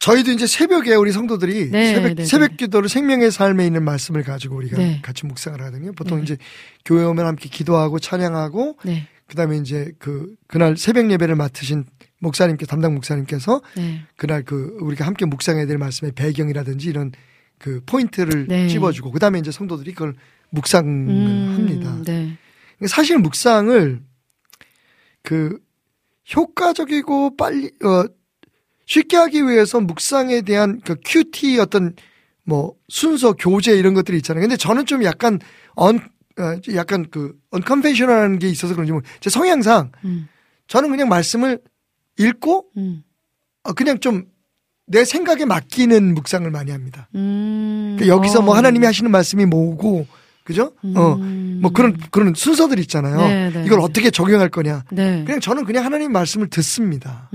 저희도 0.00 0.32
이제 0.32 0.46
새벽에 0.46 0.94
우리 0.94 1.12
성도들이 1.12 1.70
네, 1.70 1.94
새벽, 1.94 2.14
네, 2.14 2.24
새벽 2.24 2.56
기도를 2.56 2.88
생명의 2.88 3.30
삶에 3.30 3.66
있는 3.66 3.84
말씀을 3.84 4.22
가지고 4.22 4.56
우리가 4.56 4.78
네. 4.78 5.00
같이 5.02 5.26
묵상을 5.26 5.60
하거든요. 5.60 5.92
보통 5.92 6.18
네. 6.18 6.24
이제 6.24 6.36
교회 6.86 7.04
오면 7.04 7.26
함께 7.26 7.50
기도하고 7.50 7.98
찬양하고 7.98 8.78
네, 8.84 9.06
그다음에 9.30 9.58
이제 9.58 9.92
그 10.00 10.34
그날 10.48 10.76
새벽 10.76 11.10
예배를 11.10 11.36
맡으신 11.36 11.84
목사님께 12.18 12.66
담당 12.66 12.94
목사님께서 12.94 13.62
네, 13.76 14.02
그날 14.16 14.42
그 14.42 14.76
우리가 14.80 15.06
함께 15.06 15.24
묵상해야 15.24 15.66
될 15.66 15.78
말씀의 15.78 16.12
배경이라든지 16.12 16.88
이런 16.88 17.12
그 17.58 17.80
포인트를 17.86 18.48
네. 18.48 18.68
찝어주고 18.68 19.12
그다음에 19.12 19.38
이제 19.38 19.52
성도들이 19.52 19.92
그걸 19.92 20.14
묵상을 20.50 20.84
음, 20.84 21.54
합니다. 21.56 21.96
네, 22.04 22.36
사실 22.88 23.18
묵상을 23.18 24.02
그 25.22 25.58
효과적이고 26.34 27.36
빨리 27.36 27.70
어 27.84 28.04
쉽게 28.86 29.16
하기 29.16 29.46
위해서 29.46 29.80
묵상에 29.80 30.42
대한 30.42 30.80
그 30.84 30.96
큐티 31.04 31.60
어떤 31.60 31.94
뭐 32.42 32.74
순서 32.88 33.32
교재 33.32 33.78
이런 33.78 33.94
것들이 33.94 34.16
있잖아요. 34.16 34.42
근데 34.42 34.56
저는 34.56 34.86
좀 34.86 35.04
약간 35.04 35.38
언 35.74 35.98
어, 35.98 36.00
약간 36.74 37.06
그 37.10 37.34
언컨벤셔널한 37.50 38.38
게 38.38 38.48
있어서 38.48 38.74
그런지 38.74 38.92
모르. 38.92 39.04
제 39.20 39.30
성향상 39.30 39.92
음, 40.04 40.28
저는 40.68 40.90
그냥 40.90 41.08
말씀을 41.08 41.60
읽고 42.18 42.66
음, 42.76 43.02
어, 43.64 43.72
그냥 43.72 43.98
좀 43.98 44.30
내 44.90 45.04
생각에 45.04 45.44
맡기는 45.44 46.14
묵상을 46.14 46.50
많이 46.50 46.72
합니다. 46.72 47.08
음. 47.14 47.94
그러니까 47.96 48.16
여기서 48.16 48.42
뭐 48.42 48.54
어. 48.54 48.56
하나님이 48.56 48.84
하시는 48.86 49.08
말씀이 49.08 49.46
뭐고 49.46 50.06
그죠? 50.42 50.72
어. 50.96 51.14
음. 51.14 51.60
뭐 51.62 51.70
그런 51.70 51.96
그런 52.10 52.34
순서들 52.34 52.80
있잖아요. 52.80 53.18
네, 53.18 53.50
네, 53.50 53.64
이걸 53.66 53.78
네. 53.78 53.84
어떻게 53.84 54.10
적용할 54.10 54.48
거냐. 54.48 54.82
네. 54.90 55.22
그냥 55.24 55.38
저는 55.38 55.64
그냥 55.64 55.84
하나님 55.84 56.10
말씀을 56.10 56.48
듣습니다. 56.48 57.28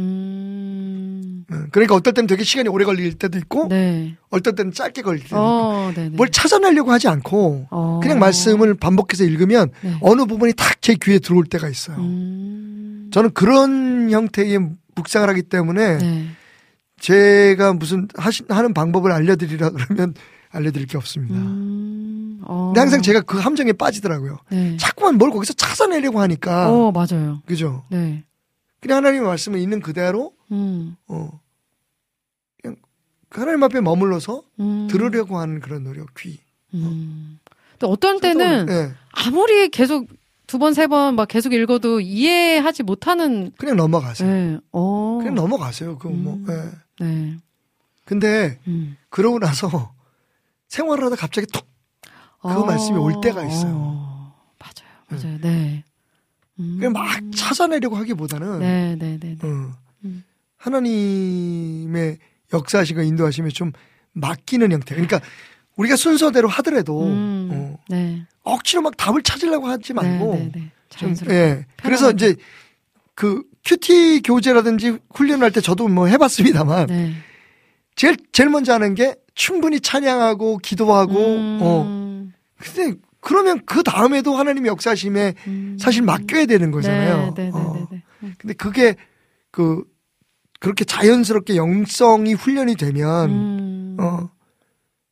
음. 1.51 1.55
응, 1.55 1.67
그러니까 1.72 1.95
어떨 1.95 2.13
때는 2.13 2.27
되게 2.27 2.43
시간이 2.43 2.69
오래 2.69 2.85
걸릴 2.85 3.13
때도 3.13 3.38
있고, 3.38 3.67
네. 3.69 4.15
어떨 4.30 4.55
때는 4.55 4.73
짧게 4.73 5.01
걸릴 5.01 5.23
때도 5.23 5.35
있고, 5.35 5.45
어, 5.45 5.91
네, 5.95 6.09
네. 6.09 6.09
뭘 6.09 6.30
찾아내려고 6.30 6.91
하지 6.91 7.07
않고, 7.07 7.67
어. 7.69 7.99
그냥 8.01 8.19
말씀을 8.19 8.73
반복해서 8.76 9.23
읽으면 9.23 9.69
네. 9.81 9.95
어느 10.01 10.26
부분이 10.26 10.53
탁제 10.53 10.95
귀에 11.03 11.19
들어올 11.19 11.45
때가 11.45 11.69
있어요. 11.69 11.97
음. 11.97 13.09
저는 13.13 13.31
그런 13.34 14.11
형태의 14.11 14.59
묵상을 14.95 15.27
하기 15.30 15.43
때문에 15.43 15.97
네. 15.99 16.26
제가 16.99 17.73
무슨 17.73 18.07
하시, 18.15 18.43
하는 18.49 18.73
방법을 18.73 19.11
알려드리라 19.11 19.69
그러면 19.69 20.13
알려드릴 20.51 20.88
게 20.88 20.97
없습니다. 20.97 21.35
음. 21.35 22.39
어. 22.43 22.67
근데 22.67 22.80
항상 22.81 23.01
제가 23.01 23.22
그 23.22 23.38
함정에 23.38 23.72
빠지더라고요. 23.73 24.38
네. 24.49 24.76
자꾸만 24.77 25.17
뭘 25.17 25.31
거기서 25.31 25.53
찾아내려고 25.53 26.19
하니까, 26.19 26.69
어, 26.72 26.91
맞아요. 26.91 27.41
그죠? 27.45 27.84
네. 27.89 28.24
그냥 28.86 28.98
하나님의 28.98 29.28
말씀을 29.28 29.57
있는 29.60 29.80
그대로, 29.82 30.32
음. 30.52 30.95
어, 31.07 31.40
그냥 32.62 32.76
그 33.30 33.40
하나님 33.41 33.64
앞에 33.64 33.82
머물러서 33.82 34.44
음. 34.60 34.88
들으려고 34.91 35.40
하는 35.40 35.60
그런 35.60 35.84
노력, 35.84 36.14
귀. 36.20 36.40
음. 36.76 37.40
또 37.80 37.88
어떤 37.90 38.20
때는 38.22 38.68
예, 38.70 38.91
아무리 39.12 39.70
계속 39.70 40.07
두 40.45 40.60
번, 40.60 40.76
세 40.76 40.86
번 40.86 41.16
막 41.16 41.28
계속 41.28 41.53
읽어도 41.53 41.99
이해하지 41.99 42.84
못하는 42.84 43.52
그냥 43.57 43.76
넘어가세요. 43.76 44.30
네. 44.32 44.60
어. 44.72 45.18
그냥 45.20 45.34
넘어가세요. 45.34 45.98
그 45.98 46.07
뭐. 46.07 46.36
음. 46.36 46.45
예. 47.02 47.03
네. 47.06 47.38
근데 48.06 48.60
음. 48.68 48.98
그러고 49.10 49.40
나서 49.40 49.95
생활을 50.70 51.06
하다 51.06 51.16
갑자기 51.16 51.48
툭그 51.48 52.66
말씀이 52.68 52.98
올 52.99 53.20
때가 53.20 53.44
있어요. 53.48 53.74
어. 53.76 54.36
맞아요. 54.60 55.24
맞아요. 55.24 55.40
네. 55.41 55.84
음. 56.60 56.77
그냥 56.80 56.94
막 56.94 57.07
찾아내려고 57.36 57.95
하기보다는 57.98 58.60
네, 58.60 58.95
네, 58.98 59.18
네, 59.19 59.36
네. 59.40 59.48
어, 59.48 59.72
음. 60.06 60.23
하나님의 60.57 62.18
역사하시고 62.53 63.02
인도하시면 63.02 63.52
좀 63.52 63.72
맡기는 64.14 64.72
형태. 64.72 64.95
그러니까 64.95 65.19
우리가 65.76 65.95
순서대로 65.95 66.48
하더라도 66.48 67.03
음. 67.06 67.49
어, 67.52 67.80
네. 67.90 68.26
억지로 68.44 68.82
막 68.82 68.95
답을 68.98 69.22
찾으려고 69.23 69.68
하지 69.68 69.94
말고 69.94 70.34
네, 70.34 70.40
네, 70.40 70.52
네. 70.53 70.72
좀 70.90 70.99
자연스럽게. 71.14 71.36
예. 71.36 71.65
그래서. 71.77 72.11
이제 72.11 72.36
그 73.15 73.44
큐티 73.64 74.22
교재라든지 74.23 74.99
훈련할 75.14 75.52
때 75.52 75.61
저도 75.61 75.88
뭐 75.88 76.07
해봤습니다만 76.07 76.88
네. 76.88 77.14
제일 77.95 78.18
제일 78.34 78.49
먼저 78.49 78.73
하는 78.73 78.94
게 78.94 79.15
충분히 79.34 79.80
찬양하고 79.80 80.57
기도하고 80.60 81.14
음. 81.14 81.60
어 81.61 82.32
근데 82.57 82.99
그러면 83.26 83.60
그 83.65 83.81
다음에도 83.81 84.35
하나님의 84.35 84.69
역사심에 84.69 85.34
음. 85.47 85.77
사실 85.80 86.03
맡겨야 86.03 86.45
되는 86.45 86.69
거잖아요. 86.69 87.34
네, 87.35 87.45
네, 87.45 87.49
네, 87.49 87.52
어. 87.52 87.88
근데 88.38 88.53
그게 88.53 88.95
그 89.49 89.84
그렇게 90.60 90.85
자연스럽게 90.85 91.56
영성이 91.56 92.34
훈련이 92.34 92.76
되면 92.76 93.30
음. 93.31 93.97
어 93.99 94.30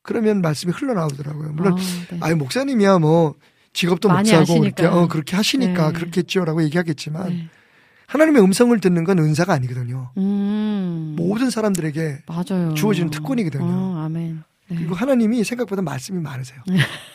그러면 0.04 0.44
말씀이 0.44 0.72
흘러나오더라고요. 0.72 1.54
물론 1.54 1.74
아, 1.74 1.78
네. 2.12 2.20
아니 2.22 2.36
목사님이야 2.36 3.00
뭐 3.00 3.34
직업도 3.74 4.10
목사고. 4.10 4.60
그렇게 4.60 4.86
어 4.86 5.08
그렇게 5.08 5.36
하시니까 5.36 5.88
네. 5.88 5.94
그렇겠죠라고 5.94 6.64
얘기하겠지만 6.66 7.30
네. 7.30 7.50
하나님의 8.06 8.44
음성을 8.44 8.80
듣는 8.80 9.06
건 9.06 9.18
은사가 9.18 9.54
아니거든요. 9.54 10.12
음. 10.18 11.16
모든 11.18 11.50
사람들에게 11.50 12.20
맞아요. 12.28 12.76
주어지는 12.76 13.10
특권이거든요. 13.10 13.64
어, 13.66 14.04
아멘. 14.06 14.44
네. 14.68 14.76
그리고 14.76 14.94
하나님이 14.94 15.44
생각보다 15.44 15.82
말씀이 15.82 16.22
많으세요. 16.22 16.62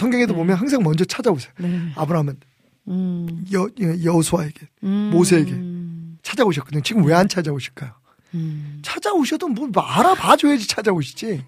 네. 0.00 0.04
성경에도 0.04 0.34
보면 0.34 0.56
항상 0.56 0.82
먼저 0.82 1.04
찾아오세요. 1.04 1.52
네. 1.58 1.92
아브라함은 1.96 2.36
음. 2.88 3.44
여, 3.52 3.68
여호수아에게 4.04 4.68
음. 4.84 5.10
모세에게. 5.12 5.52
찾아오셨거든요. 6.22 6.82
지금 6.82 7.04
왜 7.04 7.14
안 7.14 7.28
찾아오실까요? 7.28 7.92
음. 8.34 8.78
찾아오셔도 8.82 9.48
뭐 9.48 9.68
알아봐줘야지 9.82 10.66
찾아오시지. 10.68 11.44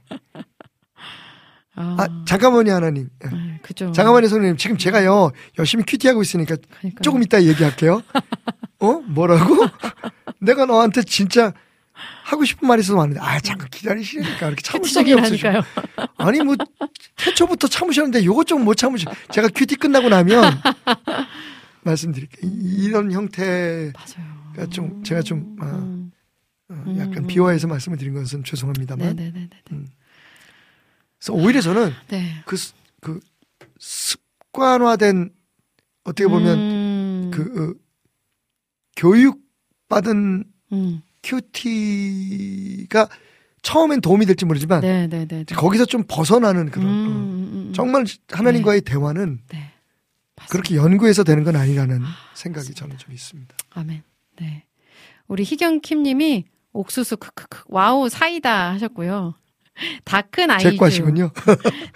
아, 1.74 1.96
아, 1.98 2.24
잠깐만요, 2.26 2.72
하나님. 2.72 3.08
예. 3.24 3.28
네, 3.30 3.58
그죠. 3.62 3.92
잠깐만요, 3.92 4.28
선생님. 4.28 4.56
지금 4.58 4.76
제가요, 4.76 5.30
열심히 5.58 5.84
QT하고 5.86 6.20
있으니까 6.20 6.56
그러니까요. 6.56 7.00
조금 7.02 7.22
이따 7.22 7.42
얘기할게요. 7.42 8.02
어? 8.80 8.92
뭐라고? 9.06 9.56
내가 10.40 10.66
너한테 10.66 11.02
진짜 11.02 11.54
하고 12.32 12.44
싶은 12.46 12.66
말이 12.66 12.80
있어서 12.80 12.98
왔는데, 12.98 13.20
아, 13.20 13.38
잠깐 13.40 13.68
기다리시니까 13.68 14.46
이렇게 14.48 14.62
참을성이 14.62 15.12
없으시고. 15.12 15.48
아니, 16.16 16.40
뭐, 16.42 16.56
태초부터 17.16 17.68
참으셨는데 17.68 18.24
요것 18.24 18.46
좀 18.46 18.64
못 18.64 18.74
참으시. 18.74 19.04
제가 19.30 19.48
QT 19.48 19.76
끝나고 19.76 20.08
나면 20.08 20.42
말씀드릴게요. 21.84 22.50
이- 22.50 22.84
이런 22.84 23.12
형태가. 23.12 23.92
좀, 24.70 25.02
제가 25.04 25.20
좀, 25.22 25.56
아, 25.60 25.64
음. 25.66 26.10
어, 26.70 26.84
약간 26.98 27.18
음. 27.18 27.26
희화해서 27.26 27.66
말씀을 27.68 27.98
드린 27.98 28.14
것은 28.14 28.44
죄송합니다만. 28.44 29.14
네네네네. 29.16 29.48
그래서 29.68 31.32
오히려 31.34 31.60
저는 31.60 31.92
네. 32.08 32.42
그, 32.46 32.56
스- 32.56 32.72
그 33.00 33.20
습관화된 33.78 35.30
어떻게 36.04 36.26
보면 36.28 36.58
음. 36.58 37.30
그 37.32 37.42
어, 37.42 37.74
교육 38.96 39.40
받은 39.88 40.44
음. 40.72 41.02
QT가 41.22 43.08
처음엔 43.62 44.00
도움이 44.00 44.26
될지 44.26 44.44
모르지만 44.44 44.80
네네네. 44.80 45.44
거기서 45.54 45.84
좀 45.86 46.04
벗어나는 46.08 46.70
그런 46.70 46.86
음, 46.86 46.90
어, 46.90 46.94
음, 46.94 47.50
음. 47.68 47.72
정말 47.74 48.04
하나님과의 48.30 48.80
대화는 48.82 49.40
네. 49.48 49.70
그렇게 50.50 50.76
연구해서 50.76 51.22
되는 51.22 51.44
건 51.44 51.56
아니라는 51.56 52.00
생각이 52.34 52.74
저는 52.74 52.98
좀 52.98 53.12
있습니다. 53.12 53.54
아멘. 53.70 54.02
네. 54.40 54.64
우리 55.28 55.44
희경 55.44 55.80
Kim 55.80 56.02
님이 56.02 56.46
옥수수 56.72 57.18
크크크 57.18 57.64
와우 57.68 58.08
사이다 58.08 58.72
하셨고요. 58.72 59.34
다큰 60.04 60.48
제 60.58 60.68
아이주 60.68 60.76
과시군요. 60.76 61.30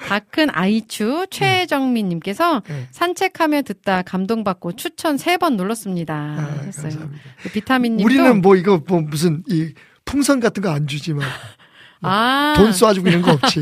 다 0.08 0.20
큰 0.30 0.48
아이추 0.52 1.26
최정민 1.30 2.08
님께서 2.08 2.62
네. 2.66 2.88
산책하며 2.90 3.62
듣다 3.62 4.02
감동받고 4.02 4.76
추천 4.76 5.18
세 5.18 5.36
번 5.36 5.56
눌렀습니다. 5.56 6.14
아. 6.14 6.56
감사합니다. 6.62 7.08
그 7.42 7.50
비타민 7.50 7.96
님도 7.96 8.04
우리는 8.04 8.40
뭐 8.42 8.56
이거 8.56 8.82
뭐 8.86 9.00
무슨 9.02 9.42
이 9.48 9.72
풍선 10.04 10.40
같은 10.40 10.62
거 10.62 10.70
안 10.70 10.86
주지만 10.86 11.26
아, 12.02 12.54
돈 12.56 12.70
쏴주고 12.70 13.06
이런 13.08 13.22
거 13.22 13.32
없지. 13.32 13.60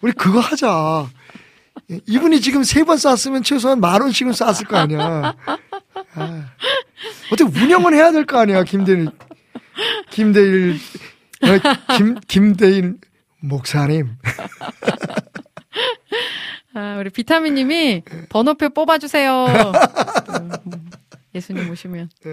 우리 0.00 0.12
그거 0.12 0.40
하자. 0.40 1.06
이분이 2.06 2.40
지금 2.40 2.62
세 2.64 2.84
번 2.84 2.96
쐈으면 2.98 3.42
최소한 3.42 3.80
만 3.80 4.00
원씩은 4.00 4.32
쐈을 4.32 4.66
거 4.68 4.76
아니야. 4.78 5.34
아, 6.14 6.46
어떻게 7.32 7.44
운영은 7.44 7.94
해야 7.94 8.10
될 8.12 8.24
거 8.26 8.38
아니야, 8.38 8.64
김대일. 8.64 9.08
김대일, 10.10 10.78
어, 11.42 11.96
김, 11.96 12.16
김대일 12.26 12.96
목사님. 13.40 14.16
아, 16.74 16.96
우리 16.98 17.10
비타민님이 17.10 18.02
번호표 18.28 18.70
뽑아주세요. 18.70 19.46
또, 20.26 20.32
음, 20.34 20.50
예수님 21.34 21.70
오시면. 21.70 22.10
예. 22.26 22.30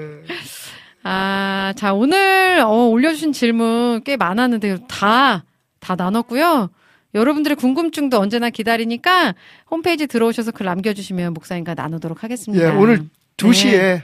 아, 1.03 1.73
자, 1.75 1.93
오늘, 1.93 2.59
어, 2.61 2.88
올려주신 2.88 3.34
질문 3.34 4.01
꽤 4.03 4.17
많았는데, 4.17 4.79
다, 4.88 5.43
다 5.79 5.95
나눴고요. 5.95 6.69
여러분들의 7.13 7.55
궁금증도 7.55 8.19
언제나 8.19 8.49
기다리니까 8.49 9.34
홈페이지 9.71 10.07
들어오셔서 10.07 10.51
글 10.51 10.65
남겨주시면 10.65 11.34
목사님과 11.34 11.73
나누도록 11.73 12.23
하겠습니다. 12.23 12.63
예, 12.63 12.69
오늘 12.69 13.05
2시에 13.38 13.71
네. 13.71 14.03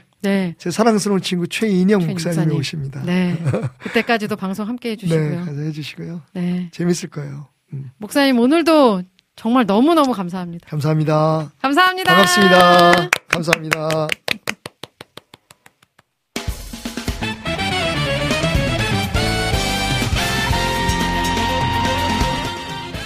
제 0.58 0.72
사랑스러운 0.72 1.22
친구 1.22 1.48
최인영 1.48 2.00
최 2.00 2.08
목사님이 2.08 2.38
목사님. 2.38 2.60
오십니다. 2.60 3.02
네. 3.06 3.38
그때까지도 3.80 4.36
방송 4.38 4.68
함께 4.68 4.90
네, 4.96 5.06
해주시고요. 5.06 5.46
가서 5.46 5.62
해주시고요. 5.62 6.22
네. 6.34 6.70
재밌을 6.72 7.10
거예요. 7.10 7.48
음. 7.74 7.92
목사님, 7.98 8.40
오늘도 8.40 9.04
정말 9.36 9.66
너무너무 9.66 10.14
감사합니다. 10.14 10.68
감사합니다. 10.70 11.52
감사합니다. 11.62 12.12
반갑습니다. 12.14 13.10
감사합니다. 13.28 14.08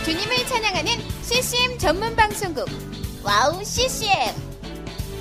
주님을 0.06 0.38
찬양하는 0.48 0.92
CCM 1.22 1.78
전문 1.78 2.16
방송국 2.16 2.66
WOW 3.24 3.64
CCM 3.64 4.47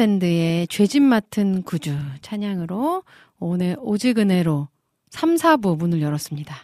밴드의 0.00 0.66
죄짐 0.68 1.02
맡은 1.02 1.62
구주 1.62 1.94
찬양으로 2.22 3.02
오늘 3.38 3.76
오직 3.80 4.18
은혜로 4.18 4.68
3, 5.10 5.34
4부 5.34 5.76
문을 5.76 6.00
열었습니다. 6.00 6.56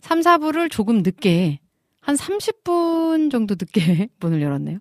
3, 0.00 0.18
4부를 0.18 0.68
조금 0.68 1.04
늦게 1.04 1.60
한 2.00 2.16
30분 2.16 3.30
정도 3.30 3.54
늦게 3.54 4.08
문을 4.18 4.42
열었네요. 4.42 4.80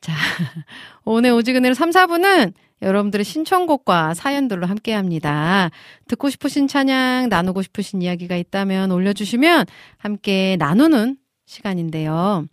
자, 0.00 0.14
오늘 1.04 1.32
오직 1.32 1.54
은혜로 1.54 1.74
3, 1.74 1.90
4부는 1.90 2.54
여러분들의 2.80 3.24
신청곡과 3.24 4.14
사연들로 4.14 4.66
함께 4.66 4.94
합니다. 4.94 5.68
듣고 6.08 6.30
싶으신 6.30 6.66
찬양, 6.66 7.28
나누고 7.28 7.60
싶으신 7.60 8.00
이야기가 8.00 8.36
있다면 8.36 8.90
올려주시면 8.90 9.66
함께 9.98 10.56
나누는 10.58 11.18
시간인데요. 11.44 12.46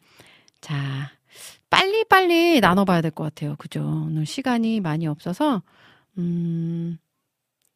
자, 0.60 1.12
빨리빨리 1.70 2.60
나눠봐야 2.62 3.02
될 3.02 3.12
것 3.12 3.24
같아요. 3.24 3.56
그죠? 3.58 3.82
오늘 3.82 4.26
시간이 4.26 4.80
많이 4.82 5.08
없어서, 5.08 5.62
음, 6.18 6.98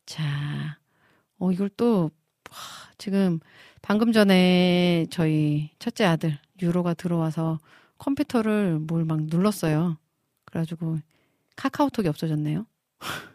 자, 0.05 0.23
어, 1.39 1.51
이걸 1.51 1.69
또, 1.77 2.11
와, 2.51 2.57
지금 2.97 3.39
방금 3.81 4.11
전에 4.11 5.05
저희 5.11 5.69
첫째 5.79 6.05
아들, 6.05 6.37
유로가 6.61 6.93
들어와서 6.93 7.59
컴퓨터를 7.97 8.79
뭘 8.79 9.05
막 9.05 9.23
눌렀어요. 9.23 9.97
그래가지고 10.45 10.97
카카오톡이 11.55 12.07
없어졌네요. 12.07 12.65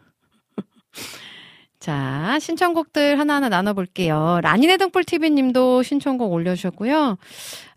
자, 1.79 2.37
신청곡들 2.39 3.19
하나하나 3.19 3.47
나눠볼게요. 3.49 4.39
라니네 4.43 4.77
등불 4.77 5.05
TV님도 5.05 5.83
신청곡 5.83 6.31
올려주셨고요. 6.33 7.17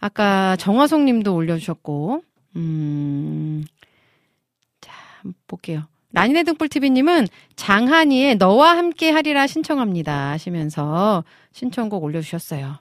아까 0.01 0.57
정화송 0.57 1.05
님도 1.05 1.35
올려주셨고, 1.35 2.23
음, 2.57 3.65
자, 4.81 4.93
볼게요. 5.47 5.85
라니네 6.13 6.43
등불 6.43 6.69
TV님은 6.69 7.27
장한이의 7.57 8.37
너와 8.37 8.77
함께 8.77 9.11
하리라 9.11 9.47
신청합니다 9.47 10.31
하시면서 10.33 11.25
신청곡 11.53 12.05
올려주셨어요. 12.05 12.77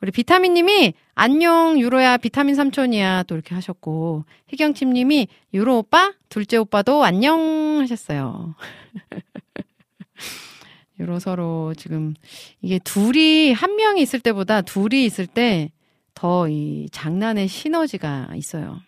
우리 0.00 0.10
비타민님이 0.10 0.94
안녕 1.14 1.78
유로야 1.78 2.16
비타민 2.16 2.56
삼촌이야 2.56 3.22
또 3.24 3.36
이렇게 3.36 3.54
하셨고 3.54 4.24
희경팀님이 4.48 5.28
유로 5.54 5.78
오빠 5.78 6.12
둘째 6.28 6.56
오빠도 6.56 7.04
안녕 7.04 7.78
하셨어요. 7.80 8.56
유로 10.98 11.20
서로 11.20 11.72
지금 11.76 12.14
이게 12.62 12.80
둘이 12.80 13.52
한 13.52 13.76
명이 13.76 14.02
있을 14.02 14.18
때보다 14.20 14.62
둘이 14.62 15.04
있을 15.04 15.26
때 15.28 15.70
더 16.14 16.46
이 16.48 16.88
장난의 16.92 17.48
시너지가 17.48 18.30
있어요. 18.36 18.80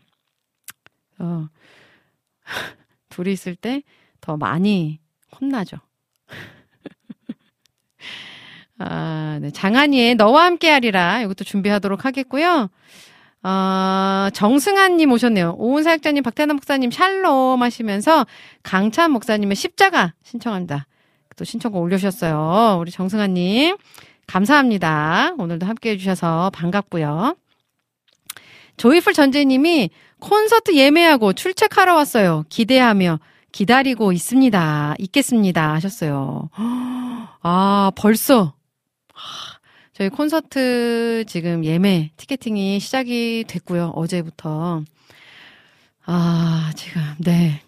어, 1.18 1.48
둘이 3.10 3.32
있을 3.32 3.56
때 3.56 3.82
더 4.24 4.38
많이 4.38 5.00
혼나죠. 5.38 5.76
아, 8.78 9.38
네. 9.42 9.50
장한이의 9.50 10.14
너와 10.14 10.46
함께 10.46 10.70
하리라. 10.70 11.20
이것도 11.20 11.44
준비하도록 11.44 12.06
하겠고요. 12.06 12.70
어, 13.42 14.28
정승환님 14.32 15.12
오셨네요. 15.12 15.56
오은 15.58 15.82
사역자님, 15.82 16.22
박태남 16.22 16.56
목사님, 16.56 16.90
샬롬 16.90 17.62
하시면서 17.62 18.26
강찬 18.62 19.10
목사님의 19.10 19.56
십자가 19.56 20.14
신청합니다. 20.22 20.86
또 21.36 21.44
신청곡 21.44 21.82
올려주셨어요. 21.82 22.78
우리 22.80 22.90
정승환님. 22.90 23.76
감사합니다. 24.26 25.34
오늘도 25.36 25.66
함께 25.66 25.90
해주셔서 25.90 26.50
반갑고요. 26.54 27.36
조이풀 28.76 29.12
전재님이 29.12 29.90
콘서트 30.18 30.74
예매하고 30.74 31.32
출첵하러 31.32 31.94
왔어요. 31.94 32.44
기대하며 32.48 33.20
기다리고 33.52 34.12
있습니다. 34.12 34.96
있겠습니다. 34.98 35.74
하셨어요. 35.74 36.50
아, 37.42 37.92
벌써. 37.96 38.54
저희 39.92 40.08
콘서트 40.08 41.24
지금 41.28 41.64
예매 41.64 42.10
티켓팅이 42.16 42.80
시작이 42.80 43.44
됐고요. 43.46 43.92
어제부터. 43.94 44.82
아, 46.04 46.72
지금, 46.74 47.00
네. 47.18 47.62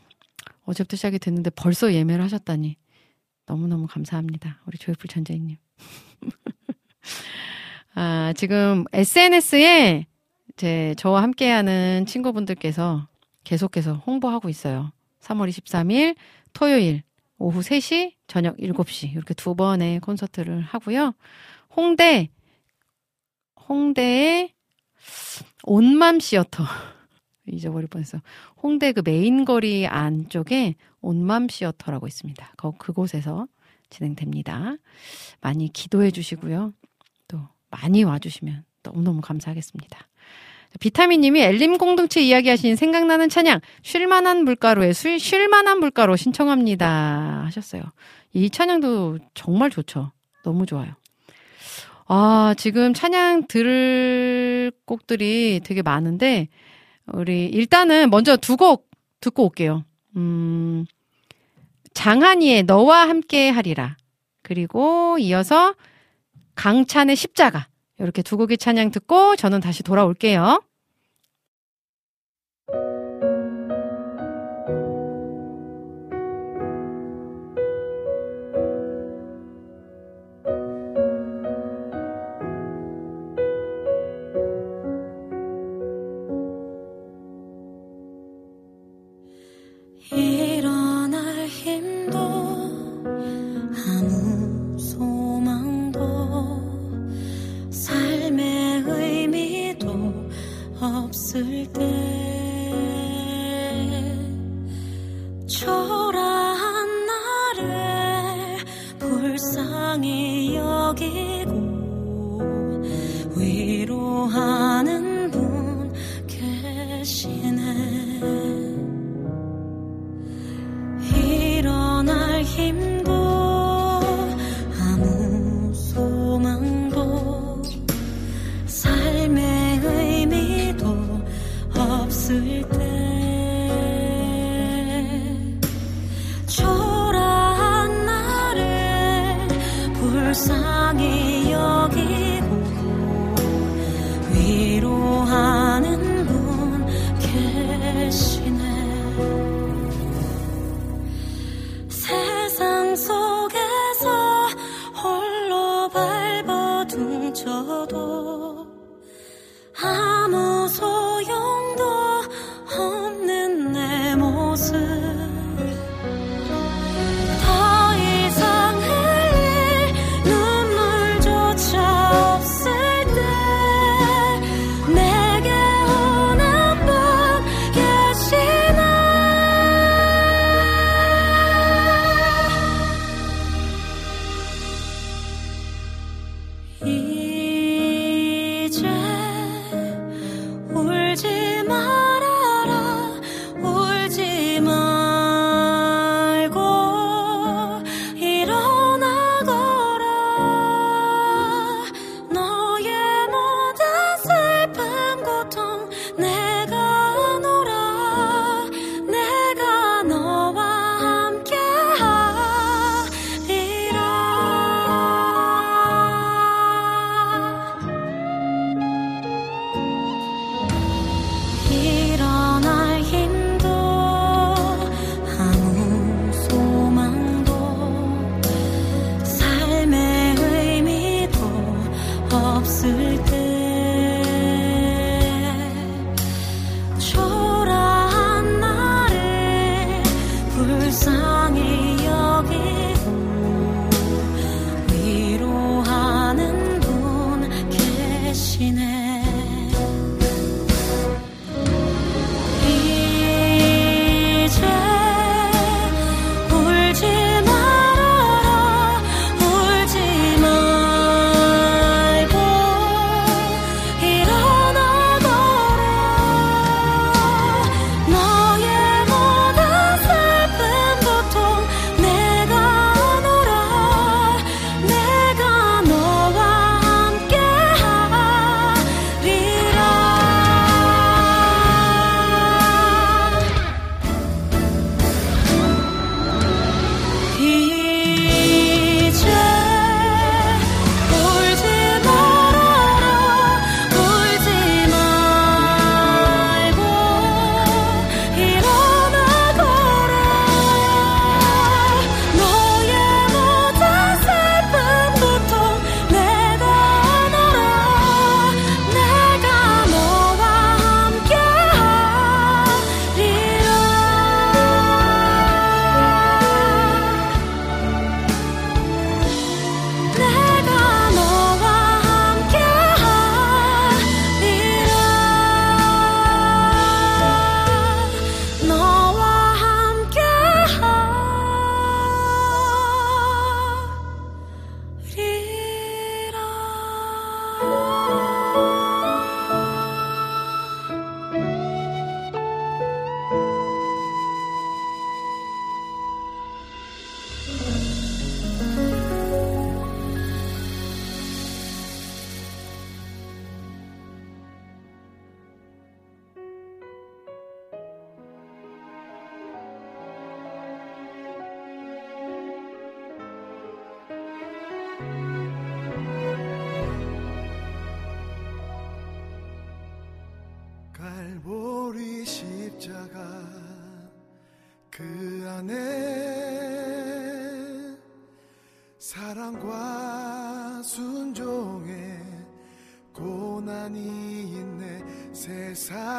어제부터 0.65 0.97
시작이 0.97 1.21
됐는데 1.21 1.51
벌써 1.51 1.93
예매를 1.93 2.25
하셨다니. 2.25 2.77
너무너무 3.47 3.87
감사합니다. 3.87 4.61
우리 4.67 4.77
조이풀 4.77 5.09
전재희님. 5.09 5.57
아, 7.95 8.33
지금 8.37 8.85
SNS에 8.93 10.07
제, 10.57 10.95
저와 10.97 11.23
함께하는 11.23 12.07
친구분들께서 12.07 13.09
계속해서 13.45 13.95
홍보하고 13.95 14.49
있어요. 14.49 14.93
3월 15.21 15.49
23일 15.49 16.17
토요일 16.53 17.03
오후 17.39 17.61
3시, 17.61 18.15
저녁 18.27 18.57
7시 18.57 19.13
이렇게 19.13 19.35
두 19.35 19.55
번의 19.55 20.01
콘서트를 20.01 20.63
하고요. 20.63 21.13
홍대 21.77 22.31
홍대의 23.69 24.55
온맘 25.65 26.21
시어터 26.21 26.65
잊어버릴 27.47 27.89
뻔했어. 27.89 28.19
홍대 28.63 28.93
그 28.93 29.03
메인 29.05 29.45
거리 29.45 29.87
안쪽에 29.87 30.75
온맘 31.01 31.49
시어터라고 31.49 32.07
있습니다. 32.07 32.55
거, 32.57 32.73
그곳에서 32.73 33.47
진행됩니다. 33.91 34.77
많이 35.41 35.73
기도해 35.73 36.11
주시고요. 36.11 36.73
또 37.29 37.41
많이 37.71 38.03
와주시면 38.05 38.65
너무너무 38.83 39.21
감사하겠습니다. 39.21 40.09
비타민님이 40.81 41.41
엘림 41.41 41.79
공동체 41.79 42.21
이야기하신 42.21 42.77
생각나는 42.77 43.29
찬양 43.29 43.61
쉴만한 43.83 44.45
물가로의 44.45 44.93
술, 44.95 45.19
쉴만한 45.19 45.79
물가로 45.81 46.17
신청합니다 46.17 47.43
하셨어요. 47.47 47.83
이 48.33 48.51
찬양도 48.51 49.19
정말 49.35 49.71
좋죠. 49.71 50.13
너무 50.45 50.67
좋아요. 50.67 50.93
아 52.09 52.55
지금 52.57 52.95
찬양 52.95 53.47
들을 53.49 54.71
곡들이 54.85 55.61
되게 55.65 55.83
많은데 55.83 56.49
우리 57.13 57.47
일단은 57.47 58.11
먼저 58.11 58.37
두 58.37 58.57
곡 58.57 58.91
듣고 59.21 59.45
올게요. 59.45 59.85
음 60.17 60.85
장한이의 61.95 62.65
너와 62.65 63.09
함께 63.09 63.49
하리라 63.49 63.97
그리고 64.43 65.17
이어서 65.19 65.75
강찬의 66.55 67.17
십자가 67.17 67.67
이렇게 67.99 68.23
두 68.23 68.37
곡의 68.37 68.59
찬양 68.59 68.91
듣고 68.91 69.37
저는 69.37 69.61
다시 69.61 69.83
돌아올게요. 69.83 70.63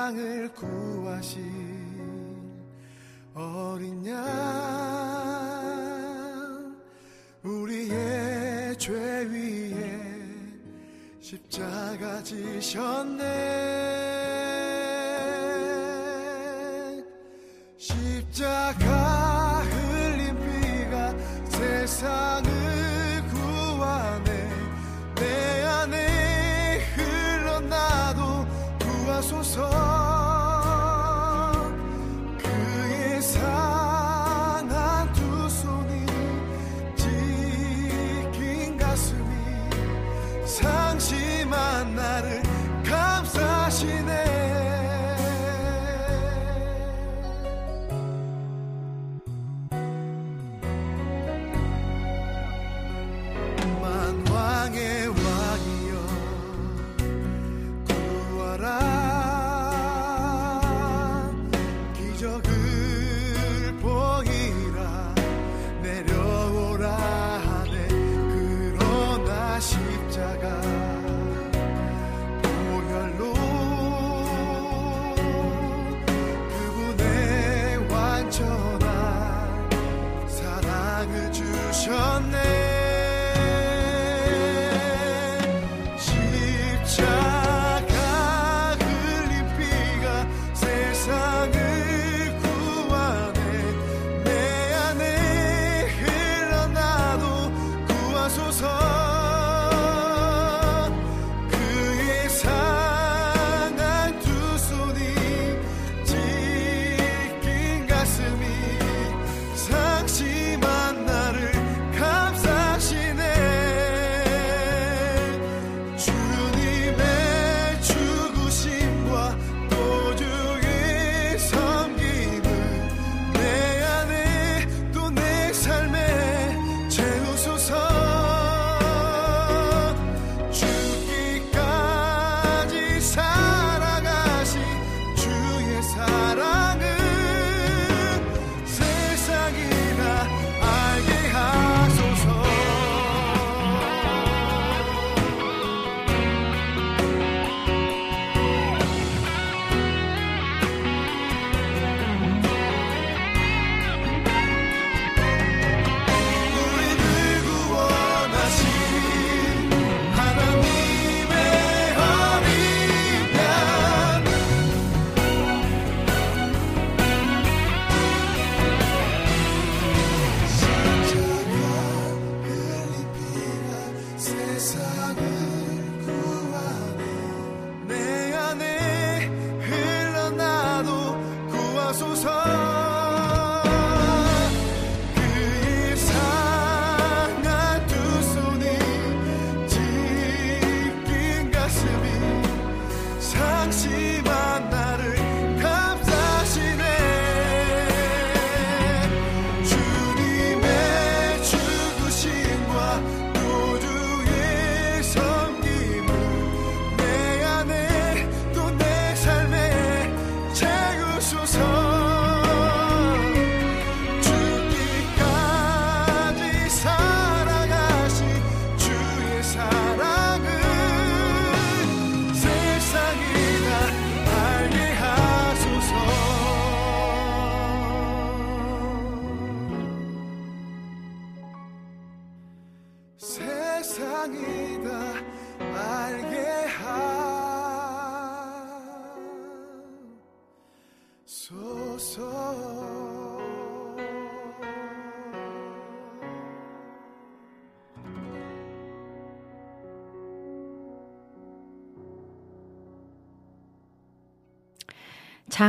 세상을 0.08 0.54
구하신 0.54 1.44
어린 3.34 4.06
양 4.06 4.16
우리의 7.44 8.78
죄 8.78 8.94
위에 8.94 10.00
십자가 11.20 12.24
지셨네. 12.24 13.24
십자가 17.78 19.60
흘린 19.64 20.40
피가 20.40 21.14
세상을 21.50 22.77
상한 33.22 35.12
두 35.14 35.50
손이 35.50 36.06
지킨 36.96 38.78
가슴이 38.78 39.26
상심한 40.46 41.96
나를 41.96 42.44
감싸시네 42.86 44.27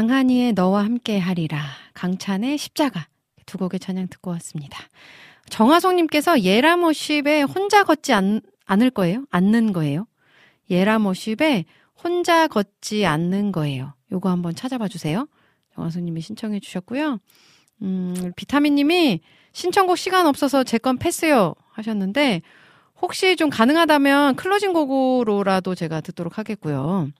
장한이의 0.08 0.54
너와 0.54 0.84
함께 0.84 1.18
하리라, 1.18 1.62
강찬의 1.92 2.56
십자가 2.56 3.06
두 3.44 3.58
곡의 3.58 3.78
찬양 3.78 4.08
듣고 4.08 4.30
왔습니다. 4.30 4.78
정화송님께서 5.50 6.40
예라모십에 6.40 7.42
혼자 7.42 7.84
걷지 7.84 8.14
않, 8.14 8.40
않을 8.64 8.88
거예요? 8.90 9.26
않는 9.30 9.74
거예요? 9.74 10.06
예라모십에 10.70 11.66
혼자 12.02 12.46
걷지 12.46 13.04
않는 13.04 13.52
거예요. 13.52 13.92
요거 14.10 14.30
한번 14.30 14.54
찾아봐 14.54 14.88
주세요. 14.88 15.28
정화송님이 15.74 16.22
신청해 16.22 16.60
주셨고요. 16.60 17.18
음, 17.82 18.32
비타민님이 18.34 19.20
신청곡 19.52 19.98
시간 19.98 20.26
없어서 20.26 20.64
제 20.64 20.78
건 20.78 20.96
패스요 20.96 21.54
하셨는데 21.72 22.40
혹시 23.02 23.36
좀 23.36 23.50
가능하다면 23.50 24.36
클로징 24.36 24.72
곡으로라도 24.72 25.74
제가 25.74 26.00
듣도록 26.00 26.38
하겠고요. 26.38 27.10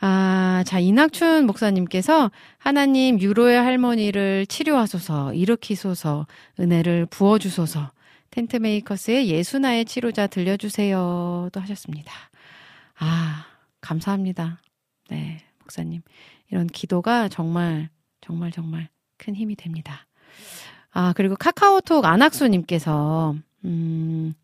아, 0.00 0.62
자, 0.66 0.78
이낙춘 0.78 1.46
목사님께서 1.46 2.30
하나님 2.58 3.20
유로의 3.20 3.58
할머니를 3.58 4.46
치료하소서, 4.46 5.34
일으키소서, 5.34 6.26
은혜를 6.60 7.06
부어주소서, 7.06 7.92
텐트메이커스의 8.30 9.28
예수나의 9.28 9.86
치료자 9.86 10.26
들려주세요. 10.26 11.48
또 11.52 11.60
하셨습니다. 11.60 12.12
아, 12.98 13.46
감사합니다. 13.80 14.60
네, 15.08 15.42
목사님. 15.60 16.02
이런 16.50 16.66
기도가 16.66 17.28
정말, 17.28 17.88
정말, 18.20 18.52
정말 18.52 18.88
큰 19.16 19.34
힘이 19.34 19.56
됩니다. 19.56 20.06
아, 20.90 21.14
그리고 21.16 21.36
카카오톡 21.36 22.04
안학수님께서, 22.04 23.34
음, 23.64 24.34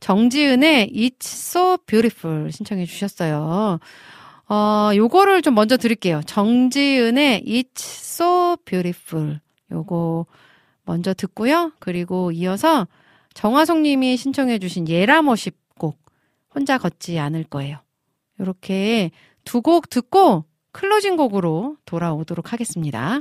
정지은의 0.00 0.90
It's 0.92 1.24
So 1.24 1.76
Beautiful 1.86 2.50
신청해 2.50 2.86
주셨어요. 2.86 3.78
어, 4.48 4.90
요거를 4.94 5.42
좀 5.42 5.54
먼저 5.54 5.76
드릴게요. 5.76 6.20
정지은의 6.26 7.44
It's 7.46 7.78
So 7.78 8.56
Beautiful. 8.64 9.40
요거 9.70 10.26
먼저 10.84 11.14
듣고요. 11.14 11.72
그리고 11.78 12.32
이어서 12.32 12.86
정화송 13.34 13.82
님이 13.82 14.16
신청해 14.16 14.58
주신 14.58 14.88
예라머십 14.88 15.56
곡 15.78 15.98
혼자 16.54 16.76
걷지 16.78 17.18
않을 17.18 17.44
거예요. 17.44 17.78
요렇게 18.40 19.10
두 19.44 19.62
곡 19.62 19.88
듣고 19.88 20.44
클로징 20.72 21.16
곡으로 21.16 21.76
돌아오도록 21.84 22.52
하겠습니다. 22.52 23.20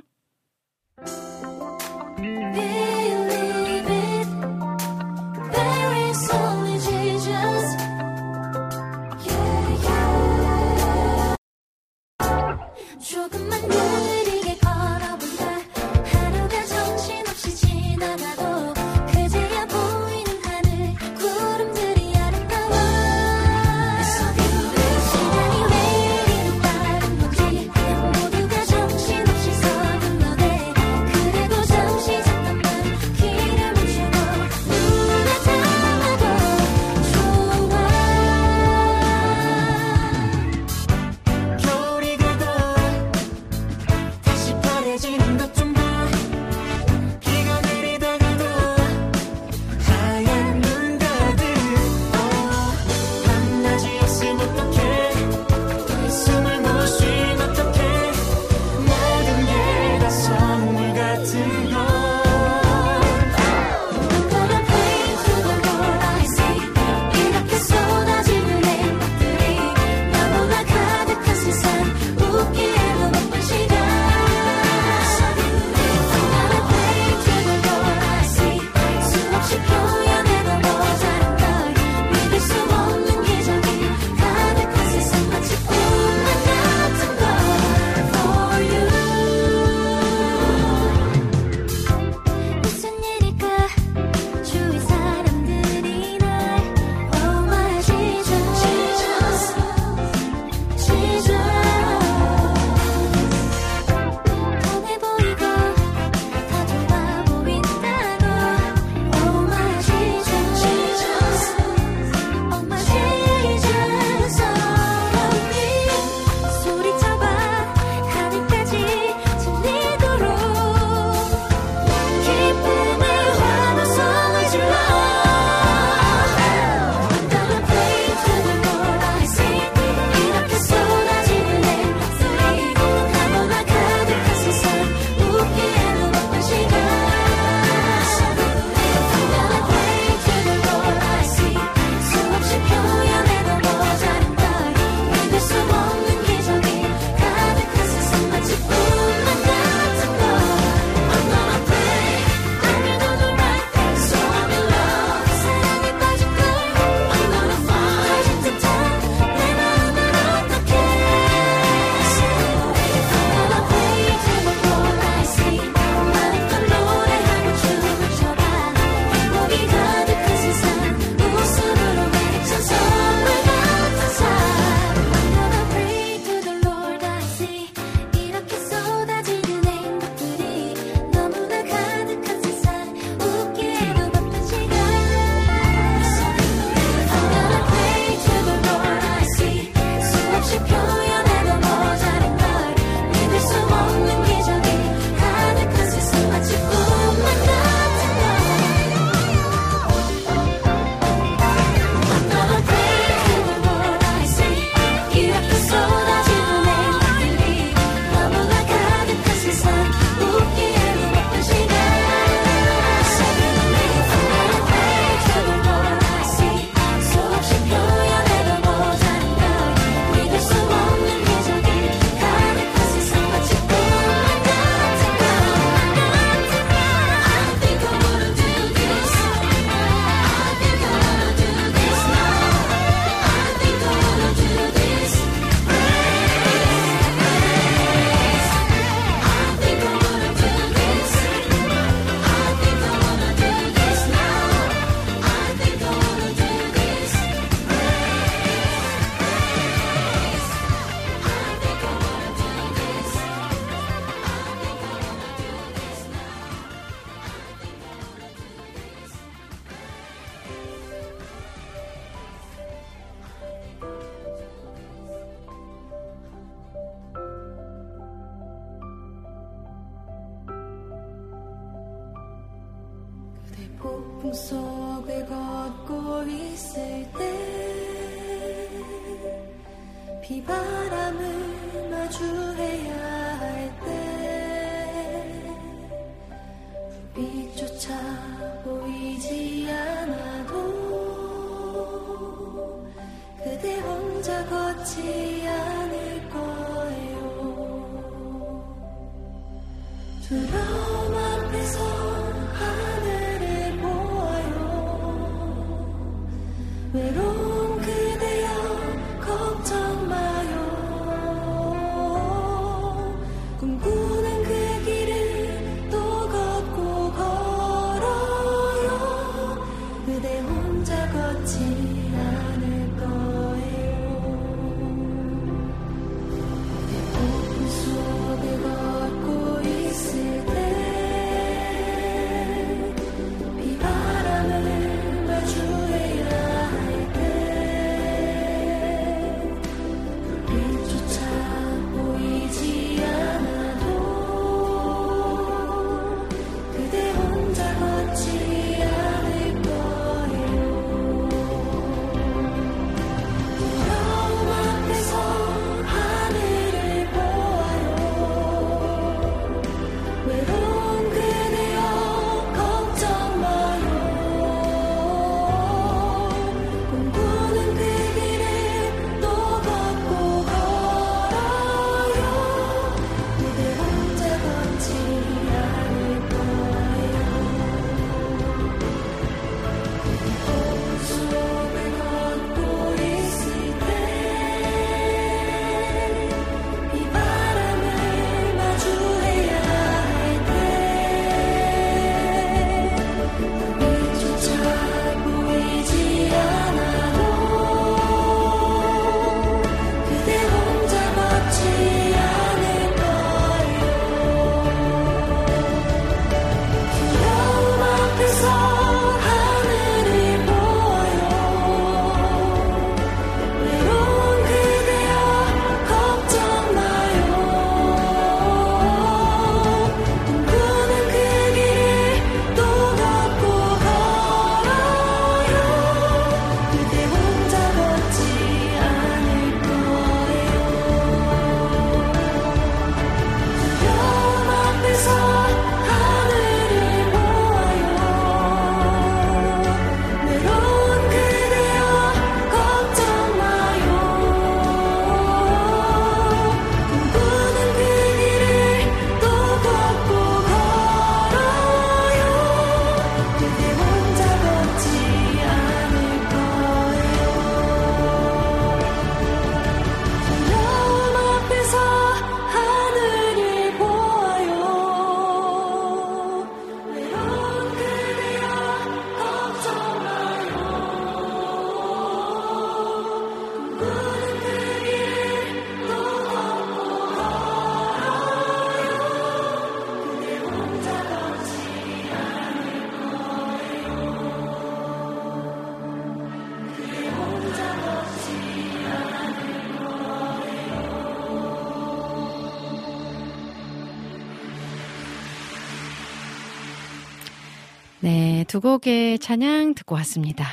두 498.52 498.60
곡의 498.60 499.20
찬양 499.20 499.76
듣고 499.76 499.96
왔습니다. 499.96 500.46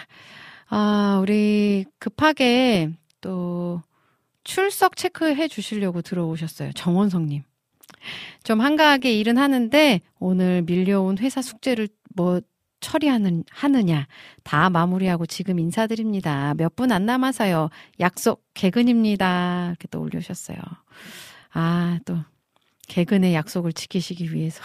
아, 0.69 1.19
우리 1.21 1.85
급하게 1.99 2.91
또 3.21 3.83
출석 4.45 4.97
체크해 4.97 5.49
주시려고 5.49 6.01
들어오셨어요. 6.01 6.71
정원성님. 6.75 7.43
좀 8.45 8.61
한가하게 8.61 9.19
일은 9.19 9.37
하는데 9.37 10.01
오늘 10.21 10.63
밀려온 10.63 11.19
회사 11.19 11.43
숙제를 11.43 11.89
뭐 12.15 12.41
처리하는 12.79 13.43
하느냐 13.51 14.07
다 14.45 14.71
마무리하고 14.71 15.27
지금 15.27 15.59
인사드립니다. 15.59 16.55
몇 16.55 16.77
분 16.77 16.93
안 16.93 17.05
남아서요. 17.05 17.69
약속 17.99 18.45
개근입니다. 18.55 19.71
이렇게 19.71 19.89
또 19.91 20.03
올려주셨어요. 20.03 20.57
아, 21.53 21.99
또 22.05 22.17
개근의 22.87 23.35
약속을 23.35 23.73
지키시기 23.73 24.33
위해서 24.33 24.63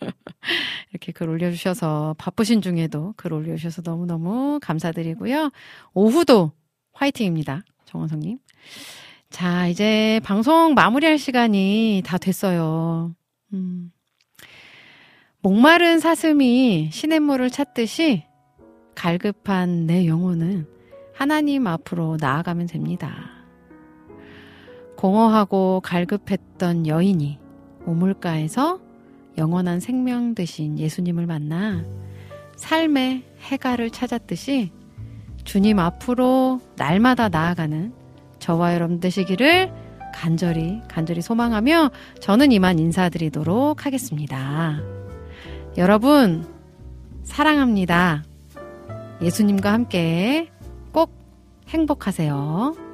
이렇게 0.90 1.12
글 1.12 1.28
올려주셔서 1.28 2.16
바쁘신 2.18 2.62
중에도 2.62 3.14
글 3.16 3.32
올려주셔서 3.32 3.82
너무너무 3.84 4.58
감사드리고요. 4.62 5.50
오후도 5.94 6.52
화이팅입니다. 6.92 7.62
정원성님. 7.84 8.38
자, 9.30 9.68
이제 9.68 10.20
방송 10.24 10.74
마무리할 10.74 11.18
시간이 11.18 12.02
다 12.04 12.18
됐어요. 12.18 13.14
음. 13.52 13.92
목마른 15.40 16.00
사슴이 16.00 16.90
시냇물을 16.92 17.50
찾듯이 17.50 18.24
갈급한 18.94 19.86
내 19.86 20.06
영혼은 20.06 20.66
하나님 21.14 21.66
앞으로 21.66 22.16
나아가면 22.20 22.66
됩니다. 22.66 23.30
공허하고 24.96 25.80
갈급했던 25.84 26.88
여인이 26.88 27.38
우물가에서 27.86 28.80
영원한 29.38 29.80
생명 29.80 30.34
되신 30.34 30.78
예수님을 30.78 31.26
만나 31.26 31.84
삶의 32.56 33.22
해가를 33.40 33.90
찾았듯이 33.90 34.72
주님 35.44 35.78
앞으로 35.78 36.60
날마다 36.76 37.28
나아가는 37.28 37.92
저와 38.38 38.74
여러분 38.74 39.00
되시기를 39.00 39.72
간절히 40.12 40.80
간절히 40.88 41.22
소망하며 41.22 41.90
저는 42.20 42.52
이만 42.52 42.78
인사드리도록 42.78 43.86
하겠습니다. 43.86 44.80
여러분 45.76 46.44
사랑합니다. 47.22 48.24
예수님과 49.22 49.72
함께 49.72 50.50
꼭 50.92 51.12
행복하세요. 51.68 52.87